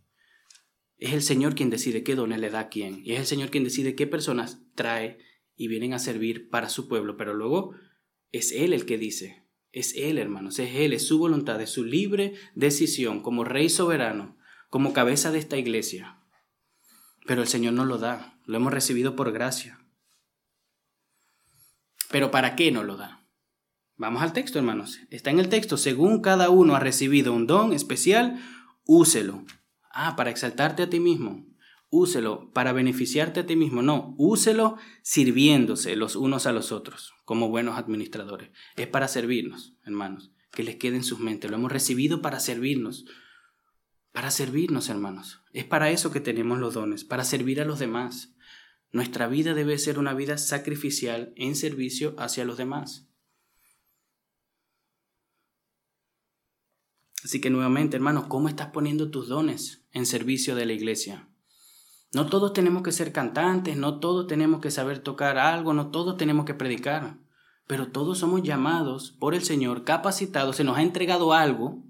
Es 0.98 1.14
el 1.14 1.24
Señor 1.24 1.56
quien 1.56 1.72
decide 1.72 2.04
qué 2.04 2.16
dones 2.16 2.40
le 2.40 2.52
da 2.52 2.60
a 2.60 2.70
quién. 2.70 3.02
Y 3.04 3.14
es 3.14 3.20
el 3.20 3.26
Señor 3.26 3.50
quien 3.50 3.64
decide 3.64 3.96
qué 3.96 4.06
personas 4.06 4.62
trae 4.76 5.18
y 5.56 5.68
vienen 5.68 5.94
a 5.94 6.00
servir 6.00 6.50
para 6.50 6.70
su 6.70 6.88
pueblo. 6.88 7.18
Pero 7.18 7.34
luego 7.34 7.74
es 8.32 8.52
Él 8.52 8.74
el 8.74 8.86
que 8.86 8.98
dice. 8.98 9.46
Es 9.72 9.96
Él, 9.96 10.18
hermanos. 10.18 10.60
Es 10.60 10.76
Él, 10.76 10.94
es 10.94 11.08
su 11.08 11.20
voluntad, 11.20 11.62
es 11.62 11.70
su 11.70 11.84
libre 11.84 12.34
decisión 12.56 13.22
como 13.22 13.44
Rey 13.44 13.70
soberano, 13.70 14.38
como 14.70 14.94
cabeza 14.94 15.32
de 15.32 15.40
esta 15.40 15.58
iglesia. 15.58 16.18
Pero 17.26 17.42
el 17.42 17.48
Señor 17.48 17.74
no 17.74 17.86
lo 17.86 17.98
da. 17.98 18.40
Lo 18.46 18.58
hemos 18.58 18.74
recibido 18.74 19.16
por 19.16 19.32
gracia. 19.32 19.80
Pero 22.10 22.32
¿para 22.32 22.56
qué 22.56 22.72
no 22.72 22.84
lo 22.84 22.98
da? 22.98 23.26
Vamos 23.96 24.22
al 24.22 24.34
texto, 24.34 24.58
hermanos. 24.58 25.00
Está 25.10 25.30
en 25.30 25.40
el 25.40 25.48
texto, 25.48 25.78
según 25.78 26.22
cada 26.22 26.50
uno 26.50 26.76
ha 26.76 26.80
recibido 26.80 27.34
un 27.34 27.48
don 27.48 27.72
especial, 27.72 28.42
úselo. 28.86 29.46
Ah, 29.92 30.16
para 30.16 30.32
exaltarte 30.32 30.84
a 30.84 30.90
ti 30.90 31.00
mismo. 31.00 31.46
Úselo 31.94 32.50
para 32.54 32.72
beneficiarte 32.72 33.42
a 33.42 33.46
ti 33.46 33.58
mismo. 33.58 33.82
No, 33.82 34.16
úselo 34.18 34.78
sirviéndose 35.02 35.98
los 35.98 36.16
unos 36.16 36.48
a 36.48 36.54
los 36.54 36.72
otros, 36.72 37.14
como 37.26 37.50
buenos 37.50 37.78
administradores. 37.78 38.50
Es 38.78 38.88
para 38.88 39.10
servirnos, 39.10 39.76
hermanos. 39.84 40.32
Que 40.52 40.64
les 40.64 40.78
quede 40.78 40.96
en 40.96 41.04
sus 41.04 41.20
mentes. 41.20 41.52
Lo 41.52 41.58
hemos 41.58 41.70
recibido 41.70 42.22
para 42.22 42.40
servirnos. 42.40 43.06
Para 44.14 44.32
servirnos, 44.32 44.88
hermanos. 44.88 45.42
Es 45.52 45.66
para 45.66 45.92
eso 45.92 46.12
que 46.12 46.22
tenemos 46.22 46.60
los 46.60 46.76
dones, 46.76 47.04
para 47.04 47.26
servir 47.26 47.60
a 47.60 47.66
los 47.66 47.80
demás. 47.80 48.36
Nuestra 48.94 49.28
vida 49.28 49.54
debe 49.54 49.78
ser 49.78 50.00
una 50.00 50.14
vida 50.14 50.38
sacrificial 50.38 51.34
en 51.36 51.58
servicio 51.58 52.16
hacia 52.18 52.46
los 52.46 52.56
demás. 52.56 53.10
Así 57.22 57.42
que 57.42 57.50
nuevamente, 57.50 57.98
hermanos, 57.98 58.28
¿cómo 58.28 58.48
estás 58.48 58.68
poniendo 58.68 59.12
tus 59.12 59.28
dones 59.28 59.86
en 59.92 60.06
servicio 60.06 60.56
de 60.56 60.66
la 60.66 60.74
iglesia? 60.74 61.31
No 62.14 62.28
todos 62.28 62.52
tenemos 62.52 62.84
que 62.84 62.92
ser 62.92 63.14
cantantes, 63.14 63.78
no 63.78 64.00
todos 64.00 64.28
tenemos 64.28 64.60
que 64.60 64.72
saber 64.72 65.00
tocar 65.00 65.38
algo, 65.38 65.74
no 65.74 65.92
todos 65.92 66.18
tenemos 66.18 66.46
que 66.46 66.54
predicar, 66.54 67.18
pero 67.68 67.92
todos 67.92 68.20
somos 68.20 68.44
llamados 68.44 69.12
por 69.12 69.34
el 69.34 69.44
Señor, 69.44 69.86
capacitados, 69.86 70.58
se 70.58 70.66
nos 70.66 70.78
ha 70.78 70.82
entregado 70.82 71.34
algo 71.34 71.84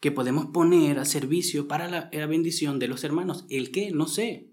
que 0.00 0.10
podemos 0.10 0.46
poner 0.46 0.98
a 0.98 1.04
servicio 1.04 1.68
para 1.68 1.88
la, 1.88 2.08
la 2.12 2.26
bendición 2.26 2.78
de 2.78 2.88
los 2.88 3.04
hermanos. 3.04 3.44
¿El 3.50 3.70
qué? 3.70 3.92
No 3.92 4.06
sé, 4.06 4.50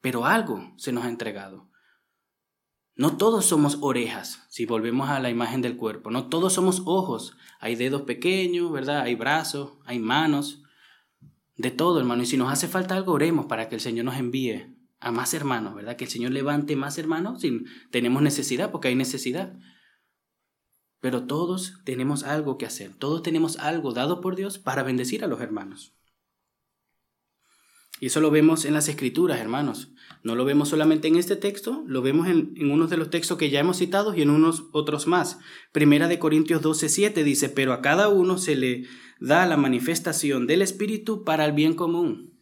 pero 0.00 0.26
algo 0.26 0.72
se 0.76 0.92
nos 0.92 1.04
ha 1.04 1.08
entregado. 1.08 1.68
No 2.96 3.16
todos 3.16 3.44
somos 3.44 3.78
orejas, 3.80 4.46
si 4.48 4.66
volvemos 4.66 5.10
a 5.10 5.18
la 5.18 5.28
imagen 5.28 5.60
del 5.60 5.76
cuerpo, 5.76 6.12
no 6.12 6.28
todos 6.28 6.52
somos 6.52 6.82
ojos. 6.86 7.36
Hay 7.58 7.74
dedos 7.74 8.02
pequeños, 8.02 8.70
¿verdad? 8.70 9.00
Hay 9.02 9.16
brazos, 9.16 9.72
hay 9.84 9.98
manos, 9.98 10.63
de 11.56 11.70
todo, 11.70 11.98
hermano. 11.98 12.22
Y 12.22 12.26
si 12.26 12.36
nos 12.36 12.52
hace 12.52 12.68
falta 12.68 12.96
algo, 12.96 13.12
oremos 13.12 13.46
para 13.46 13.68
que 13.68 13.74
el 13.74 13.80
Señor 13.80 14.04
nos 14.04 14.16
envíe 14.16 14.74
a 15.00 15.12
más 15.12 15.34
hermanos, 15.34 15.74
¿verdad? 15.74 15.96
Que 15.96 16.04
el 16.04 16.10
Señor 16.10 16.32
levante 16.32 16.76
más 16.76 16.98
hermanos 16.98 17.42
si 17.42 17.64
tenemos 17.90 18.22
necesidad, 18.22 18.70
porque 18.70 18.88
hay 18.88 18.94
necesidad. 18.94 19.54
Pero 21.00 21.26
todos 21.26 21.80
tenemos 21.84 22.24
algo 22.24 22.56
que 22.56 22.66
hacer, 22.66 22.94
todos 22.94 23.22
tenemos 23.22 23.58
algo 23.58 23.92
dado 23.92 24.20
por 24.20 24.36
Dios 24.36 24.58
para 24.58 24.82
bendecir 24.82 25.22
a 25.22 25.26
los 25.26 25.40
hermanos. 25.40 25.94
Y 28.00 28.06
eso 28.06 28.20
lo 28.20 28.30
vemos 28.30 28.64
en 28.64 28.74
las 28.74 28.88
escrituras, 28.88 29.38
hermanos. 29.38 29.92
No 30.22 30.34
lo 30.34 30.44
vemos 30.44 30.70
solamente 30.70 31.06
en 31.06 31.16
este 31.16 31.36
texto, 31.36 31.84
lo 31.86 32.02
vemos 32.02 32.26
en, 32.26 32.52
en 32.56 32.70
unos 32.70 32.90
de 32.90 32.96
los 32.96 33.10
textos 33.10 33.38
que 33.38 33.50
ya 33.50 33.60
hemos 33.60 33.76
citado 33.76 34.14
y 34.14 34.22
en 34.22 34.30
unos 34.30 34.64
otros 34.72 35.06
más. 35.06 35.38
Primera 35.70 36.08
de 36.08 36.18
Corintios 36.18 36.60
12, 36.60 36.88
7 36.88 37.22
dice, 37.22 37.48
pero 37.50 37.72
a 37.72 37.82
cada 37.82 38.08
uno 38.08 38.36
se 38.38 38.56
le 38.56 38.86
da 39.20 39.46
la 39.46 39.56
manifestación 39.56 40.46
del 40.46 40.62
Espíritu 40.62 41.24
para 41.24 41.44
el 41.44 41.52
bien 41.52 41.74
común. 41.74 42.40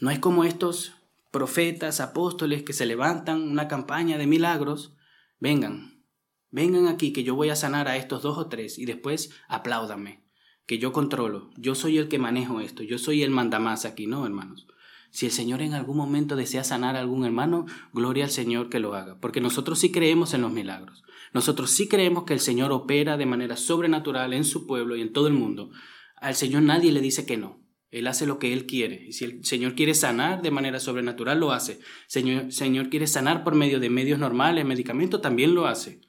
No 0.00 0.10
es 0.10 0.18
como 0.18 0.44
estos 0.44 0.94
profetas, 1.30 2.00
apóstoles 2.00 2.62
que 2.62 2.72
se 2.72 2.86
levantan 2.86 3.42
una 3.42 3.68
campaña 3.68 4.18
de 4.18 4.26
milagros. 4.26 4.94
Vengan, 5.38 6.02
vengan 6.50 6.86
aquí 6.86 7.12
que 7.12 7.24
yo 7.24 7.34
voy 7.34 7.50
a 7.50 7.56
sanar 7.56 7.88
a 7.88 7.96
estos 7.96 8.22
dos 8.22 8.38
o 8.38 8.48
tres 8.48 8.78
y 8.78 8.84
después 8.84 9.30
apláudame 9.48 10.26
que 10.66 10.78
yo 10.78 10.92
controlo, 10.92 11.50
yo 11.56 11.74
soy 11.74 11.98
el 11.98 12.08
que 12.08 12.18
manejo 12.18 12.60
esto, 12.60 12.82
yo 12.82 12.98
soy 12.98 13.22
el 13.22 13.30
mandamás 13.30 13.84
aquí, 13.84 14.06
no, 14.06 14.26
hermanos. 14.26 14.66
Si 15.10 15.26
el 15.26 15.32
Señor 15.32 15.62
en 15.62 15.74
algún 15.74 15.96
momento 15.96 16.36
desea 16.36 16.64
sanar 16.64 16.96
a 16.96 17.00
algún 17.00 17.24
hermano, 17.24 17.66
gloria 17.92 18.24
al 18.24 18.30
Señor 18.30 18.68
que 18.68 18.80
lo 18.80 18.94
haga, 18.94 19.18
porque 19.20 19.40
nosotros 19.40 19.78
sí 19.78 19.90
creemos 19.90 20.34
en 20.34 20.42
los 20.42 20.52
milagros. 20.52 21.02
Nosotros 21.32 21.70
sí 21.70 21.88
creemos 21.88 22.24
que 22.24 22.34
el 22.34 22.40
Señor 22.40 22.72
opera 22.72 23.16
de 23.16 23.26
manera 23.26 23.56
sobrenatural 23.56 24.32
en 24.32 24.44
su 24.44 24.66
pueblo 24.66 24.96
y 24.96 25.02
en 25.02 25.12
todo 25.12 25.26
el 25.26 25.34
mundo. 25.34 25.70
Al 26.16 26.34
Señor 26.34 26.62
nadie 26.62 26.92
le 26.92 27.00
dice 27.00 27.26
que 27.26 27.36
no. 27.36 27.62
Él 27.90 28.06
hace 28.08 28.26
lo 28.26 28.38
que 28.38 28.52
Él 28.52 28.66
quiere. 28.66 29.06
Y 29.06 29.12
si 29.12 29.24
el 29.24 29.44
Señor 29.44 29.74
quiere 29.74 29.94
sanar 29.94 30.42
de 30.42 30.50
manera 30.50 30.80
sobrenatural, 30.80 31.38
lo 31.40 31.52
hace. 31.52 31.78
Señor, 32.08 32.52
Señor 32.52 32.90
quiere 32.90 33.06
sanar 33.06 33.44
por 33.44 33.54
medio 33.54 33.80
de 33.80 33.90
medios 33.90 34.18
normales, 34.18 34.64
medicamentos, 34.64 35.22
también 35.22 35.54
lo 35.54 35.66
hace. 35.66 36.00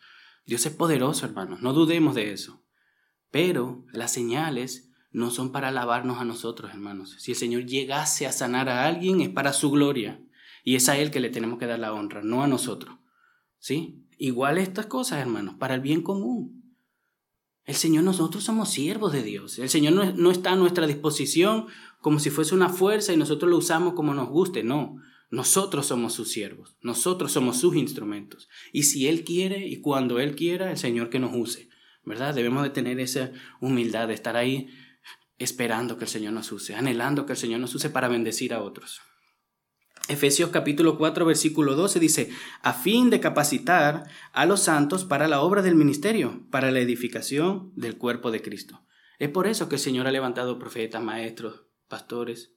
Dios 0.46 0.66
es 0.66 0.74
poderoso, 0.74 1.26
hermanos. 1.26 1.62
No 1.62 1.74
dudemos 1.74 2.16
de 2.16 2.32
eso. 2.32 2.64
Pero 3.32 3.86
las 3.92 4.12
señales 4.12 4.87
no 5.18 5.32
son 5.32 5.52
para 5.52 5.70
alabarnos 5.70 6.20
a 6.20 6.26
nosotros, 6.26 6.70
hermanos. 6.72 7.16
Si 7.18 7.32
el 7.32 7.38
Señor 7.38 7.66
llegase 7.66 8.28
a 8.28 8.32
sanar 8.32 8.70
a 8.70 8.86
alguien, 8.86 9.20
es 9.20 9.30
para 9.30 9.52
su 9.52 9.72
gloria. 9.72 10.22
Y 10.64 10.76
es 10.76 10.90
a 10.90 10.98
Él 11.00 11.10
que 11.10 11.20
le 11.20 11.32
tenemos 11.32 11.58
que 11.58 11.66
dar 11.66 11.80
la 11.80 11.92
honra, 11.92 12.22
no 12.22 12.44
a 12.44 12.48
nosotros. 12.48 12.98
¿Sí? 13.58 14.06
Igual 14.20 14.60
estas 14.60 14.86
cosas, 14.86 15.20
hermanos, 15.20 15.56
para 15.56 15.74
el 15.74 15.82
bien 15.82 16.04
común. 16.04 16.76
El 17.66 17.74
Señor, 17.74 18.04
nosotros 18.04 18.44
somos 18.44 18.70
siervos 18.70 19.12
de 19.12 19.24
Dios. 19.24 19.58
El 19.58 19.70
Señor 19.70 19.94
no, 19.94 20.06
no 20.14 20.30
está 20.30 20.52
a 20.52 20.56
nuestra 20.56 20.86
disposición 20.86 21.66
como 22.00 22.20
si 22.20 22.30
fuese 22.30 22.54
una 22.54 22.70
fuerza 22.70 23.12
y 23.12 23.18
nosotros 23.18 23.50
lo 23.50 23.58
usamos 23.58 23.96
como 23.96 24.14
nos 24.14 24.30
guste. 24.30 24.64
No, 24.64 24.98
nosotros 25.32 25.88
somos 25.88 26.14
sus 26.14 26.30
siervos. 26.30 26.78
Nosotros 26.82 27.32
somos 27.32 27.58
sus 27.58 27.76
instrumentos. 27.76 28.50
Y 28.72 28.84
si 28.84 29.08
Él 29.08 29.24
quiere 29.24 29.68
y 29.68 29.82
cuando 29.82 30.20
Él 30.20 30.36
quiera, 30.36 30.70
el 30.70 30.78
Señor 30.78 31.10
que 31.10 31.18
nos 31.18 31.36
use. 31.36 31.70
¿verdad? 32.08 32.34
Debemos 32.34 32.64
de 32.64 32.70
tener 32.70 33.02
esa 33.02 33.32
humildad 33.60 34.08
de 34.08 34.14
estar 34.14 34.38
ahí 34.38 34.70
esperando 35.38 35.98
que 35.98 36.06
el 36.06 36.10
Señor 36.10 36.34
nos 36.34 36.52
use, 36.52 36.76
anhelando 36.76 37.26
que 37.26 37.34
el 37.34 37.38
Señor 37.38 37.60
nos 37.60 37.76
use 37.76 37.90
para 37.90 38.08
bendecir 38.08 38.54
a 38.54 38.62
otros. 38.62 39.02
Efesios 40.08 40.52
capítulo 40.52 40.98
4 40.98 41.26
versículo 41.26 41.76
12 41.76 42.00
dice, 42.00 42.30
a 42.62 42.74
fin 42.74 43.10
de 43.10 43.20
capacitar 43.20 44.06
a 44.32 44.46
los 44.46 44.62
santos 44.62 45.04
para 45.04 45.28
la 45.28 45.42
obra 45.42 45.62
del 45.62 45.76
ministerio, 45.76 46.46
para 46.50 46.72
la 46.72 46.80
edificación 46.80 47.74
del 47.76 47.98
cuerpo 47.98 48.32
de 48.32 48.42
Cristo. 48.42 48.86
Es 49.20 49.30
por 49.30 49.48
eso 49.48 49.68
que 49.68 49.76
el 49.76 49.82
Señor 49.82 50.08
ha 50.08 50.12
levantado 50.12 50.60
profetas, 50.60 51.04
maestros, 51.04 51.66
pastores, 51.90 52.54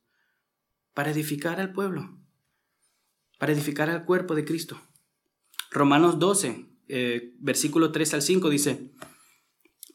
para 0.95 1.11
edificar 1.11 1.61
al 1.61 1.73
pueblo, 1.73 2.21
para 3.39 3.53
edificar 3.53 3.91
al 3.91 4.05
cuerpo 4.05 4.35
de 4.35 4.45
Cristo. 4.45 4.81
Romanos 5.71 6.19
12, 6.19 6.67
eh, 6.89 7.35
versículo 7.39 7.91
3 7.91 8.15
al 8.15 8.23
5 8.23 8.51
dice, 8.51 8.93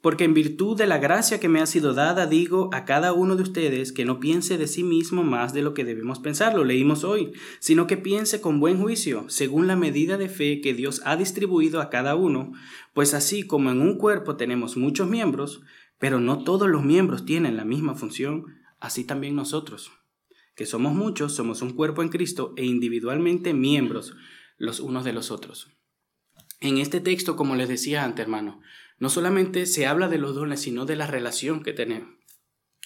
porque 0.06 0.24
en 0.24 0.36
virtud 0.36 0.78
de 0.78 0.86
la 0.86 0.99
gracia 0.99 1.39
que 1.39 1.49
me 1.49 1.62
ha 1.62 1.66
sido 1.66 1.95
dada, 1.95 2.28
digo 2.28 2.70
a 2.74 2.86
cada 2.86 3.12
uno 3.12 3.36
de 3.36 3.41
ustedes 3.41 3.91
que 3.91 4.06
no 4.06 4.20
piense 4.20 4.60
de 4.60 4.68
sí 4.68 4.84
mismo 4.84 5.24
más 5.24 5.51
de 5.51 5.64
lo 5.64 5.74
que 5.74 5.84
debemos 5.84 6.20
pensar, 6.20 6.53
lo 6.53 6.64
leímos 6.64 7.03
hoy, 7.03 7.32
sino 7.58 7.88
que 7.88 7.97
piense 7.97 8.39
con 8.39 8.60
buen 8.60 8.80
juicio, 8.80 9.26
según 9.30 9.66
la 9.66 9.76
medida 9.76 10.18
de 10.18 10.30
fe 10.30 10.62
que 10.62 10.76
Dios 10.76 11.01
ha 11.06 11.16
distribuido 11.16 11.82
a 11.82 11.89
cada 11.89 12.14
uno, 12.14 12.51
pues 12.93 13.16
así 13.16 13.47
como 13.47 13.72
en 13.72 13.82
un 13.82 13.97
cuerpo 13.97 14.36
tenemos 14.36 14.78
muchos 14.78 15.10
miembros, 15.10 15.64
pero 15.97 16.20
no 16.20 16.43
todos 16.43 16.70
los 16.70 16.84
miembros 16.84 17.26
tienen 17.26 17.58
la 17.58 17.66
misma 17.66 17.95
función, 17.95 18.45
así 18.80 19.06
también 19.06 19.36
nosotros, 19.36 19.91
que 20.56 20.68
somos 20.68 20.93
muchos, 20.93 21.34
somos 21.34 21.64
un 21.64 21.74
cuerpo 21.74 22.03
en 22.03 22.10
Cristo 22.10 22.53
e 22.58 22.66
individualmente 22.66 23.56
miembros 23.56 24.16
los 24.60 24.82
unos 24.82 25.03
de 25.03 25.14
los 25.14 25.32
otros. 25.32 25.72
En 26.62 26.78
este 26.78 27.01
texto, 27.01 27.36
como 27.36 27.56
les 27.56 27.70
decía 27.70 28.03
antes, 28.03 28.22
hermano, 28.22 28.62
no 28.98 29.10
solamente 29.10 29.66
se 29.66 29.86
habla 29.86 30.08
de 30.08 30.18
los 30.18 30.36
dones, 30.36 30.62
sino 30.62 30.86
de 30.86 30.96
la 30.96 31.08
relación 31.08 31.64
que 31.64 31.74
tenemos. 31.74 32.10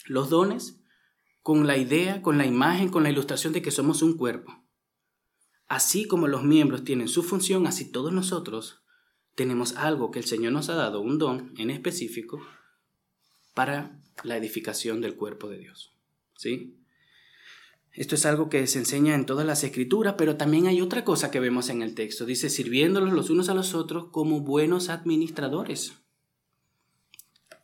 Los 0.05 0.29
dones 0.29 0.81
con 1.41 1.67
la 1.67 1.77
idea, 1.77 2.21
con 2.21 2.37
la 2.37 2.45
imagen, 2.45 2.89
con 2.89 3.03
la 3.03 3.09
ilustración 3.09 3.53
de 3.53 3.61
que 3.61 3.71
somos 3.71 4.01
un 4.01 4.17
cuerpo. 4.17 4.63
Así 5.67 6.07
como 6.07 6.27
los 6.27 6.43
miembros 6.43 6.83
tienen 6.83 7.07
su 7.07 7.23
función, 7.23 7.67
así 7.67 7.91
todos 7.91 8.11
nosotros 8.11 8.83
tenemos 9.35 9.75
algo 9.77 10.11
que 10.11 10.19
el 10.19 10.25
Señor 10.25 10.51
nos 10.51 10.69
ha 10.69 10.75
dado, 10.75 10.99
un 10.99 11.17
don 11.17 11.53
en 11.57 11.69
específico, 11.69 12.41
para 13.53 14.01
la 14.23 14.35
edificación 14.35 14.99
del 14.99 15.15
cuerpo 15.15 15.47
de 15.47 15.59
Dios. 15.59 15.93
¿Sí? 16.35 16.75
Esto 17.93 18.15
es 18.15 18.25
algo 18.25 18.49
que 18.49 18.65
se 18.67 18.79
enseña 18.79 19.15
en 19.15 19.25
todas 19.25 19.45
las 19.45 19.63
escrituras, 19.63 20.15
pero 20.17 20.37
también 20.37 20.67
hay 20.67 20.81
otra 20.81 21.03
cosa 21.03 21.31
que 21.31 21.39
vemos 21.39 21.69
en 21.69 21.81
el 21.81 21.95
texto. 21.95 22.25
Dice, 22.25 22.49
sirviéndolos 22.49 23.13
los 23.13 23.29
unos 23.29 23.49
a 23.49 23.53
los 23.53 23.73
otros 23.73 24.09
como 24.11 24.41
buenos 24.41 24.89
administradores. 24.89 25.98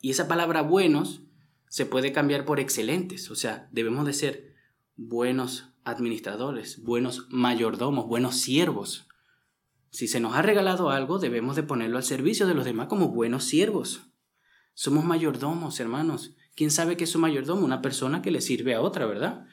Y 0.00 0.10
esa 0.10 0.28
palabra 0.28 0.62
buenos 0.62 1.22
se 1.68 1.86
puede 1.86 2.12
cambiar 2.12 2.44
por 2.44 2.60
excelentes. 2.60 3.30
O 3.30 3.36
sea, 3.36 3.68
debemos 3.72 4.06
de 4.06 4.12
ser 4.12 4.54
buenos 4.96 5.70
administradores, 5.84 6.82
buenos 6.82 7.26
mayordomos, 7.30 8.06
buenos 8.06 8.36
siervos. 8.36 9.08
Si 9.90 10.08
se 10.08 10.20
nos 10.20 10.34
ha 10.34 10.42
regalado 10.42 10.90
algo, 10.90 11.18
debemos 11.18 11.56
de 11.56 11.62
ponerlo 11.62 11.96
al 11.96 12.04
servicio 12.04 12.46
de 12.46 12.54
los 12.54 12.64
demás 12.64 12.88
como 12.88 13.08
buenos 13.08 13.44
siervos. 13.44 14.10
Somos 14.74 15.04
mayordomos, 15.04 15.80
hermanos. 15.80 16.36
¿Quién 16.54 16.70
sabe 16.70 16.96
que 16.96 17.04
es 17.04 17.14
un 17.14 17.22
mayordomo? 17.22 17.64
Una 17.64 17.82
persona 17.82 18.22
que 18.22 18.30
le 18.30 18.40
sirve 18.40 18.74
a 18.74 18.80
otra, 18.80 19.06
¿verdad? 19.06 19.46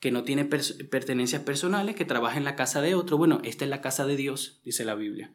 que 0.00 0.10
no 0.10 0.24
tiene 0.24 0.44
pertenencias 0.44 1.42
personales, 1.42 1.96
que 1.96 2.04
trabaja 2.04 2.36
en 2.36 2.44
la 2.44 2.56
casa 2.56 2.80
de 2.80 2.94
otro. 2.94 3.16
Bueno, 3.16 3.40
esta 3.44 3.64
es 3.64 3.70
la 3.70 3.80
casa 3.80 4.06
de 4.06 4.16
Dios, 4.16 4.60
dice 4.64 4.84
la 4.84 4.94
Biblia. 4.94 5.34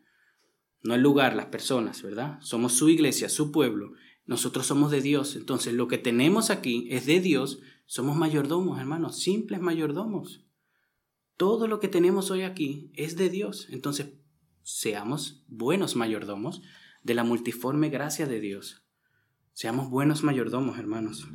No 0.84 0.96
el 0.96 1.02
lugar, 1.02 1.36
las 1.36 1.48
personas, 1.48 2.02
¿verdad? 2.02 2.40
Somos 2.42 2.74
su 2.74 2.90
iglesia, 2.90 3.30
su 3.30 3.52
pueblo. 3.52 3.94
Nosotros 4.26 4.66
somos 4.66 4.92
de 4.92 5.02
Dios. 5.02 5.36
Entonces, 5.36 5.74
lo 5.74 5.88
que 5.88 5.98
tenemos 5.98 6.50
aquí 6.50 6.88
es 6.90 7.06
de 7.06 7.20
Dios. 7.20 7.60
Somos 7.86 8.16
mayordomos, 8.16 8.80
hermanos, 8.80 9.20
simples 9.20 9.62
mayordomos. 9.62 10.46
Todo 11.38 11.68
lo 11.68 11.80
que 11.80 11.88
tenemos 11.88 12.32
hoy 12.32 12.44
aquí 12.44 12.92
es 12.94 13.18
de 13.18 13.30
Dios. 13.30 13.68
Entonces, 13.72 14.14
seamos 14.64 15.44
buenos 15.48 15.96
mayordomos 15.96 16.62
de 17.04 17.16
la 17.16 17.24
multiforme 17.24 17.90
gracia 17.90 18.28
de 18.28 18.40
Dios. 18.40 18.86
Seamos 19.54 19.90
buenos 19.90 20.24
mayordomos, 20.24 20.78
hermanos. 20.78 21.28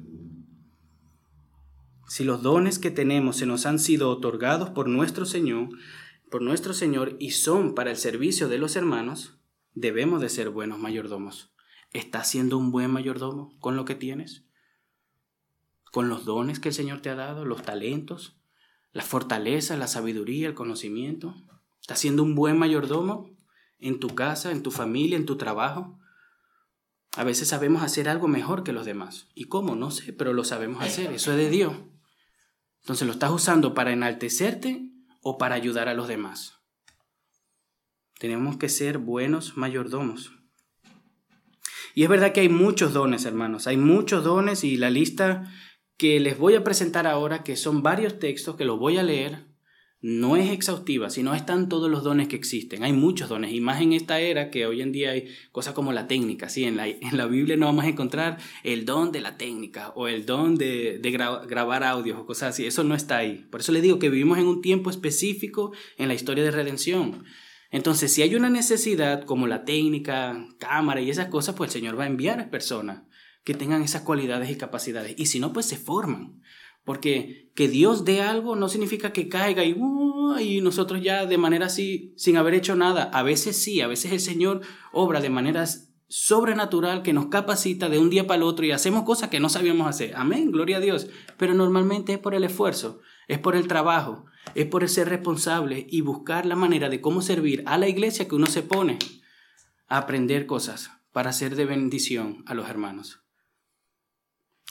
Si 2.09 2.23
los 2.23 2.43
dones 2.43 2.79
que 2.79 2.91
tenemos 2.91 3.37
se 3.37 3.47
nos 3.47 3.67
han 3.67 3.79
sido 3.79 4.11
otorgados 4.11 4.71
por 4.71 4.89
nuestro 4.89 5.27
Señor, 5.27 5.71
por 6.31 6.41
nuestro 6.41 6.73
Señor 6.73 7.17
y 7.19 7.31
son 7.33 7.75
para 7.75 7.91
el 7.91 7.97
servicio 7.97 8.49
de 8.49 8.59
los 8.59 8.77
hermanos, 8.77 9.39
debemos 9.75 10.21
de 10.21 10.29
ser 10.29 10.51
buenos 10.51 10.79
mayordomos. 10.79 11.53
¿Estás 11.97 12.29
siendo 12.29 12.59
un 12.59 12.73
buen 12.73 12.91
mayordomo 12.91 13.59
con 13.59 13.75
lo 13.75 13.87
que 13.87 13.95
tienes? 13.95 14.45
¿Con 15.91 16.11
los 16.11 16.27
dones 16.27 16.61
que 16.61 16.69
el 16.69 16.75
Señor 16.75 17.01
te 17.01 17.09
ha 17.09 17.15
dado, 17.15 17.47
los 17.47 17.63
talentos, 17.63 18.37
la 18.93 19.03
fortaleza, 19.03 19.79
la 19.79 19.87
sabiduría, 19.87 20.47
el 20.47 20.55
conocimiento? 20.55 21.35
¿Estás 21.81 21.99
siendo 21.99 22.23
un 22.23 22.35
buen 22.35 22.59
mayordomo 22.59 23.31
en 23.79 23.99
tu 23.99 24.09
casa, 24.15 24.53
en 24.53 24.63
tu 24.63 24.71
familia, 24.71 25.17
en 25.17 25.25
tu 25.25 25.39
trabajo? 25.39 25.99
A 27.17 27.25
veces 27.25 27.49
sabemos 27.49 27.83
hacer 27.83 28.11
algo 28.11 28.29
mejor 28.29 28.63
que 28.63 28.75
los 28.75 28.85
demás. 28.85 29.29
¿Y 29.35 29.45
cómo? 29.45 29.75
No 29.75 29.91
sé, 29.91 30.13
pero 30.13 30.35
lo 30.35 30.45
sabemos 30.45 30.83
hacer. 30.83 31.11
Eso 31.15 31.31
es 31.31 31.39
de 31.39 31.49
Dios. 31.49 31.75
Entonces, 32.83 33.07
¿lo 33.07 33.15
estás 33.15 33.31
usando 33.31 33.73
para 33.73 33.93
enaltecerte 33.93 34.91
o 35.23 35.39
para 35.39 35.55
ayudar 35.55 35.89
a 35.89 35.95
los 35.95 36.09
demás? 36.09 36.59
Tenemos 38.19 38.59
que 38.59 38.69
ser 38.69 38.99
buenos 38.99 39.57
mayordomos. 39.57 40.36
Y 41.97 42.03
es 42.03 42.11
verdad 42.11 42.33
que 42.33 42.43
hay 42.43 42.51
muchos 42.51 42.93
dones, 42.93 43.25
hermanos. 43.25 43.67
Hay 43.67 43.79
muchos 43.79 44.23
dones 44.23 44.65
y 44.65 44.77
la 44.77 44.91
lista 44.91 45.51
que 45.97 46.21
les 46.21 46.37
voy 46.37 46.55
a 46.55 46.63
presentar 46.63 47.07
ahora, 47.07 47.43
que 47.43 47.57
son 47.57 47.83
varios 47.83 48.19
textos 48.19 48.55
que 48.57 48.67
los 48.67 48.79
voy 48.79 48.99
a 48.99 49.03
leer, 49.03 49.47
no 50.03 50.37
es 50.37 50.51
exhaustiva, 50.51 51.09
sino 51.09 51.35
están 51.35 51.71
todos 51.71 51.91
los 51.91 52.05
dones 52.05 52.29
que 52.29 52.37
existen. 52.37 52.85
Hay 52.85 52.93
muchos 52.93 53.31
dones, 53.31 53.51
y 53.55 53.63
más 53.63 53.81
en 53.81 53.95
esta 53.95 54.21
era 54.21 54.51
que 54.51 54.67
hoy 54.67 54.83
en 54.83 54.93
día 54.93 55.13
hay 55.13 55.29
cosas 55.53 55.73
como 55.73 55.91
la 55.95 56.07
técnica. 56.07 56.51
¿sí? 56.51 56.65
En, 56.65 56.77
la, 56.77 56.87
en 56.87 57.17
la 57.17 57.25
Biblia 57.25 57.57
no 57.57 57.65
vamos 57.65 57.87
a 57.87 57.89
encontrar 57.89 58.37
el 58.63 58.85
don 58.85 59.11
de 59.11 59.23
la 59.23 59.39
técnica 59.39 59.95
o 59.97 60.07
el 60.07 60.27
don 60.27 60.57
de, 60.57 61.01
grabar 61.49 61.83
audios 61.83 62.19
o 62.19 62.27
cosas 62.27 62.51
así. 62.51 62.67
Eso 62.67 62.85
no 62.85 62.95
está 62.95 63.17
ahí. 63.17 63.47
Por 63.51 63.61
eso 63.61 63.73
le 63.73 63.81
digo 63.81 63.99
que 63.99 64.11
vivimos 64.11 64.37
en 64.37 64.49
un 64.49 64.61
tiempo 64.61 64.91
específico 64.91 65.73
en 65.97 66.09
la 66.09 66.15
historia 66.15 66.45
de 66.45 66.51
redención. 66.51 67.25
Entonces, 67.71 68.13
si 68.13 68.23
hay 68.23 68.35
una 68.35 68.51
necesidad 68.51 69.25
como 69.25 69.47
la 69.47 69.65
técnica, 69.65 70.47
cámara 70.59 71.01
y 71.01 71.11
esas 71.11 71.29
cosas, 71.29 71.55
pues 71.55 71.69
el 71.69 71.81
Señor 71.81 71.99
va 71.99 72.05
a 72.05 72.09
enviar 72.09 72.41
a 72.41 72.51
personas 72.51 73.03
que 73.45 73.55
tengan 73.55 73.83
esas 73.83 74.03
cualidades 74.03 74.51
y 74.51 74.57
capacidades. 74.57 75.15
Y 75.17 75.27
si 75.27 75.41
no, 75.41 75.53
pues 75.53 75.67
se 75.67 75.77
forman. 75.77 76.43
Porque 76.85 77.51
que 77.55 77.69
Dios 77.69 78.05
dé 78.05 78.23
algo 78.23 78.55
no 78.55 78.69
significa 78.69 79.13
que 79.13 79.29
caiga 79.29 79.65
y, 79.65 79.77
y 80.41 80.61
nosotros 80.61 81.03
ya 81.03 81.27
de 81.27 81.39
manera 81.39 81.67
así, 81.67 82.15
sin 82.17 82.37
haber 82.37 82.55
hecho 82.55 82.77
nada. 82.77 83.05
A 83.05 83.23
veces 83.23 83.57
sí, 83.57 83.81
a 83.81 83.89
veces 83.89 84.13
el 84.13 84.21
Señor 84.21 84.61
obra 84.93 85.21
de 85.21 85.31
manera 85.31 85.67
sobrenatural 86.09 87.03
que 87.03 87.13
nos 87.13 87.27
capacita 87.27 87.89
de 87.89 87.99
un 87.99 88.11
día 88.11 88.27
para 88.27 88.39
el 88.39 88.43
otro 88.45 88.65
y 88.65 88.71
hacemos 88.71 89.05
cosas 89.05 89.29
que 89.31 89.41
no 89.41 89.49
sabíamos 89.49 89.89
hacer. 89.89 90.15
Amén, 90.15 90.53
gloria 90.53 90.77
a 90.77 90.81
Dios. 90.81 91.09
Pero 91.37 91.55
normalmente 91.55 92.13
es 92.13 92.19
por 92.19 92.35
el 92.35 92.45
esfuerzo, 92.45 93.01
es 93.27 93.39
por 93.39 93.57
el 93.57 93.67
trabajo, 93.67 94.27
es 94.55 94.67
por 94.67 94.89
ser 94.89 95.09
responsable 95.09 95.87
y 95.89 96.01
buscar 96.01 96.47
la 96.47 96.57
manera 96.57 96.89
de 96.89 97.01
cómo 97.01 97.23
servir 97.23 97.63
a 97.67 97.79
la 97.79 97.89
iglesia 97.89 98.29
que 98.29 98.35
uno 98.35 98.47
se 98.47 98.63
pone 98.63 98.99
a 99.89 99.99
aprender 99.99 100.47
cosas 100.47 100.91
para 101.13 101.33
ser 101.33 101.57
de 101.57 101.65
bendición 101.65 102.43
a 102.47 102.55
los 102.55 102.69
hermanos. 102.69 103.21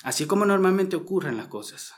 Así 0.03 0.26
como 0.28 0.45
normalmente 0.45 0.95
ocurren 0.95 1.38
las 1.38 1.47
cosas. 1.47 1.93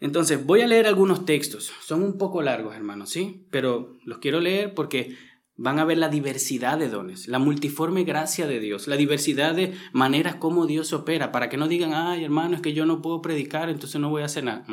Entonces, 0.00 0.44
voy 0.44 0.60
a 0.60 0.66
leer 0.66 0.86
algunos 0.86 1.24
textos. 1.24 1.72
Son 1.80 2.02
un 2.02 2.18
poco 2.18 2.42
largos, 2.42 2.74
hermanos, 2.74 3.10
¿sí? 3.10 3.46
Pero 3.50 3.96
los 4.04 4.18
quiero 4.18 4.40
leer 4.40 4.74
porque 4.74 5.16
van 5.56 5.78
a 5.78 5.84
ver 5.84 5.98
la 5.98 6.08
diversidad 6.08 6.78
de 6.78 6.88
dones, 6.88 7.28
la 7.28 7.38
multiforme 7.38 8.04
gracia 8.04 8.46
de 8.46 8.58
Dios, 8.58 8.88
la 8.88 8.96
diversidad 8.96 9.54
de 9.54 9.74
maneras 9.92 10.34
como 10.34 10.66
Dios 10.66 10.92
opera, 10.92 11.30
para 11.30 11.48
que 11.48 11.56
no 11.56 11.68
digan, 11.68 11.94
ay, 11.94 12.24
hermano, 12.24 12.56
es 12.56 12.62
que 12.62 12.72
yo 12.72 12.86
no 12.86 13.00
puedo 13.00 13.22
predicar, 13.22 13.68
entonces 13.68 14.00
no 14.00 14.10
voy 14.10 14.22
a 14.22 14.26
hacer 14.26 14.44
nada. 14.44 14.66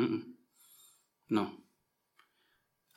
No. 1.32 1.66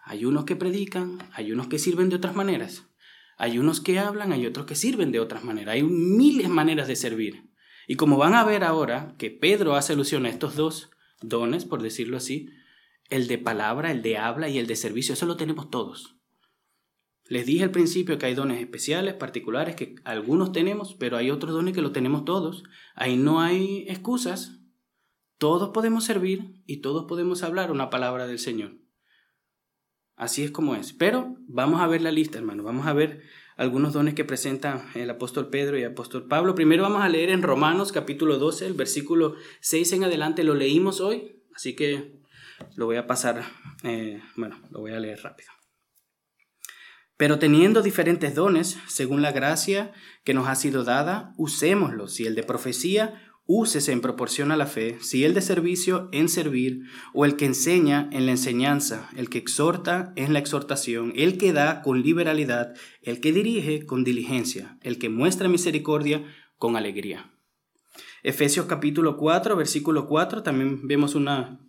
Hay 0.03 0.25
unos 0.25 0.43
que 0.43 0.57
predican, 0.57 1.19
hay 1.31 1.53
unos 1.53 1.67
que 1.67 1.79
sirven 1.79 2.09
de 2.09 2.17
otras 2.17 2.35
maneras, 2.35 2.83
hay 3.37 3.59
unos 3.59 3.79
que 3.79 3.97
hablan, 3.97 4.33
hay 4.33 4.45
otros 4.45 4.65
que 4.65 4.75
sirven 4.75 5.13
de 5.13 5.21
otras 5.21 5.45
maneras, 5.45 5.75
hay 5.75 5.83
miles 5.83 6.47
de 6.47 6.53
maneras 6.53 6.89
de 6.89 6.97
servir. 6.97 7.49
Y 7.87 7.95
como 7.95 8.17
van 8.17 8.35
a 8.35 8.43
ver 8.43 8.65
ahora 8.65 9.15
que 9.17 9.31
Pedro 9.31 9.75
hace 9.75 9.93
alusión 9.93 10.25
a 10.25 10.29
estos 10.29 10.57
dos 10.57 10.89
dones, 11.21 11.63
por 11.63 11.81
decirlo 11.81 12.17
así, 12.17 12.49
el 13.09 13.27
de 13.27 13.37
palabra, 13.37 13.89
el 13.89 14.01
de 14.01 14.17
habla 14.17 14.49
y 14.49 14.57
el 14.57 14.67
de 14.67 14.75
servicio, 14.75 15.13
eso 15.13 15.25
lo 15.25 15.37
tenemos 15.37 15.69
todos. 15.69 16.17
Les 17.29 17.45
dije 17.45 17.63
al 17.63 17.71
principio 17.71 18.17
que 18.17 18.25
hay 18.25 18.35
dones 18.35 18.59
especiales, 18.59 19.13
particulares, 19.13 19.77
que 19.77 19.95
algunos 20.03 20.51
tenemos, 20.51 20.93
pero 20.95 21.15
hay 21.15 21.31
otros 21.31 21.53
dones 21.53 21.73
que 21.73 21.81
lo 21.81 21.93
tenemos 21.93 22.25
todos. 22.25 22.63
Ahí 22.95 23.15
no 23.15 23.39
hay 23.39 23.85
excusas. 23.87 24.59
Todos 25.37 25.71
podemos 25.71 26.05
servir 26.05 26.61
y 26.65 26.77
todos 26.77 27.05
podemos 27.05 27.43
hablar 27.43 27.71
una 27.71 27.89
palabra 27.89 28.27
del 28.27 28.39
Señor. 28.39 28.77
Así 30.15 30.43
es 30.43 30.51
como 30.51 30.75
es. 30.75 30.93
Pero 30.93 31.35
vamos 31.47 31.81
a 31.81 31.87
ver 31.87 32.01
la 32.01 32.11
lista, 32.11 32.37
hermano. 32.37 32.63
Vamos 32.63 32.87
a 32.87 32.93
ver 32.93 33.21
algunos 33.57 33.93
dones 33.93 34.13
que 34.13 34.25
presentan 34.25 34.89
el 34.95 35.09
apóstol 35.09 35.49
Pedro 35.49 35.77
y 35.77 35.81
el 35.81 35.91
apóstol 35.91 36.27
Pablo. 36.27 36.55
Primero 36.55 36.83
vamos 36.83 37.03
a 37.03 37.09
leer 37.09 37.29
en 37.29 37.41
Romanos 37.41 37.91
capítulo 37.91 38.37
12, 38.37 38.67
el 38.67 38.73
versículo 38.73 39.35
6 39.61 39.93
en 39.93 40.03
adelante. 40.05 40.43
Lo 40.43 40.55
leímos 40.55 41.01
hoy, 41.01 41.43
así 41.53 41.75
que 41.75 42.21
lo 42.75 42.85
voy 42.85 42.97
a 42.97 43.07
pasar, 43.07 43.43
eh, 43.83 44.21
bueno, 44.37 44.61
lo 44.71 44.79
voy 44.79 44.93
a 44.93 44.99
leer 44.99 45.21
rápido. 45.21 45.49
Pero 47.17 47.39
teniendo 47.39 47.81
diferentes 47.81 48.35
dones, 48.35 48.77
según 48.87 49.21
la 49.21 49.31
gracia 49.31 49.93
que 50.25 50.33
nos 50.33 50.49
ha 50.49 50.55
sido 50.55 50.83
dada, 50.83 51.33
usémoslos. 51.37 52.13
Si 52.13 52.25
el 52.25 52.35
de 52.35 52.43
profecía, 52.43 53.24
úsese 53.45 53.91
en 53.91 54.01
proporción 54.01 54.51
a 54.51 54.57
la 54.57 54.65
fe, 54.65 54.97
si 55.01 55.23
el 55.23 55.33
de 55.33 55.41
servicio, 55.41 56.09
en 56.11 56.29
servir, 56.29 56.81
o 57.13 57.25
el 57.25 57.35
que 57.35 57.45
enseña, 57.45 58.09
en 58.11 58.25
la 58.25 58.31
enseñanza, 58.31 59.09
el 59.15 59.29
que 59.29 59.37
exhorta, 59.37 60.13
en 60.15 60.33
la 60.33 60.39
exhortación, 60.39 61.13
el 61.15 61.37
que 61.37 61.53
da 61.53 61.81
con 61.81 62.01
liberalidad, 62.01 62.73
el 63.01 63.21
que 63.21 63.31
dirige 63.31 63.85
con 63.85 64.03
diligencia, 64.03 64.77
el 64.81 64.97
que 64.97 65.09
muestra 65.09 65.47
misericordia 65.47 66.25
con 66.57 66.75
alegría. 66.75 67.31
Efesios 68.23 68.65
capítulo 68.65 69.17
4, 69.17 69.55
versículo 69.55 70.07
4, 70.07 70.41
también 70.41 70.87
vemos 70.87 71.13
una 71.13 71.59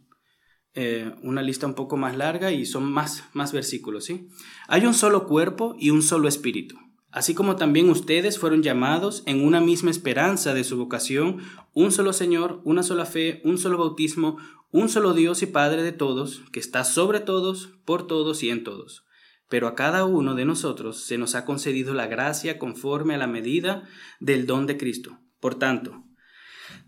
eh, 0.79 1.11
una 1.23 1.41
lista 1.41 1.67
un 1.67 1.73
poco 1.73 1.97
más 1.97 2.19
larga 2.19 2.53
y 2.53 2.67
son 2.67 2.85
más, 2.85 3.25
más 3.33 3.51
versículos, 3.51 4.05
¿sí? 4.05 4.29
Hay 4.69 4.85
un 4.85 4.93
solo 4.93 5.27
cuerpo 5.27 5.75
y 5.79 5.89
un 5.89 6.03
solo 6.03 6.29
espíritu, 6.29 6.77
así 7.11 7.35
como 7.35 7.57
también 7.57 7.91
ustedes 7.91 8.39
fueron 8.39 8.63
llamados 8.63 9.23
en 9.27 9.45
una 9.45 9.61
misma 9.61 9.91
esperanza 9.91 10.55
de 10.55 10.65
su 10.65 10.77
vocación, 10.77 11.39
un 11.73 11.93
solo 11.93 12.13
Señor, 12.13 12.61
una 12.65 12.83
sola 12.83 13.07
fe, 13.07 13.41
un 13.45 13.59
solo 13.59 13.79
bautismo, 13.79 14.39
un 14.71 14.89
solo 14.89 15.15
Dios 15.15 15.43
y 15.43 15.47
Padre 15.47 15.83
de 15.83 15.93
todos, 15.93 16.43
que 16.53 16.61
está 16.61 16.85
sobre 16.85 17.21
todos, 17.21 17.71
por 17.85 18.07
todos 18.07 18.43
y 18.43 18.51
en 18.51 18.65
todos. 18.65 19.05
Pero 19.49 19.69
a 19.69 19.75
cada 19.75 20.05
uno 20.05 20.35
de 20.35 20.45
nosotros 20.45 21.05
se 21.05 21.19
nos 21.19 21.35
ha 21.35 21.45
concedido 21.45 21.95
la 21.95 22.07
gracia 22.07 22.59
conforme 22.59 23.15
a 23.15 23.19
la 23.19 23.27
medida 23.27 23.89
del 24.21 24.47
don 24.47 24.67
de 24.67 24.77
Cristo. 24.77 25.21
Por 25.41 25.55
tanto, 25.55 26.05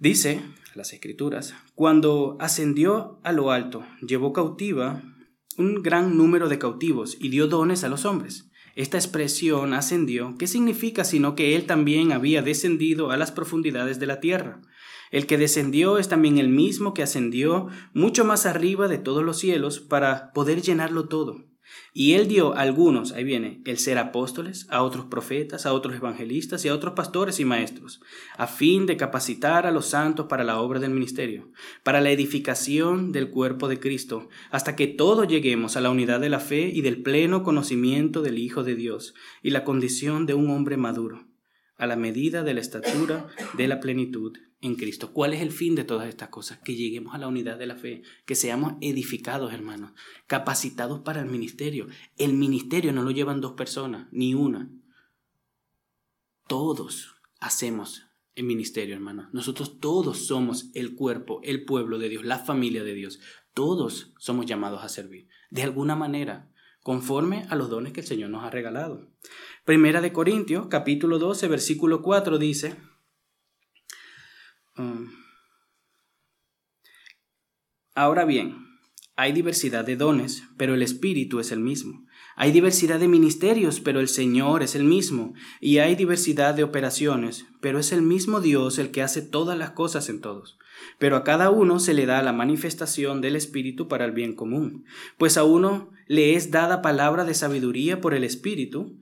dice 0.00 0.42
las 0.74 0.92
escrituras, 0.92 1.54
cuando 1.74 2.36
ascendió 2.40 3.20
a 3.24 3.32
lo 3.32 3.50
alto, 3.50 3.84
llevó 4.00 4.32
cautiva 4.32 5.02
un 5.56 5.82
gran 5.82 6.16
número 6.16 6.48
de 6.48 6.58
cautivos 6.58 7.16
y 7.20 7.28
dio 7.30 7.48
dones 7.48 7.84
a 7.84 7.88
los 7.88 8.04
hombres. 8.04 8.47
Esta 8.78 8.96
expresión 8.96 9.74
ascendió, 9.74 10.36
¿qué 10.38 10.46
significa 10.46 11.02
sino 11.02 11.34
que 11.34 11.56
él 11.56 11.66
también 11.66 12.12
había 12.12 12.42
descendido 12.42 13.10
a 13.10 13.16
las 13.16 13.32
profundidades 13.32 13.98
de 13.98 14.06
la 14.06 14.20
tierra? 14.20 14.60
El 15.10 15.26
que 15.26 15.36
descendió 15.36 15.98
es 15.98 16.08
también 16.08 16.38
el 16.38 16.48
mismo 16.48 16.94
que 16.94 17.02
ascendió 17.02 17.66
mucho 17.92 18.24
más 18.24 18.46
arriba 18.46 18.86
de 18.86 18.98
todos 18.98 19.24
los 19.24 19.40
cielos 19.40 19.80
para 19.80 20.32
poder 20.32 20.62
llenarlo 20.62 21.08
todo. 21.08 21.44
Y 21.92 22.12
él 22.14 22.28
dio 22.28 22.54
a 22.54 22.60
algunos, 22.60 23.12
ahí 23.12 23.24
viene, 23.24 23.60
el 23.64 23.78
ser 23.78 23.98
apóstoles, 23.98 24.66
a 24.70 24.82
otros 24.82 25.06
profetas, 25.06 25.66
a 25.66 25.72
otros 25.72 25.96
evangelistas 25.96 26.64
y 26.64 26.68
a 26.68 26.74
otros 26.74 26.94
pastores 26.94 27.40
y 27.40 27.44
maestros, 27.44 28.00
a 28.36 28.46
fin 28.46 28.86
de 28.86 28.96
capacitar 28.96 29.66
a 29.66 29.70
los 29.70 29.86
santos 29.86 30.26
para 30.26 30.44
la 30.44 30.60
obra 30.60 30.80
del 30.80 30.90
ministerio, 30.90 31.50
para 31.82 32.00
la 32.00 32.10
edificación 32.10 33.12
del 33.12 33.30
cuerpo 33.30 33.68
de 33.68 33.80
Cristo, 33.80 34.28
hasta 34.50 34.76
que 34.76 34.86
todos 34.86 35.28
lleguemos 35.28 35.76
a 35.76 35.80
la 35.80 35.90
unidad 35.90 36.20
de 36.20 36.28
la 36.28 36.40
fe 36.40 36.70
y 36.72 36.82
del 36.82 37.02
pleno 37.02 37.42
conocimiento 37.42 38.22
del 38.22 38.38
Hijo 38.38 38.64
de 38.64 38.74
Dios 38.74 39.14
y 39.42 39.50
la 39.50 39.64
condición 39.64 40.26
de 40.26 40.34
un 40.34 40.50
hombre 40.50 40.76
maduro, 40.76 41.26
a 41.76 41.86
la 41.86 41.96
medida 41.96 42.42
de 42.42 42.54
la 42.54 42.60
estatura 42.60 43.26
de 43.56 43.68
la 43.68 43.80
plenitud 43.80 44.36
en 44.60 44.74
Cristo. 44.74 45.12
¿Cuál 45.12 45.34
es 45.34 45.40
el 45.40 45.52
fin 45.52 45.74
de 45.74 45.84
todas 45.84 46.08
estas 46.08 46.28
cosas? 46.28 46.58
Que 46.64 46.74
lleguemos 46.74 47.14
a 47.14 47.18
la 47.18 47.28
unidad 47.28 47.58
de 47.58 47.66
la 47.66 47.76
fe, 47.76 48.02
que 48.26 48.34
seamos 48.34 48.74
edificados, 48.80 49.52
hermanos, 49.52 49.92
capacitados 50.26 51.00
para 51.00 51.20
el 51.20 51.26
ministerio. 51.26 51.88
El 52.16 52.34
ministerio 52.34 52.92
no 52.92 53.02
lo 53.02 53.10
llevan 53.10 53.40
dos 53.40 53.52
personas, 53.52 54.08
ni 54.10 54.34
una. 54.34 54.70
Todos 56.46 57.14
hacemos 57.40 58.06
el 58.34 58.44
ministerio, 58.44 58.94
hermanos. 58.94 59.26
Nosotros 59.32 59.78
todos 59.80 60.26
somos 60.26 60.70
el 60.74 60.94
cuerpo, 60.94 61.40
el 61.42 61.64
pueblo 61.64 61.98
de 61.98 62.08
Dios, 62.08 62.24
la 62.24 62.38
familia 62.38 62.84
de 62.84 62.94
Dios. 62.94 63.20
Todos 63.54 64.12
somos 64.18 64.46
llamados 64.46 64.82
a 64.82 64.88
servir, 64.88 65.28
de 65.50 65.62
alguna 65.62 65.96
manera, 65.96 66.50
conforme 66.82 67.46
a 67.50 67.56
los 67.56 67.68
dones 67.68 67.92
que 67.92 68.00
el 68.00 68.06
Señor 68.06 68.30
nos 68.30 68.44
ha 68.44 68.50
regalado. 68.50 69.10
Primera 69.64 70.00
de 70.00 70.12
Corintios, 70.12 70.68
capítulo 70.68 71.18
12, 71.18 71.48
versículo 71.48 72.00
4 72.00 72.38
dice, 72.38 72.76
Mm. 74.78 75.12
Ahora 77.94 78.24
bien, 78.24 78.68
hay 79.16 79.32
diversidad 79.32 79.84
de 79.84 79.96
dones, 79.96 80.44
pero 80.56 80.74
el 80.74 80.82
Espíritu 80.82 81.40
es 81.40 81.50
el 81.50 81.58
mismo. 81.58 82.06
Hay 82.36 82.52
diversidad 82.52 83.00
de 83.00 83.08
ministerios, 83.08 83.80
pero 83.80 83.98
el 83.98 84.06
Señor 84.06 84.62
es 84.62 84.76
el 84.76 84.84
mismo. 84.84 85.34
Y 85.60 85.78
hay 85.78 85.96
diversidad 85.96 86.54
de 86.54 86.62
operaciones, 86.62 87.46
pero 87.60 87.80
es 87.80 87.90
el 87.90 88.02
mismo 88.02 88.40
Dios 88.40 88.78
el 88.78 88.92
que 88.92 89.02
hace 89.02 89.20
todas 89.20 89.58
las 89.58 89.72
cosas 89.72 90.08
en 90.08 90.20
todos. 90.20 90.56
Pero 91.00 91.16
a 91.16 91.24
cada 91.24 91.50
uno 91.50 91.80
se 91.80 91.94
le 91.94 92.06
da 92.06 92.22
la 92.22 92.32
manifestación 92.32 93.20
del 93.20 93.34
Espíritu 93.34 93.88
para 93.88 94.04
el 94.04 94.12
bien 94.12 94.36
común. 94.36 94.84
Pues 95.16 95.36
a 95.36 95.42
uno 95.42 95.90
le 96.06 96.36
es 96.36 96.52
dada 96.52 96.80
palabra 96.80 97.24
de 97.24 97.34
sabiduría 97.34 98.00
por 98.00 98.14
el 98.14 98.22
Espíritu, 98.22 99.00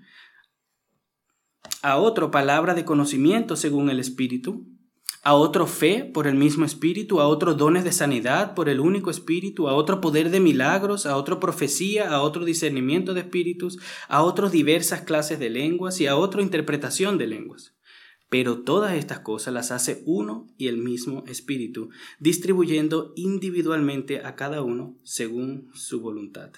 a 1.82 1.98
otro 1.98 2.30
palabra 2.30 2.72
de 2.72 2.86
conocimiento 2.86 3.54
según 3.54 3.90
el 3.90 4.00
Espíritu, 4.00 4.66
a 5.26 5.34
otro 5.34 5.66
fe 5.66 6.04
por 6.04 6.28
el 6.28 6.36
mismo 6.36 6.64
espíritu, 6.64 7.20
a 7.20 7.26
otro 7.26 7.54
dones 7.54 7.82
de 7.82 7.90
sanidad 7.90 8.54
por 8.54 8.68
el 8.68 8.78
único 8.78 9.10
espíritu, 9.10 9.68
a 9.68 9.74
otro 9.74 10.00
poder 10.00 10.30
de 10.30 10.38
milagros, 10.38 11.04
a 11.04 11.16
otro 11.16 11.40
profecía, 11.40 12.10
a 12.10 12.22
otro 12.22 12.44
discernimiento 12.44 13.12
de 13.12 13.22
espíritus, 13.22 13.76
a 14.06 14.22
otros 14.22 14.52
diversas 14.52 15.00
clases 15.00 15.40
de 15.40 15.50
lenguas 15.50 16.00
y 16.00 16.06
a 16.06 16.14
otra 16.14 16.42
interpretación 16.42 17.18
de 17.18 17.26
lenguas. 17.26 17.74
Pero 18.30 18.62
todas 18.62 18.94
estas 18.94 19.18
cosas 19.18 19.52
las 19.52 19.72
hace 19.72 20.04
uno 20.06 20.46
y 20.58 20.68
el 20.68 20.78
mismo 20.78 21.24
espíritu, 21.26 21.88
distribuyendo 22.20 23.12
individualmente 23.16 24.24
a 24.24 24.36
cada 24.36 24.62
uno 24.62 24.96
según 25.02 25.70
su 25.74 26.00
voluntad. 26.00 26.52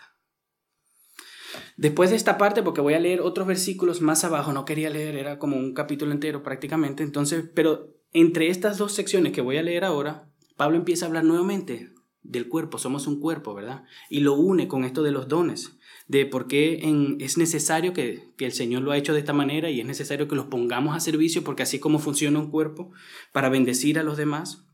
Después 1.79 2.11
de 2.11 2.17
esta 2.17 2.37
parte, 2.37 2.63
porque 2.63 2.83
voy 2.83 2.93
a 2.93 3.01
leer 3.01 3.23
otros 3.23 3.47
versículos 3.47 4.03
más 4.03 4.25
abajo, 4.25 4.53
no 4.53 4.67
quería 4.67 4.91
leer, 4.91 5.17
era 5.17 5.39
como 5.39 5.57
un 5.57 5.73
capítulo 5.73 6.13
entero 6.13 6.43
prácticamente, 6.43 7.03
entonces, 7.03 7.49
pero 7.55 7.98
entre 8.21 8.49
estas 8.49 8.79
dos 8.79 8.93
secciones 8.93 9.33
que 9.33 9.41
voy 9.41 9.57
a 9.57 9.63
leer 9.63 9.85
ahora, 9.85 10.31
Pablo 10.57 10.77
empieza 10.77 11.05
a 11.05 11.09
hablar 11.09 11.25
nuevamente 11.25 11.93
del 12.23 12.49
cuerpo, 12.49 12.79
somos 12.79 13.07
un 13.07 13.21
cuerpo, 13.21 13.55
¿verdad? 13.55 13.85
Y 14.11 14.21
lo 14.21 14.35
une 14.35 14.69
con 14.69 14.85
esto 14.85 15.03
de 15.03 15.13
los 15.13 15.29
dones, 15.29 15.79
de 16.09 16.27
por 16.27 16.47
qué 16.47 16.81
es 17.21 17.39
necesario 17.39 17.93
que, 17.93 18.33
que, 18.37 18.47
el 18.47 18.53
Señor 18.53 18.83
lo 18.83 18.93
ha 18.93 18.99
hecho 18.99 19.13
de 19.13 19.21
esta 19.21 19.33
manera 19.33 19.71
y 19.71 19.81
es 19.81 19.87
necesario 19.87 20.27
que 20.27 20.37
los 20.37 20.47
pongamos 20.47 20.97
a 20.97 21.01
servicio, 21.01 21.45
porque 21.45 21.63
así 21.63 21.79
como 21.79 21.99
funciona 21.99 22.39
un 22.39 22.51
cuerpo, 22.51 22.93
para 23.33 23.49
bendecir 23.49 23.99
a 23.99 24.03
los 24.03 24.17
demás. 24.17 24.65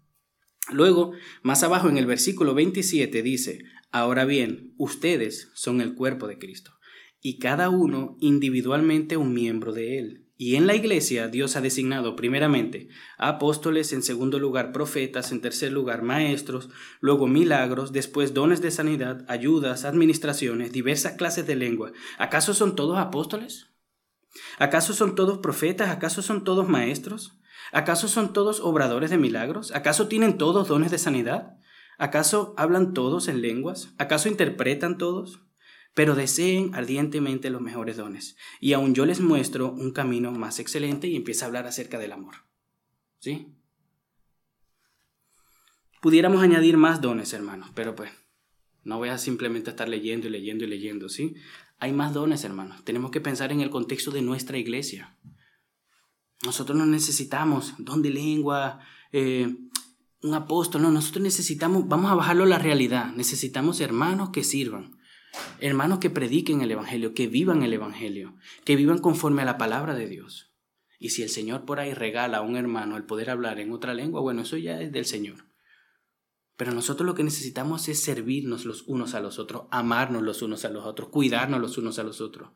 Luego, 0.73 1.13
más 1.43 1.63
abajo 1.63 1.89
en 1.89 1.99
el 1.99 2.07
versículo 2.07 2.55
27 2.55 3.23
dice, 3.23 3.65
ahora 3.93 4.25
bien, 4.25 4.75
ustedes 4.79 5.51
son 5.55 5.81
el 5.81 5.95
cuerpo 5.95 6.27
de 6.27 6.39
Cristo 6.39 6.73
y 7.21 7.39
cada 7.39 7.71
uno 7.71 8.19
individualmente 8.21 9.17
un 9.17 9.33
miembro 9.33 9.73
de 9.73 9.99
él. 9.99 10.24
Y 10.37 10.57
en 10.57 10.67
la 10.67 10.75
iglesia 10.75 11.29
Dios 11.29 11.55
ha 11.55 11.61
designado 11.61 12.17
primeramente 12.17 12.89
apóstoles, 13.19 13.93
en 13.93 14.03
segundo 14.03 14.41
lugar 14.41 14.73
profetas, 14.73 15.31
en 15.31 15.41
tercer 15.41 15.71
lugar 15.71 16.03
maestros, 16.03 16.71
luego 17.01 17.29
milagros, 17.29 17.93
después 17.93 18.35
dones 18.35 18.61
de 18.61 18.73
sanidad, 18.73 19.25
ayudas, 19.29 19.85
administraciones, 19.85 20.73
diversas 20.73 21.13
clases 21.13 21.47
de 21.47 21.55
lengua. 21.55 21.93
¿Acaso 22.19 22.53
son 22.53 22.75
todos 22.75 22.99
apóstoles? 22.99 23.69
¿Acaso 24.59 24.93
son 24.93 25.15
todos 25.15 25.39
profetas? 25.39 25.91
¿Acaso 25.91 26.21
son 26.21 26.43
todos 26.43 26.69
maestros? 26.69 27.39
¿Acaso 27.71 28.09
son 28.09 28.33
todos 28.33 28.61
obradores 28.61 29.11
de 29.11 29.19
milagros? 29.19 29.71
¿Acaso 29.73 30.09
tienen 30.09 30.37
todos 30.37 30.67
dones 30.67 30.91
de 30.91 30.99
sanidad? 30.99 31.59
¿Acaso 31.97 32.55
hablan 32.57 32.93
todos 32.93 33.29
en 33.29 33.41
lenguas? 33.41 33.95
¿Acaso 33.99 34.29
interpretan 34.29 34.99
todos? 34.99 35.44
Pero 35.95 36.15
deseen 36.15 36.75
ardientemente 36.75 37.51
los 37.51 37.63
mejores 37.63 37.97
dones. 37.97 38.37
Y 38.61 38.73
aún 38.73 38.95
yo 38.95 39.07
les 39.07 39.21
muestro 39.21 39.73
un 39.73 39.93
camino 39.93 40.33
más 40.33 40.59
excelente 40.59 41.07
y 41.07 41.17
empieza 41.17 41.45
a 41.45 41.49
hablar 41.49 41.67
acerca 41.67 41.99
del 41.99 42.13
amor. 42.13 42.35
¿Sí? 43.21 43.55
Pudiéramos 46.03 46.43
añadir 46.43 46.77
más 46.77 47.01
dones, 47.01 47.33
hermanos, 47.33 47.71
pero 47.75 47.95
pues 47.95 48.11
no 48.83 48.99
voy 48.99 49.09
a 49.09 49.17
simplemente 49.17 49.71
estar 49.71 49.89
leyendo 49.89 50.27
y 50.27 50.31
leyendo 50.31 50.65
y 50.65 50.67
leyendo, 50.67 51.09
¿sí? 51.09 51.35
Hay 51.79 51.93
más 51.93 52.13
dones, 52.13 52.45
hermanos. 52.45 52.85
Tenemos 52.85 53.11
que 53.11 53.21
pensar 53.23 53.53
en 53.53 53.61
el 53.61 53.71
contexto 53.71 54.11
de 54.11 54.21
nuestra 54.21 54.59
iglesia. 54.59 55.17
Nosotros 56.45 56.77
no 56.77 56.85
necesitamos 56.85 57.75
don 57.79 58.03
de 58.03 58.11
lengua, 58.11 58.81
eh, 59.13 59.57
un 60.23 60.35
apóstol, 60.35 60.83
no, 60.83 60.91
nosotros 60.91 61.23
necesitamos, 61.23 61.87
vamos 61.89 62.11
a 62.11 62.15
bajarlo 62.15 62.45
a 62.45 62.49
la 62.49 62.59
realidad, 62.59 63.13
necesitamos 63.15 63.81
hermanos 63.81 64.31
que 64.31 64.43
sirvan, 64.43 64.99
Hermanos 65.61 65.99
que 65.99 66.11
prediquen 66.11 66.61
el 66.61 66.71
Evangelio, 66.71 67.15
que 67.15 67.27
vivan 67.27 67.63
el 67.63 67.73
Evangelio, 67.73 68.37
que 68.65 68.77
vivan 68.77 68.99
conforme 68.99 69.43
a 69.43 69.45
la 69.45 69.59
palabra 69.59 69.95
de 69.95 70.09
Dios. 70.09 70.53
Y 70.99 71.11
si 71.11 71.23
el 71.23 71.29
Señor 71.29 71.65
por 71.65 71.81
ahí 71.81 71.93
regala 71.93 72.39
a 72.39 72.43
un 72.43 72.57
hermano 72.57 72.97
el 72.97 73.05
poder 73.05 73.31
hablar 73.31 73.61
en 73.61 73.73
otra 73.73 73.95
lengua, 73.95 74.21
bueno, 74.21 74.43
eso 74.43 74.57
ya 74.57 74.81
es 74.81 74.93
del 74.93 75.05
Señor. 75.05 75.47
Pero 76.57 76.73
nosotros 76.73 77.07
lo 77.07 77.15
que 77.15 77.25
necesitamos 77.25 77.89
es 77.89 78.03
servirnos 78.03 78.65
los 78.65 78.83
unos 78.87 79.15
a 79.15 79.21
los 79.21 79.39
otros, 79.39 79.65
amarnos 79.71 80.23
los 80.23 80.43
unos 80.43 80.65
a 80.65 80.71
los 80.71 80.85
otros, 80.85 81.09
cuidarnos 81.09 81.61
los 81.61 81.79
unos 81.79 81.99
a 81.99 82.05
los 82.05 82.21
otros, 82.21 82.51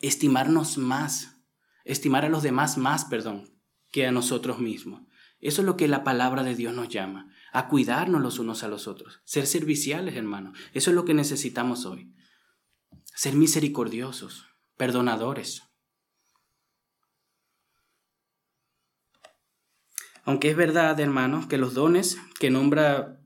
estimarnos 0.00 0.78
más, 0.78 1.40
estimar 1.84 2.24
a 2.24 2.28
los 2.28 2.42
demás 2.42 2.76
más, 2.76 3.06
perdón, 3.06 3.50
que 3.90 4.06
a 4.06 4.12
nosotros 4.12 4.58
mismos. 4.58 5.02
Eso 5.40 5.62
es 5.62 5.66
lo 5.66 5.76
que 5.76 5.88
la 5.88 6.04
palabra 6.04 6.42
de 6.42 6.54
Dios 6.54 6.74
nos 6.74 6.88
llama 6.88 7.32
a 7.56 7.68
cuidarnos 7.68 8.20
los 8.20 8.38
unos 8.38 8.62
a 8.64 8.68
los 8.68 8.86
otros, 8.86 9.22
ser 9.24 9.46
serviciales, 9.46 10.14
hermano. 10.14 10.52
Eso 10.74 10.90
es 10.90 10.94
lo 10.94 11.06
que 11.06 11.14
necesitamos 11.14 11.86
hoy. 11.86 12.12
Ser 13.14 13.34
misericordiosos, 13.34 14.44
perdonadores. 14.76 15.62
Aunque 20.24 20.50
es 20.50 20.56
verdad, 20.56 21.00
hermano, 21.00 21.48
que 21.48 21.56
los 21.56 21.72
dones 21.72 22.18
que 22.38 22.50
nombra 22.50 23.22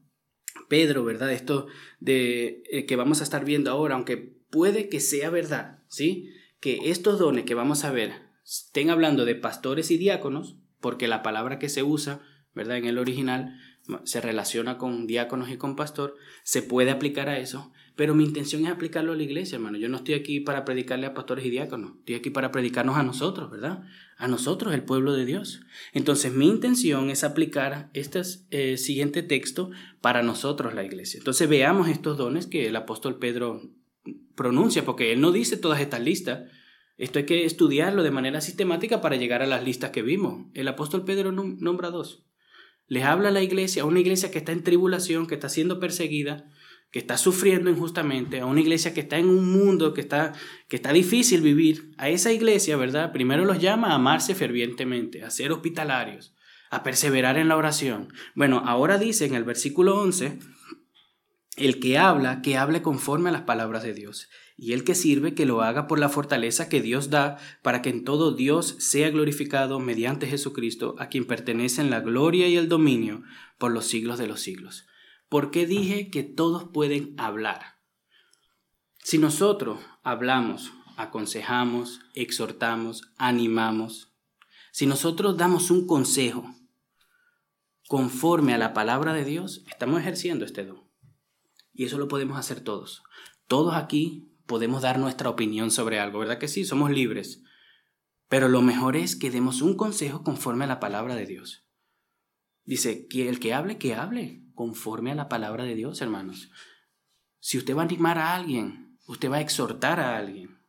Pedro, 0.68 1.04
¿verdad? 1.04 1.32
Esto 1.32 1.66
de 1.98 2.62
eh, 2.70 2.86
que 2.86 2.94
vamos 2.94 3.20
a 3.20 3.24
estar 3.24 3.44
viendo 3.44 3.72
ahora, 3.72 3.96
aunque 3.96 4.16
puede 4.16 4.88
que 4.88 5.00
sea 5.00 5.28
verdad, 5.30 5.82
¿sí? 5.88 6.32
Que 6.60 6.78
estos 6.92 7.18
dones 7.18 7.46
que 7.46 7.54
vamos 7.56 7.82
a 7.82 7.90
ver 7.90 8.12
estén 8.44 8.90
hablando 8.90 9.24
de 9.24 9.34
pastores 9.34 9.90
y 9.90 9.98
diáconos, 9.98 10.56
porque 10.80 11.08
la 11.08 11.24
palabra 11.24 11.58
que 11.58 11.68
se 11.68 11.82
usa, 11.82 12.20
¿verdad? 12.54 12.76
En 12.76 12.84
el 12.84 12.98
original 12.98 13.58
se 14.04 14.20
relaciona 14.20 14.78
con 14.78 15.06
diáconos 15.06 15.50
y 15.50 15.56
con 15.56 15.76
pastor, 15.76 16.16
se 16.42 16.62
puede 16.62 16.90
aplicar 16.90 17.28
a 17.28 17.38
eso, 17.38 17.72
pero 17.96 18.14
mi 18.14 18.24
intención 18.24 18.64
es 18.64 18.70
aplicarlo 18.70 19.12
a 19.12 19.16
la 19.16 19.22
iglesia, 19.22 19.56
hermano. 19.56 19.78
Yo 19.78 19.88
no 19.88 19.98
estoy 19.98 20.14
aquí 20.14 20.40
para 20.40 20.64
predicarle 20.64 21.06
a 21.06 21.14
pastores 21.14 21.44
y 21.44 21.50
diáconos, 21.50 21.92
estoy 21.98 22.14
aquí 22.14 22.30
para 22.30 22.50
predicarnos 22.50 22.96
a 22.96 23.02
nosotros, 23.02 23.50
¿verdad? 23.50 23.82
A 24.16 24.28
nosotros, 24.28 24.74
el 24.74 24.84
pueblo 24.84 25.12
de 25.12 25.24
Dios. 25.24 25.62
Entonces, 25.92 26.32
mi 26.32 26.48
intención 26.48 27.10
es 27.10 27.24
aplicar 27.24 27.90
este 27.94 28.22
siguiente 28.76 29.22
texto 29.22 29.70
para 30.00 30.22
nosotros, 30.22 30.74
la 30.74 30.84
iglesia. 30.84 31.18
Entonces, 31.18 31.48
veamos 31.48 31.88
estos 31.88 32.16
dones 32.16 32.46
que 32.46 32.68
el 32.68 32.76
apóstol 32.76 33.18
Pedro 33.18 33.62
pronuncia, 34.34 34.84
porque 34.84 35.12
él 35.12 35.20
no 35.20 35.32
dice 35.32 35.56
todas 35.56 35.80
estas 35.80 36.00
listas. 36.00 36.50
Esto 36.96 37.18
hay 37.18 37.24
que 37.24 37.44
estudiarlo 37.46 38.02
de 38.02 38.10
manera 38.10 38.40
sistemática 38.42 39.00
para 39.00 39.16
llegar 39.16 39.42
a 39.42 39.46
las 39.46 39.64
listas 39.64 39.90
que 39.90 40.02
vimos. 40.02 40.46
El 40.54 40.68
apóstol 40.68 41.04
Pedro 41.04 41.32
nombra 41.32 41.90
dos 41.90 42.26
les 42.90 43.04
habla 43.04 43.28
a 43.28 43.32
la 43.32 43.40
iglesia, 43.40 43.84
a 43.84 43.86
una 43.86 44.00
iglesia 44.00 44.32
que 44.32 44.38
está 44.38 44.50
en 44.50 44.64
tribulación, 44.64 45.28
que 45.28 45.34
está 45.34 45.48
siendo 45.48 45.78
perseguida, 45.78 46.44
que 46.90 46.98
está 46.98 47.16
sufriendo 47.16 47.70
injustamente, 47.70 48.40
a 48.40 48.46
una 48.46 48.60
iglesia 48.60 48.92
que 48.92 49.00
está 49.00 49.16
en 49.16 49.28
un 49.28 49.48
mundo 49.48 49.94
que 49.94 50.00
está, 50.00 50.32
que 50.68 50.74
está 50.74 50.92
difícil 50.92 51.40
vivir, 51.40 51.92
a 51.98 52.08
esa 52.08 52.32
iglesia, 52.32 52.76
¿verdad? 52.76 53.12
Primero 53.12 53.44
los 53.44 53.60
llama 53.60 53.92
a 53.92 53.94
amarse 53.94 54.34
fervientemente, 54.34 55.22
a 55.22 55.30
ser 55.30 55.52
hospitalarios, 55.52 56.34
a 56.68 56.82
perseverar 56.82 57.38
en 57.38 57.46
la 57.46 57.56
oración. 57.56 58.12
Bueno, 58.34 58.60
ahora 58.66 58.98
dice 58.98 59.24
en 59.24 59.36
el 59.36 59.44
versículo 59.44 59.96
11, 60.00 60.40
el 61.60 61.78
que 61.78 61.98
habla, 61.98 62.40
que 62.40 62.56
hable 62.56 62.80
conforme 62.80 63.28
a 63.28 63.32
las 63.32 63.42
palabras 63.42 63.82
de 63.82 63.92
Dios 63.92 64.28
y 64.56 64.72
el 64.72 64.82
que 64.82 64.94
sirve 64.94 65.34
que 65.34 65.44
lo 65.44 65.62
haga 65.62 65.86
por 65.86 65.98
la 65.98 66.08
fortaleza 66.08 66.68
que 66.68 66.80
Dios 66.80 67.10
da 67.10 67.36
para 67.62 67.82
que 67.82 67.90
en 67.90 68.04
todo 68.04 68.32
Dios 68.32 68.76
sea 68.78 69.10
glorificado 69.10 69.78
mediante 69.78 70.26
Jesucristo, 70.26 70.96
a 70.98 71.08
quien 71.08 71.26
pertenecen 71.26 71.90
la 71.90 72.00
gloria 72.00 72.48
y 72.48 72.56
el 72.56 72.68
dominio 72.68 73.22
por 73.58 73.72
los 73.72 73.86
siglos 73.86 74.18
de 74.18 74.26
los 74.26 74.40
siglos. 74.40 74.86
¿Por 75.28 75.50
qué 75.50 75.66
dije 75.66 76.10
que 76.10 76.22
todos 76.22 76.70
pueden 76.72 77.14
hablar? 77.18 77.78
Si 79.02 79.18
nosotros 79.18 79.80
hablamos, 80.02 80.72
aconsejamos, 80.96 82.00
exhortamos, 82.14 83.12
animamos, 83.16 84.14
si 84.72 84.86
nosotros 84.86 85.36
damos 85.36 85.70
un 85.70 85.86
consejo 85.86 86.54
conforme 87.86 88.54
a 88.54 88.58
la 88.58 88.72
palabra 88.72 89.12
de 89.12 89.24
Dios, 89.24 89.62
estamos 89.68 90.00
ejerciendo 90.00 90.44
este 90.44 90.64
don. 90.64 90.89
Y 91.80 91.84
eso 91.84 91.96
lo 91.96 92.08
podemos 92.08 92.38
hacer 92.38 92.60
todos. 92.60 93.04
Todos 93.46 93.74
aquí 93.74 94.36
podemos 94.44 94.82
dar 94.82 94.98
nuestra 94.98 95.30
opinión 95.30 95.70
sobre 95.70 95.98
algo, 95.98 96.18
¿verdad 96.18 96.36
que 96.36 96.46
sí? 96.46 96.66
Somos 96.66 96.90
libres. 96.90 97.42
Pero 98.28 98.50
lo 98.50 98.60
mejor 98.60 98.96
es 98.96 99.16
que 99.16 99.30
demos 99.30 99.62
un 99.62 99.78
consejo 99.78 100.22
conforme 100.22 100.64
a 100.64 100.66
la 100.66 100.78
palabra 100.78 101.14
de 101.14 101.24
Dios. 101.24 101.64
Dice, 102.66 103.08
que 103.08 103.30
el 103.30 103.40
que 103.40 103.54
hable, 103.54 103.78
que 103.78 103.94
hable 103.94 104.44
conforme 104.52 105.10
a 105.10 105.14
la 105.14 105.30
palabra 105.30 105.64
de 105.64 105.74
Dios, 105.74 106.02
hermanos. 106.02 106.50
Si 107.38 107.56
usted 107.56 107.74
va 107.74 107.80
a 107.80 107.86
animar 107.86 108.18
a 108.18 108.34
alguien, 108.34 108.98
usted 109.06 109.30
va 109.30 109.36
a 109.36 109.40
exhortar 109.40 110.00
a 110.00 110.18
alguien 110.18 110.60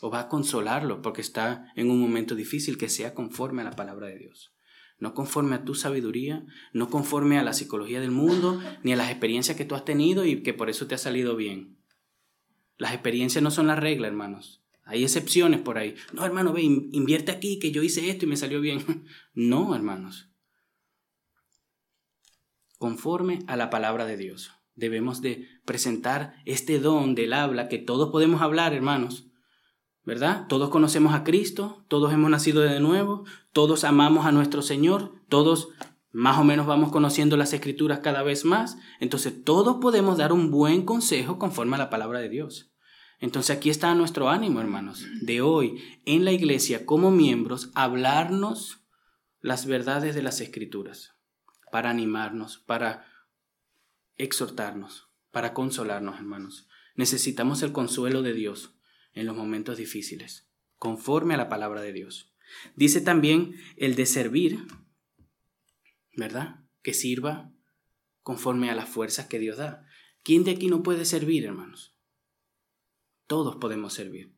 o 0.00 0.10
va 0.10 0.22
a 0.22 0.28
consolarlo 0.28 1.00
porque 1.00 1.20
está 1.20 1.70
en 1.76 1.92
un 1.92 2.00
momento 2.00 2.34
difícil, 2.34 2.76
que 2.76 2.88
sea 2.88 3.14
conforme 3.14 3.62
a 3.62 3.66
la 3.66 3.76
palabra 3.76 4.08
de 4.08 4.18
Dios. 4.18 4.55
No 4.98 5.14
conforme 5.14 5.56
a 5.56 5.64
tu 5.64 5.74
sabiduría, 5.74 6.46
no 6.72 6.88
conforme 6.88 7.38
a 7.38 7.42
la 7.42 7.52
psicología 7.52 8.00
del 8.00 8.10
mundo, 8.10 8.60
ni 8.82 8.92
a 8.92 8.96
las 8.96 9.10
experiencias 9.10 9.56
que 9.56 9.64
tú 9.64 9.74
has 9.74 9.84
tenido 9.84 10.24
y 10.24 10.42
que 10.42 10.54
por 10.54 10.70
eso 10.70 10.86
te 10.86 10.94
ha 10.94 10.98
salido 10.98 11.36
bien. 11.36 11.76
Las 12.78 12.92
experiencias 12.92 13.42
no 13.42 13.50
son 13.50 13.66
la 13.66 13.76
regla, 13.76 14.08
hermanos. 14.08 14.62
Hay 14.84 15.02
excepciones 15.02 15.60
por 15.60 15.78
ahí. 15.78 15.96
No, 16.12 16.24
hermano, 16.24 16.52
ve, 16.52 16.62
invierte 16.62 17.32
aquí, 17.32 17.58
que 17.58 17.72
yo 17.72 17.82
hice 17.82 18.08
esto 18.08 18.24
y 18.24 18.28
me 18.28 18.36
salió 18.36 18.60
bien. 18.60 18.84
No, 19.34 19.74
hermanos. 19.74 20.30
Conforme 22.78 23.40
a 23.46 23.56
la 23.56 23.68
palabra 23.68 24.06
de 24.06 24.16
Dios. 24.16 24.52
Debemos 24.74 25.22
de 25.22 25.48
presentar 25.64 26.34
este 26.44 26.78
don 26.78 27.14
del 27.14 27.32
habla, 27.32 27.68
que 27.68 27.78
todos 27.78 28.10
podemos 28.10 28.42
hablar, 28.42 28.74
hermanos. 28.74 29.26
¿Verdad? 30.06 30.46
Todos 30.46 30.70
conocemos 30.70 31.14
a 31.14 31.24
Cristo, 31.24 31.84
todos 31.88 32.12
hemos 32.12 32.30
nacido 32.30 32.60
de 32.62 32.78
nuevo, 32.78 33.24
todos 33.52 33.82
amamos 33.82 34.24
a 34.24 34.30
nuestro 34.30 34.62
Señor, 34.62 35.12
todos 35.28 35.70
más 36.12 36.38
o 36.38 36.44
menos 36.44 36.64
vamos 36.64 36.92
conociendo 36.92 37.36
las 37.36 37.52
escrituras 37.52 37.98
cada 37.98 38.22
vez 38.22 38.44
más, 38.44 38.78
entonces 39.00 39.42
todos 39.42 39.78
podemos 39.80 40.16
dar 40.16 40.32
un 40.32 40.52
buen 40.52 40.84
consejo 40.84 41.40
conforme 41.40 41.74
a 41.74 41.80
la 41.80 41.90
palabra 41.90 42.20
de 42.20 42.28
Dios. 42.28 42.70
Entonces 43.18 43.56
aquí 43.56 43.68
está 43.68 43.92
nuestro 43.96 44.28
ánimo, 44.30 44.60
hermanos, 44.60 45.04
de 45.22 45.40
hoy 45.40 45.82
en 46.04 46.24
la 46.24 46.30
iglesia 46.30 46.86
como 46.86 47.10
miembros, 47.10 47.72
hablarnos 47.74 48.84
las 49.40 49.66
verdades 49.66 50.14
de 50.14 50.22
las 50.22 50.40
escrituras, 50.40 51.16
para 51.72 51.90
animarnos, 51.90 52.58
para 52.58 53.06
exhortarnos, 54.18 55.08
para 55.32 55.52
consolarnos, 55.52 56.16
hermanos. 56.16 56.68
Necesitamos 56.94 57.64
el 57.64 57.72
consuelo 57.72 58.22
de 58.22 58.34
Dios 58.34 58.75
en 59.16 59.26
los 59.26 59.34
momentos 59.34 59.78
difíciles, 59.78 60.46
conforme 60.76 61.34
a 61.34 61.38
la 61.38 61.48
palabra 61.48 61.82
de 61.82 61.92
Dios. 61.92 62.32
Dice 62.76 63.00
también 63.00 63.56
el 63.76 63.96
de 63.96 64.06
servir, 64.06 64.64
¿verdad? 66.14 66.60
Que 66.82 66.94
sirva 66.94 67.52
conforme 68.22 68.70
a 68.70 68.74
las 68.76 68.88
fuerzas 68.88 69.26
que 69.26 69.40
Dios 69.40 69.56
da. 69.56 69.84
¿Quién 70.22 70.44
de 70.44 70.52
aquí 70.52 70.68
no 70.68 70.82
puede 70.82 71.04
servir, 71.04 71.44
hermanos? 71.44 71.96
Todos 73.26 73.56
podemos 73.56 73.92
servir. 73.94 74.34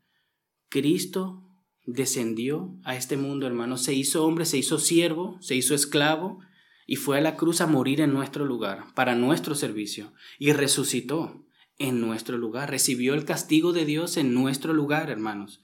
Cristo 0.68 1.44
descendió 1.84 2.78
a 2.84 2.96
este 2.96 3.16
mundo, 3.16 3.46
hermanos, 3.46 3.82
se 3.82 3.94
hizo 3.94 4.24
hombre, 4.24 4.44
se 4.44 4.58
hizo 4.58 4.78
siervo, 4.78 5.38
se 5.40 5.54
hizo 5.54 5.74
esclavo 5.74 6.40
y 6.86 6.96
fue 6.96 7.18
a 7.18 7.20
la 7.20 7.36
cruz 7.36 7.60
a 7.60 7.66
morir 7.66 8.00
en 8.00 8.12
nuestro 8.12 8.44
lugar, 8.44 8.94
para 8.94 9.14
nuestro 9.14 9.54
servicio, 9.54 10.12
y 10.38 10.52
resucitó 10.52 11.44
en 11.78 12.00
nuestro 12.00 12.36
lugar, 12.38 12.70
recibió 12.70 13.14
el 13.14 13.24
castigo 13.24 13.72
de 13.72 13.84
Dios 13.84 14.16
en 14.16 14.34
nuestro 14.34 14.72
lugar, 14.72 15.10
hermanos, 15.10 15.62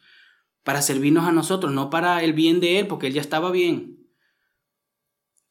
para 0.62 0.82
servirnos 0.82 1.26
a 1.26 1.32
nosotros, 1.32 1.72
no 1.72 1.90
para 1.90 2.22
el 2.22 2.32
bien 2.32 2.60
de 2.60 2.78
Él, 2.78 2.86
porque 2.86 3.08
Él 3.08 3.14
ya 3.14 3.20
estaba 3.20 3.50
bien. 3.50 4.08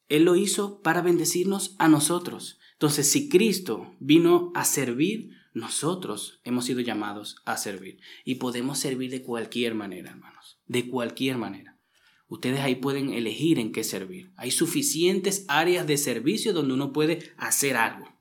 Él 0.08 0.24
lo 0.24 0.36
hizo 0.36 0.82
para 0.82 1.02
bendecirnos 1.02 1.76
a 1.78 1.88
nosotros. 1.88 2.58
Entonces, 2.72 3.10
si 3.10 3.28
Cristo 3.28 3.94
vino 4.00 4.52
a 4.54 4.64
servir, 4.64 5.30
nosotros 5.54 6.40
hemos 6.44 6.64
sido 6.64 6.80
llamados 6.80 7.36
a 7.44 7.56
servir. 7.56 8.00
Y 8.24 8.36
podemos 8.36 8.78
servir 8.78 9.10
de 9.10 9.22
cualquier 9.22 9.74
manera, 9.74 10.10
hermanos, 10.10 10.58
de 10.66 10.88
cualquier 10.90 11.38
manera. 11.38 11.78
Ustedes 12.26 12.60
ahí 12.60 12.74
pueden 12.74 13.10
elegir 13.10 13.58
en 13.58 13.70
qué 13.70 13.84
servir. 13.84 14.32
Hay 14.36 14.50
suficientes 14.50 15.44
áreas 15.48 15.86
de 15.86 15.96
servicio 15.96 16.52
donde 16.52 16.74
uno 16.74 16.92
puede 16.92 17.32
hacer 17.36 17.76
algo. 17.76 18.13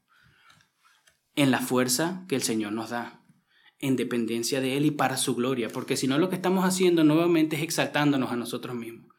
En 1.35 1.51
la 1.51 1.59
fuerza 1.59 2.25
que 2.27 2.35
el 2.35 2.43
Señor 2.43 2.73
nos 2.73 2.91
da. 2.91 3.23
En 3.79 3.95
dependencia 3.95 4.61
de 4.61 4.77
Él 4.77 4.85
y 4.85 4.91
para 4.91 5.17
su 5.17 5.35
gloria. 5.35 5.69
Porque 5.69 5.97
si 5.97 6.07
no 6.07 6.17
lo 6.17 6.29
que 6.29 6.35
estamos 6.35 6.65
haciendo 6.65 7.03
nuevamente 7.03 7.55
es 7.55 7.63
exaltándonos 7.63 8.31
a 8.31 8.35
nosotros 8.35 8.75
mismos. 8.75 9.13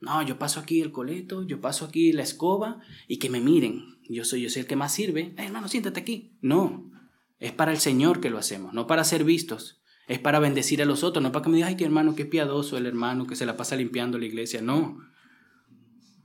No, 0.00 0.22
yo 0.22 0.38
paso 0.38 0.60
aquí 0.60 0.80
el 0.80 0.92
coleto, 0.92 1.46
yo 1.46 1.60
paso 1.60 1.86
aquí 1.86 2.12
la 2.12 2.22
escoba 2.22 2.80
y 3.08 3.18
que 3.18 3.30
me 3.30 3.40
miren. 3.40 3.84
Yo 4.08 4.24
soy, 4.24 4.42
yo 4.42 4.50
soy 4.50 4.60
el 4.60 4.66
que 4.66 4.76
más 4.76 4.92
sirve. 4.92 5.34
hermano, 5.38 5.68
siéntate 5.68 6.00
aquí. 6.00 6.36
No, 6.42 6.90
es 7.38 7.52
para 7.52 7.72
el 7.72 7.78
Señor 7.78 8.20
que 8.20 8.30
lo 8.30 8.38
hacemos, 8.38 8.74
no 8.74 8.86
para 8.86 9.04
ser 9.04 9.24
vistos. 9.24 9.80
Es 10.06 10.18
para 10.18 10.38
bendecir 10.38 10.82
a 10.82 10.84
los 10.84 11.02
otros, 11.02 11.22
no 11.22 11.32
para 11.32 11.44
que 11.44 11.48
me 11.48 11.56
digan, 11.56 11.70
ay, 11.70 11.76
qué 11.76 11.84
hermano, 11.84 12.14
qué 12.14 12.26
piadoso 12.26 12.76
el 12.76 12.84
hermano 12.84 13.26
que 13.26 13.36
se 13.36 13.46
la 13.46 13.56
pasa 13.56 13.76
limpiando 13.76 14.18
la 14.18 14.26
iglesia. 14.26 14.60
No, 14.60 14.98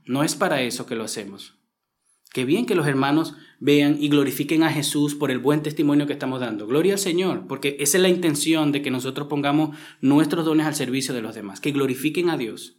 no 0.04 0.22
es 0.22 0.34
para 0.34 0.60
eso 0.60 0.84
que 0.84 0.96
lo 0.96 1.04
hacemos. 1.04 1.59
Qué 2.32 2.44
bien 2.44 2.66
que 2.66 2.74
los 2.74 2.86
hermanos 2.86 3.34
vean 3.58 3.96
y 4.00 4.08
glorifiquen 4.08 4.62
a 4.62 4.70
Jesús 4.70 5.14
por 5.14 5.30
el 5.30 5.38
buen 5.38 5.62
testimonio 5.62 6.06
que 6.06 6.12
estamos 6.12 6.40
dando. 6.40 6.66
Gloria 6.66 6.94
al 6.94 6.98
Señor, 6.98 7.46
porque 7.48 7.76
esa 7.80 7.98
es 7.98 8.02
la 8.02 8.08
intención 8.08 8.70
de 8.72 8.82
que 8.82 8.90
nosotros 8.90 9.26
pongamos 9.28 9.76
nuestros 10.00 10.44
dones 10.44 10.66
al 10.66 10.74
servicio 10.74 11.12
de 11.12 11.22
los 11.22 11.34
demás, 11.34 11.60
que 11.60 11.72
glorifiquen 11.72 12.30
a 12.30 12.36
Dios, 12.36 12.78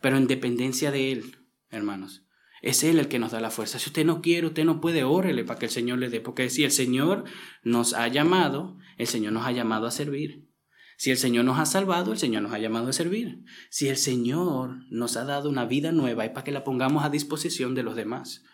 pero 0.00 0.16
en 0.16 0.26
dependencia 0.26 0.90
de 0.90 1.12
Él, 1.12 1.36
hermanos. 1.70 2.24
Es 2.62 2.84
Él 2.84 2.98
el 2.98 3.08
que 3.08 3.18
nos 3.18 3.32
da 3.32 3.40
la 3.40 3.50
fuerza. 3.50 3.78
Si 3.78 3.88
usted 3.88 4.04
no 4.04 4.20
quiere, 4.20 4.46
usted 4.46 4.64
no 4.64 4.80
puede, 4.80 5.04
órele 5.04 5.44
para 5.44 5.58
que 5.58 5.66
el 5.66 5.72
Señor 5.72 5.98
le 5.98 6.10
dé. 6.10 6.20
Porque 6.20 6.50
si 6.50 6.64
el 6.64 6.70
Señor 6.70 7.24
nos 7.62 7.94
ha 7.94 8.06
llamado, 8.08 8.76
el 8.98 9.06
Señor 9.06 9.32
nos 9.32 9.46
ha 9.46 9.52
llamado 9.52 9.86
a 9.86 9.90
servir. 9.90 10.46
Si 10.98 11.10
el 11.10 11.16
Señor 11.16 11.46
nos 11.46 11.58
ha 11.58 11.64
salvado, 11.64 12.12
el 12.12 12.18
Señor 12.18 12.42
nos 12.42 12.52
ha 12.52 12.58
llamado 12.58 12.88
a 12.88 12.92
servir. 12.92 13.44
Si 13.70 13.88
el 13.88 13.96
Señor 13.96 14.84
nos 14.90 15.16
ha 15.16 15.24
dado 15.24 15.48
una 15.48 15.64
vida 15.64 15.92
nueva, 15.92 16.26
es 16.26 16.30
para 16.32 16.44
que 16.44 16.52
la 16.52 16.62
pongamos 16.62 17.02
a 17.04 17.08
disposición 17.08 17.74
de 17.74 17.82
los 17.82 17.96
demás. 17.96 18.44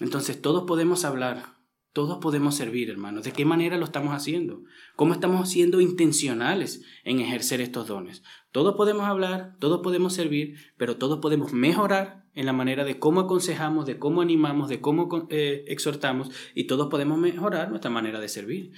Entonces 0.00 0.40
todos 0.40 0.64
podemos 0.64 1.04
hablar, 1.04 1.54
todos 1.92 2.18
podemos 2.18 2.56
servir, 2.56 2.90
hermanos. 2.90 3.22
¿De 3.24 3.32
qué 3.32 3.44
manera 3.44 3.76
lo 3.76 3.84
estamos 3.84 4.12
haciendo? 4.14 4.64
¿Cómo 4.96 5.12
estamos 5.12 5.48
siendo 5.48 5.80
intencionales 5.80 6.82
en 7.04 7.20
ejercer 7.20 7.60
estos 7.60 7.86
dones? 7.86 8.24
Todos 8.50 8.74
podemos 8.74 9.06
hablar, 9.06 9.56
todos 9.60 9.80
podemos 9.82 10.12
servir, 10.12 10.56
pero 10.76 10.96
todos 10.96 11.20
podemos 11.20 11.52
mejorar 11.52 12.24
en 12.34 12.46
la 12.46 12.52
manera 12.52 12.84
de 12.84 12.98
cómo 12.98 13.20
aconsejamos, 13.20 13.86
de 13.86 14.00
cómo 14.00 14.22
animamos, 14.22 14.68
de 14.68 14.80
cómo 14.80 15.28
eh, 15.30 15.64
exhortamos 15.68 16.30
y 16.54 16.66
todos 16.66 16.88
podemos 16.88 17.16
mejorar 17.16 17.70
nuestra 17.70 17.90
manera 17.90 18.18
de 18.18 18.28
servir. 18.28 18.72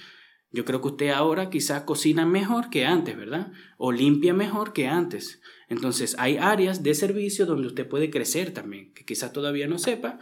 Yo 0.51 0.63
creo 0.63 0.81
que 0.81 0.87
usted 0.87 1.09
ahora 1.09 1.49
quizás 1.49 1.83
cocina 1.83 2.25
mejor 2.25 2.69
que 2.69 2.85
antes, 2.85 3.17
¿verdad? 3.17 3.51
O 3.77 3.91
limpia 3.91 4.33
mejor 4.33 4.73
que 4.73 4.87
antes. 4.87 5.41
Entonces 5.67 6.15
hay 6.19 6.37
áreas 6.37 6.83
de 6.83 6.93
servicio 6.93 7.45
donde 7.45 7.67
usted 7.67 7.87
puede 7.87 8.09
crecer 8.09 8.53
también, 8.53 8.93
que 8.93 9.03
quizás 9.03 9.33
todavía 9.33 9.67
no 9.67 9.77
sepa, 9.77 10.19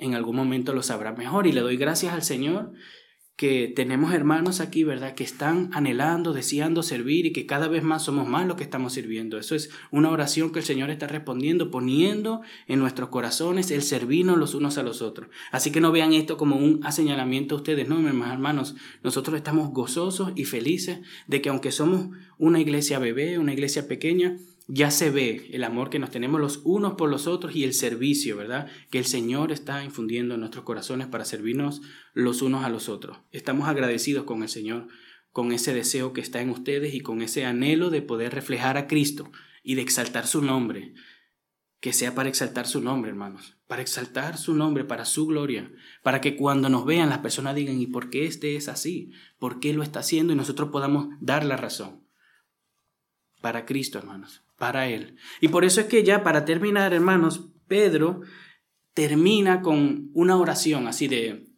en 0.00 0.14
algún 0.14 0.36
momento 0.36 0.72
lo 0.72 0.82
sabrá 0.82 1.12
mejor 1.12 1.46
y 1.46 1.52
le 1.52 1.60
doy 1.60 1.76
gracias 1.76 2.12
al 2.12 2.22
Señor 2.22 2.72
que 3.36 3.72
tenemos 3.74 4.12
hermanos 4.12 4.60
aquí, 4.60 4.84
¿verdad? 4.84 5.14
Que 5.14 5.24
están 5.24 5.70
anhelando, 5.72 6.32
deseando 6.32 6.82
servir 6.82 7.26
y 7.26 7.32
que 7.32 7.46
cada 7.46 7.66
vez 7.66 7.82
más 7.82 8.04
somos 8.04 8.28
más 8.28 8.46
los 8.46 8.56
que 8.56 8.62
estamos 8.62 8.92
sirviendo. 8.92 9.38
Eso 9.38 9.54
es 9.54 9.70
una 9.90 10.10
oración 10.10 10.52
que 10.52 10.60
el 10.60 10.64
Señor 10.64 10.90
está 10.90 11.08
respondiendo, 11.08 11.70
poniendo 11.70 12.42
en 12.68 12.78
nuestros 12.78 13.08
corazones 13.08 13.70
el 13.70 13.82
servirnos 13.82 14.38
los 14.38 14.54
unos 14.54 14.78
a 14.78 14.82
los 14.82 15.02
otros. 15.02 15.28
Así 15.50 15.72
que 15.72 15.80
no 15.80 15.90
vean 15.90 16.12
esto 16.12 16.36
como 16.36 16.56
un 16.56 16.82
señalamiento 16.92 17.56
a 17.56 17.58
ustedes, 17.58 17.88
no, 17.88 17.96
mis 17.96 18.26
hermanos. 18.26 18.76
Nosotros 19.02 19.36
estamos 19.36 19.70
gozosos 19.72 20.32
y 20.36 20.44
felices 20.44 21.00
de 21.26 21.42
que 21.42 21.48
aunque 21.48 21.72
somos 21.72 22.10
una 22.38 22.60
iglesia 22.60 22.98
bebé, 22.98 23.38
una 23.38 23.54
iglesia 23.54 23.88
pequeña, 23.88 24.36
ya 24.68 24.90
se 24.90 25.10
ve 25.10 25.48
el 25.52 25.64
amor 25.64 25.90
que 25.90 25.98
nos 25.98 26.10
tenemos 26.10 26.40
los 26.40 26.60
unos 26.64 26.94
por 26.94 27.10
los 27.10 27.26
otros 27.26 27.54
y 27.56 27.64
el 27.64 27.74
servicio, 27.74 28.36
¿verdad? 28.36 28.70
Que 28.90 28.98
el 28.98 29.04
Señor 29.04 29.52
está 29.52 29.84
infundiendo 29.84 30.34
en 30.34 30.40
nuestros 30.40 30.64
corazones 30.64 31.08
para 31.08 31.24
servirnos 31.24 31.82
los 32.12 32.42
unos 32.42 32.64
a 32.64 32.68
los 32.68 32.88
otros. 32.88 33.18
Estamos 33.32 33.68
agradecidos 33.68 34.24
con 34.24 34.42
el 34.42 34.48
Señor, 34.48 34.88
con 35.30 35.52
ese 35.52 35.74
deseo 35.74 36.12
que 36.12 36.20
está 36.20 36.40
en 36.40 36.50
ustedes 36.50 36.94
y 36.94 37.00
con 37.00 37.22
ese 37.22 37.44
anhelo 37.44 37.90
de 37.90 38.02
poder 38.02 38.34
reflejar 38.34 38.76
a 38.76 38.86
Cristo 38.86 39.30
y 39.62 39.74
de 39.74 39.82
exaltar 39.82 40.26
su 40.26 40.42
nombre. 40.42 40.94
Que 41.80 41.92
sea 41.92 42.14
para 42.14 42.28
exaltar 42.28 42.68
su 42.68 42.80
nombre, 42.80 43.10
hermanos, 43.10 43.56
para 43.66 43.82
exaltar 43.82 44.38
su 44.38 44.54
nombre, 44.54 44.84
para 44.84 45.04
su 45.04 45.26
gloria, 45.26 45.72
para 46.04 46.20
que 46.20 46.36
cuando 46.36 46.68
nos 46.68 46.84
vean 46.86 47.08
las 47.08 47.18
personas 47.18 47.56
digan, 47.56 47.80
¿y 47.80 47.88
por 47.88 48.08
qué 48.08 48.26
este 48.26 48.54
es 48.54 48.68
así? 48.68 49.10
¿Por 49.40 49.58
qué 49.58 49.72
lo 49.72 49.82
está 49.82 49.98
haciendo? 49.98 50.32
Y 50.32 50.36
nosotros 50.36 50.68
podamos 50.70 51.08
dar 51.20 51.44
la 51.44 51.56
razón. 51.56 52.06
Para 53.40 53.66
Cristo, 53.66 53.98
hermanos 53.98 54.42
para 54.62 54.86
él. 54.86 55.16
Y 55.40 55.48
por 55.48 55.64
eso 55.64 55.80
es 55.80 55.88
que 55.88 56.04
ya 56.04 56.22
para 56.22 56.44
terminar, 56.44 56.94
hermanos, 56.94 57.48
Pedro 57.66 58.20
termina 58.94 59.60
con 59.60 60.12
una 60.14 60.36
oración 60.36 60.86
así 60.86 61.08
de, 61.08 61.48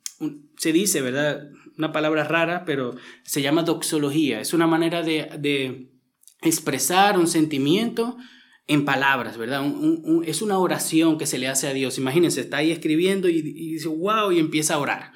se 0.57 0.73
dice, 0.73 1.03
¿verdad? 1.03 1.51
Una 1.77 1.93
palabra 1.93 2.25
rara, 2.25 2.65
pero 2.65 2.97
se 3.23 3.43
llama 3.43 3.63
doxología. 3.63 4.41
Es 4.41 4.55
una 4.55 4.67
manera 4.67 5.03
de, 5.03 5.91
expresar 6.41 7.19
un 7.19 7.27
sentimiento 7.27 8.17
en 8.67 8.87
palabras, 8.87 9.37
¿verdad? 9.37 9.63
es 10.25 10.41
una 10.41 10.59
oración 10.59 11.19
que 11.19 11.27
se 11.27 11.37
le 11.37 11.49
hace 11.49 11.69
a 11.69 11.75
Dios. 11.75 11.99
Imagínense, 11.99 12.41
está 12.41 12.57
ahí 12.57 12.71
escribiendo 12.71 13.29
y, 13.29 13.43
dice, 13.43 13.89
wow, 13.89 14.33
y 14.33 14.39
empieza 14.39 14.77
a 14.77 14.79
orar. 14.79 15.13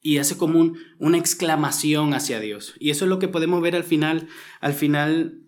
Y 0.00 0.18
hace 0.18 0.36
como 0.36 0.72
una 0.98 1.16
exclamación 1.18 2.12
hacia 2.12 2.40
Dios. 2.40 2.74
Y 2.80 2.90
eso 2.90 3.04
es 3.04 3.08
lo 3.08 3.20
que 3.20 3.28
podemos 3.28 3.62
ver 3.62 3.76
al 3.76 3.84
final, 3.84 4.26
al 4.60 4.72
final 4.72 5.39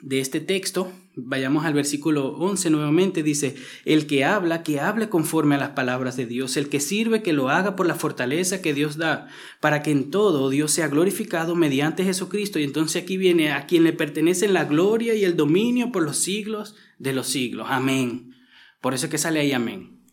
de 0.00 0.20
este 0.20 0.40
texto, 0.40 0.92
vayamos 1.16 1.64
al 1.64 1.74
versículo 1.74 2.28
11 2.36 2.70
nuevamente, 2.70 3.22
dice, 3.22 3.56
el 3.84 4.06
que 4.06 4.24
habla, 4.24 4.62
que 4.62 4.78
hable 4.78 5.08
conforme 5.08 5.56
a 5.56 5.58
las 5.58 5.70
palabras 5.70 6.16
de 6.16 6.26
Dios, 6.26 6.56
el 6.56 6.68
que 6.68 6.78
sirve, 6.78 7.22
que 7.22 7.32
lo 7.32 7.48
haga 7.48 7.74
por 7.74 7.86
la 7.86 7.96
fortaleza 7.96 8.62
que 8.62 8.74
Dios 8.74 8.96
da, 8.96 9.28
para 9.60 9.82
que 9.82 9.90
en 9.90 10.10
todo 10.10 10.50
Dios 10.50 10.70
sea 10.70 10.88
glorificado 10.88 11.56
mediante 11.56 12.04
Jesucristo. 12.04 12.60
Y 12.60 12.64
entonces 12.64 13.02
aquí 13.02 13.16
viene 13.16 13.50
a 13.52 13.66
quien 13.66 13.82
le 13.82 13.92
pertenecen 13.92 14.54
la 14.54 14.64
gloria 14.64 15.14
y 15.14 15.24
el 15.24 15.36
dominio 15.36 15.90
por 15.90 16.04
los 16.04 16.18
siglos 16.18 16.76
de 16.98 17.12
los 17.12 17.26
siglos. 17.26 17.66
Amén. 17.68 18.34
Por 18.80 18.94
eso 18.94 19.06
es 19.06 19.10
que 19.10 19.18
sale 19.18 19.40
ahí 19.40 19.52
amén. 19.52 20.04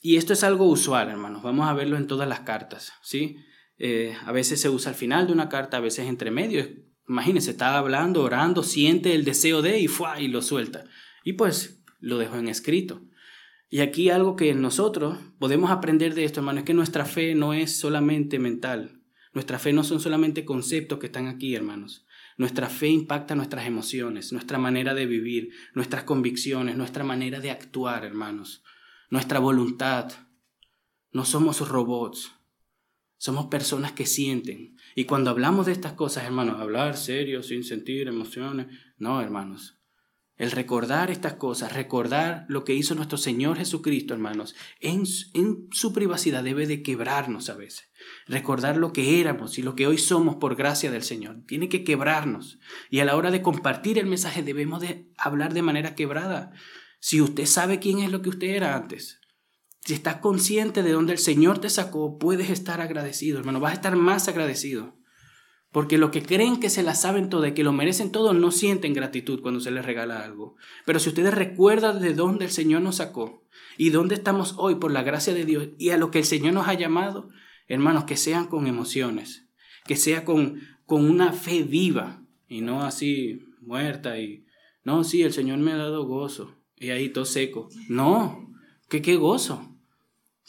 Y 0.00 0.16
esto 0.16 0.32
es 0.32 0.44
algo 0.44 0.66
usual, 0.66 1.08
hermanos. 1.08 1.42
Vamos 1.42 1.68
a 1.68 1.74
verlo 1.74 1.96
en 1.96 2.06
todas 2.06 2.28
las 2.28 2.40
cartas, 2.40 2.92
¿sí? 3.02 3.36
Eh, 3.78 4.14
a 4.24 4.30
veces 4.30 4.60
se 4.60 4.68
usa 4.68 4.90
al 4.90 4.96
final 4.96 5.26
de 5.26 5.32
una 5.32 5.48
carta, 5.48 5.78
a 5.78 5.80
veces 5.80 6.06
entre 6.06 6.30
medio 6.30 6.64
Imagínense, 7.08 7.50
está 7.50 7.76
hablando, 7.76 8.22
orando, 8.22 8.62
siente 8.62 9.14
el 9.14 9.24
deseo 9.24 9.62
de 9.62 9.80
y, 9.80 9.88
fue, 9.88 10.22
y 10.22 10.28
lo 10.28 10.42
suelta. 10.42 10.84
Y 11.24 11.34
pues 11.34 11.82
lo 12.00 12.18
dejó 12.18 12.36
en 12.36 12.48
escrito. 12.48 13.02
Y 13.68 13.80
aquí 13.80 14.10
algo 14.10 14.36
que 14.36 14.54
nosotros 14.54 15.18
podemos 15.38 15.70
aprender 15.70 16.14
de 16.14 16.24
esto, 16.24 16.40
hermano, 16.40 16.58
es 16.58 16.64
que 16.64 16.74
nuestra 16.74 17.04
fe 17.04 17.34
no 17.34 17.54
es 17.54 17.78
solamente 17.78 18.38
mental. 18.38 19.02
Nuestra 19.32 19.58
fe 19.58 19.72
no 19.72 19.82
son 19.82 19.98
solamente 19.98 20.44
conceptos 20.44 20.98
que 20.98 21.06
están 21.06 21.26
aquí, 21.26 21.54
hermanos. 21.54 22.06
Nuestra 22.36 22.68
fe 22.68 22.88
impacta 22.88 23.34
nuestras 23.34 23.66
emociones, 23.66 24.32
nuestra 24.32 24.58
manera 24.58 24.94
de 24.94 25.06
vivir, 25.06 25.50
nuestras 25.74 26.04
convicciones, 26.04 26.76
nuestra 26.76 27.02
manera 27.02 27.40
de 27.40 27.50
actuar, 27.50 28.04
hermanos. 28.04 28.62
Nuestra 29.10 29.38
voluntad. 29.38 30.12
No 31.12 31.24
somos 31.24 31.66
robots. 31.66 32.32
Somos 33.16 33.46
personas 33.46 33.92
que 33.92 34.04
sienten. 34.06 34.71
Y 34.94 35.04
cuando 35.04 35.30
hablamos 35.30 35.66
de 35.66 35.72
estas 35.72 35.92
cosas, 35.94 36.24
hermanos, 36.24 36.60
hablar 36.60 36.96
serio, 36.96 37.42
sin 37.42 37.64
sentir 37.64 38.08
emociones, 38.08 38.66
no, 38.98 39.20
hermanos. 39.20 39.78
El 40.36 40.50
recordar 40.50 41.10
estas 41.10 41.34
cosas, 41.34 41.72
recordar 41.72 42.46
lo 42.48 42.64
que 42.64 42.74
hizo 42.74 42.94
nuestro 42.94 43.18
Señor 43.18 43.58
Jesucristo, 43.58 44.14
hermanos, 44.14 44.56
en, 44.80 45.04
en 45.34 45.68
su 45.70 45.92
privacidad 45.92 46.42
debe 46.42 46.66
de 46.66 46.82
quebrarnos 46.82 47.48
a 47.48 47.54
veces. 47.54 47.90
Recordar 48.26 48.76
lo 48.76 48.92
que 48.92 49.20
éramos 49.20 49.58
y 49.58 49.62
lo 49.62 49.76
que 49.76 49.86
hoy 49.86 49.98
somos 49.98 50.36
por 50.36 50.56
gracia 50.56 50.90
del 50.90 51.02
Señor. 51.02 51.44
Tiene 51.46 51.68
que 51.68 51.84
quebrarnos. 51.84 52.58
Y 52.90 53.00
a 53.00 53.04
la 53.04 53.14
hora 53.14 53.30
de 53.30 53.42
compartir 53.42 53.98
el 53.98 54.06
mensaje 54.06 54.42
debemos 54.42 54.80
de 54.80 55.12
hablar 55.16 55.54
de 55.54 55.62
manera 55.62 55.94
quebrada. 55.94 56.50
Si 56.98 57.20
usted 57.20 57.46
sabe 57.46 57.78
quién 57.78 57.98
es 58.00 58.10
lo 58.10 58.22
que 58.22 58.30
usted 58.30 58.48
era 58.48 58.74
antes, 58.74 59.20
si 59.84 59.94
estás 59.94 60.16
consciente 60.16 60.82
de 60.82 60.92
dónde 60.92 61.12
el 61.12 61.18
Señor 61.18 61.58
te 61.58 61.68
sacó, 61.68 62.18
puedes 62.18 62.50
estar 62.50 62.80
agradecido, 62.80 63.38
hermano. 63.38 63.58
Vas 63.58 63.72
a 63.72 63.76
estar 63.76 63.96
más 63.96 64.28
agradecido. 64.28 64.96
Porque 65.72 65.98
los 65.98 66.10
que 66.10 66.22
creen 66.22 66.60
que 66.60 66.70
se 66.70 66.82
la 66.82 66.94
saben 66.94 67.30
todo 67.30 67.46
y 67.46 67.54
que 67.54 67.64
lo 67.64 67.72
merecen 67.72 68.12
todo 68.12 68.34
no 68.34 68.50
sienten 68.50 68.92
gratitud 68.92 69.40
cuando 69.40 69.58
se 69.58 69.70
les 69.70 69.84
regala 69.84 70.22
algo. 70.22 70.56
Pero 70.84 71.00
si 71.00 71.08
ustedes 71.08 71.34
recuerdan 71.34 72.00
de 72.00 72.14
dónde 72.14 72.44
el 72.44 72.50
Señor 72.50 72.82
nos 72.82 72.96
sacó 72.96 73.42
y 73.78 73.90
dónde 73.90 74.14
estamos 74.14 74.54
hoy 74.58 74.76
por 74.76 74.92
la 74.92 75.02
gracia 75.02 75.32
de 75.32 75.46
Dios 75.46 75.70
y 75.78 75.88
a 75.90 75.96
lo 75.96 76.10
que 76.10 76.18
el 76.18 76.24
Señor 76.26 76.52
nos 76.52 76.68
ha 76.68 76.74
llamado, 76.74 77.30
hermanos, 77.68 78.04
que 78.04 78.18
sean 78.18 78.46
con 78.46 78.66
emociones, 78.66 79.48
que 79.86 79.96
sea 79.96 80.24
con, 80.24 80.60
con 80.84 81.08
una 81.08 81.32
fe 81.32 81.62
viva 81.62 82.22
y 82.46 82.60
no 82.60 82.84
así 82.84 83.40
muerta 83.62 84.18
y, 84.18 84.44
no, 84.84 85.04
sí, 85.04 85.22
el 85.22 85.32
Señor 85.32 85.58
me 85.58 85.72
ha 85.72 85.76
dado 85.76 86.06
gozo 86.06 86.58
y 86.76 86.90
ahí 86.90 87.08
todo 87.08 87.24
seco. 87.24 87.70
No, 87.88 88.52
que 88.90 89.00
qué 89.00 89.16
gozo, 89.16 89.71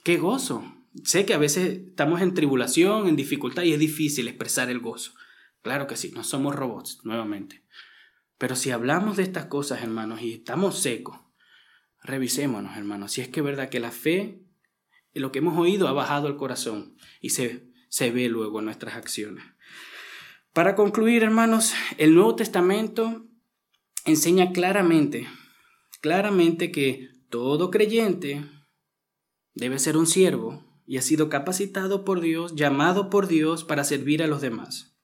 qué 0.04 0.18
gozo. 0.18 0.64
Sé 1.04 1.26
que 1.26 1.34
a 1.34 1.40
veces 1.40 1.80
estamos 1.90 2.22
en 2.22 2.34
tribulación, 2.34 3.08
en 3.08 3.16
dificultad 3.16 3.64
y 3.64 3.74
es 3.74 3.80
difícil 3.80 4.28
expresar 4.28 4.70
el 4.70 4.80
gozo. 4.80 5.14
Claro 5.64 5.88
que 5.88 5.96
sí, 5.96 6.12
no 6.14 6.24
somos 6.24 6.56
robots, 6.56 7.00
nuevamente. 7.04 7.64
Pero 8.38 8.56
si 8.56 8.72
hablamos 8.72 9.18
de 9.18 9.24
estas 9.24 9.46
cosas, 9.46 9.82
hermanos, 9.82 10.22
y 10.22 10.34
estamos 10.34 10.80
secos, 10.80 11.18
revisémonos, 12.04 12.78
hermanos, 12.78 13.14
si 13.14 13.22
es 13.22 13.30
que 13.30 13.40
es 13.40 13.46
verdad 13.46 13.70
que 13.70 13.80
la 13.80 13.92
fe, 13.92 14.44
lo 15.14 15.32
que 15.32 15.40
hemos 15.40 15.58
oído, 15.58 15.88
ha 15.88 15.94
bajado 15.94 16.28
el 16.28 16.36
corazón 16.36 16.98
y 17.22 17.30
se, 17.30 17.72
se 17.90 18.12
ve 18.12 18.28
luego 18.28 18.60
en 18.60 18.66
nuestras 18.66 18.96
acciones. 18.96 19.46
Para 20.52 20.76
concluir, 20.76 21.24
hermanos, 21.24 21.74
el 21.98 22.14
Nuevo 22.14 22.36
Testamento 22.36 23.26
enseña 24.06 24.52
claramente, 24.52 25.28
claramente 26.02 26.72
que 26.72 27.10
todo 27.30 27.72
creyente 27.72 28.46
debe 29.56 29.80
ser 29.80 29.98
un 29.98 30.08
siervo 30.08 30.64
y 30.86 30.98
ha 30.98 31.02
sido 31.02 31.30
capacitado 31.30 32.04
por 32.04 32.22
Dios, 32.22 32.56
llamado 32.56 33.10
por 33.10 33.28
Dios 33.28 33.64
para 33.64 33.84
servir 33.84 34.22
a 34.24 34.28
los 34.28 34.42
demás. 34.42 34.96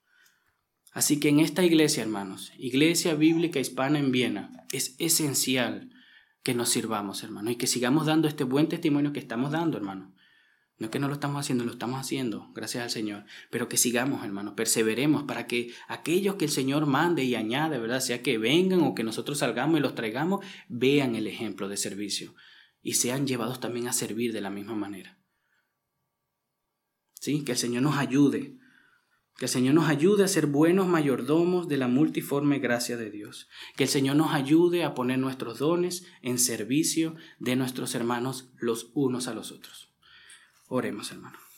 Así 0.91 1.19
que 1.19 1.29
en 1.29 1.39
esta 1.39 1.63
iglesia, 1.63 2.03
hermanos, 2.03 2.51
Iglesia 2.57 3.13
Bíblica 3.13 3.59
Hispana 3.59 3.99
en 3.99 4.11
Viena, 4.11 4.65
es 4.71 4.95
esencial 4.97 5.91
que 6.43 6.55
nos 6.55 6.69
sirvamos, 6.69 7.23
hermano, 7.23 7.51
y 7.51 7.55
que 7.55 7.67
sigamos 7.67 8.07
dando 8.07 8.27
este 8.27 8.43
buen 8.43 8.67
testimonio 8.67 9.13
que 9.13 9.19
estamos 9.19 9.51
dando, 9.51 9.77
hermano. 9.77 10.13
No 10.77 10.85
es 10.85 10.91
que 10.91 10.99
no 10.99 11.07
lo 11.09 11.13
estamos 11.13 11.41
haciendo, 11.41 11.65
lo 11.65 11.73
estamos 11.73 11.99
haciendo, 11.99 12.51
gracias 12.55 12.83
al 12.83 12.89
Señor. 12.89 13.25
Pero 13.51 13.67
que 13.67 13.75
sigamos, 13.75 14.23
hermano, 14.23 14.55
perseveremos 14.55 15.23
para 15.23 15.45
que 15.45 15.73
aquellos 15.89 16.35
que 16.35 16.45
el 16.45 16.51
Señor 16.51 16.85
mande 16.85 17.23
y 17.25 17.35
añade, 17.35 17.77
¿verdad? 17.77 17.99
Sea 17.99 18.23
que 18.23 18.37
vengan 18.37 18.81
o 18.81 18.95
que 18.95 19.03
nosotros 19.03 19.39
salgamos 19.39 19.77
y 19.77 19.81
los 19.81 19.93
traigamos, 19.93 20.43
vean 20.69 21.15
el 21.15 21.27
ejemplo 21.27 21.67
de 21.67 21.75
servicio 21.75 22.33
y 22.81 22.93
sean 22.93 23.27
llevados 23.27 23.59
también 23.59 23.87
a 23.87 23.93
servir 23.93 24.33
de 24.33 24.41
la 24.41 24.49
misma 24.49 24.75
manera. 24.75 25.19
¿Sí? 27.19 27.43
Que 27.43 27.53
el 27.53 27.57
Señor 27.57 27.83
nos 27.83 27.97
ayude. 27.97 28.57
Que 29.37 29.45
el 29.45 29.49
Señor 29.49 29.73
nos 29.73 29.89
ayude 29.89 30.23
a 30.23 30.27
ser 30.27 30.47
buenos 30.47 30.87
mayordomos 30.87 31.67
de 31.67 31.77
la 31.77 31.87
multiforme 31.87 32.59
gracia 32.59 32.97
de 32.97 33.09
Dios. 33.09 33.47
Que 33.75 33.83
el 33.83 33.89
Señor 33.89 34.15
nos 34.15 34.33
ayude 34.33 34.83
a 34.83 34.93
poner 34.93 35.19
nuestros 35.19 35.59
dones 35.59 36.05
en 36.21 36.37
servicio 36.39 37.15
de 37.39 37.55
nuestros 37.55 37.95
hermanos 37.95 38.51
los 38.57 38.91
unos 38.93 39.27
a 39.27 39.33
los 39.33 39.51
otros. 39.51 39.93
Oremos, 40.67 41.11
hermano. 41.11 41.48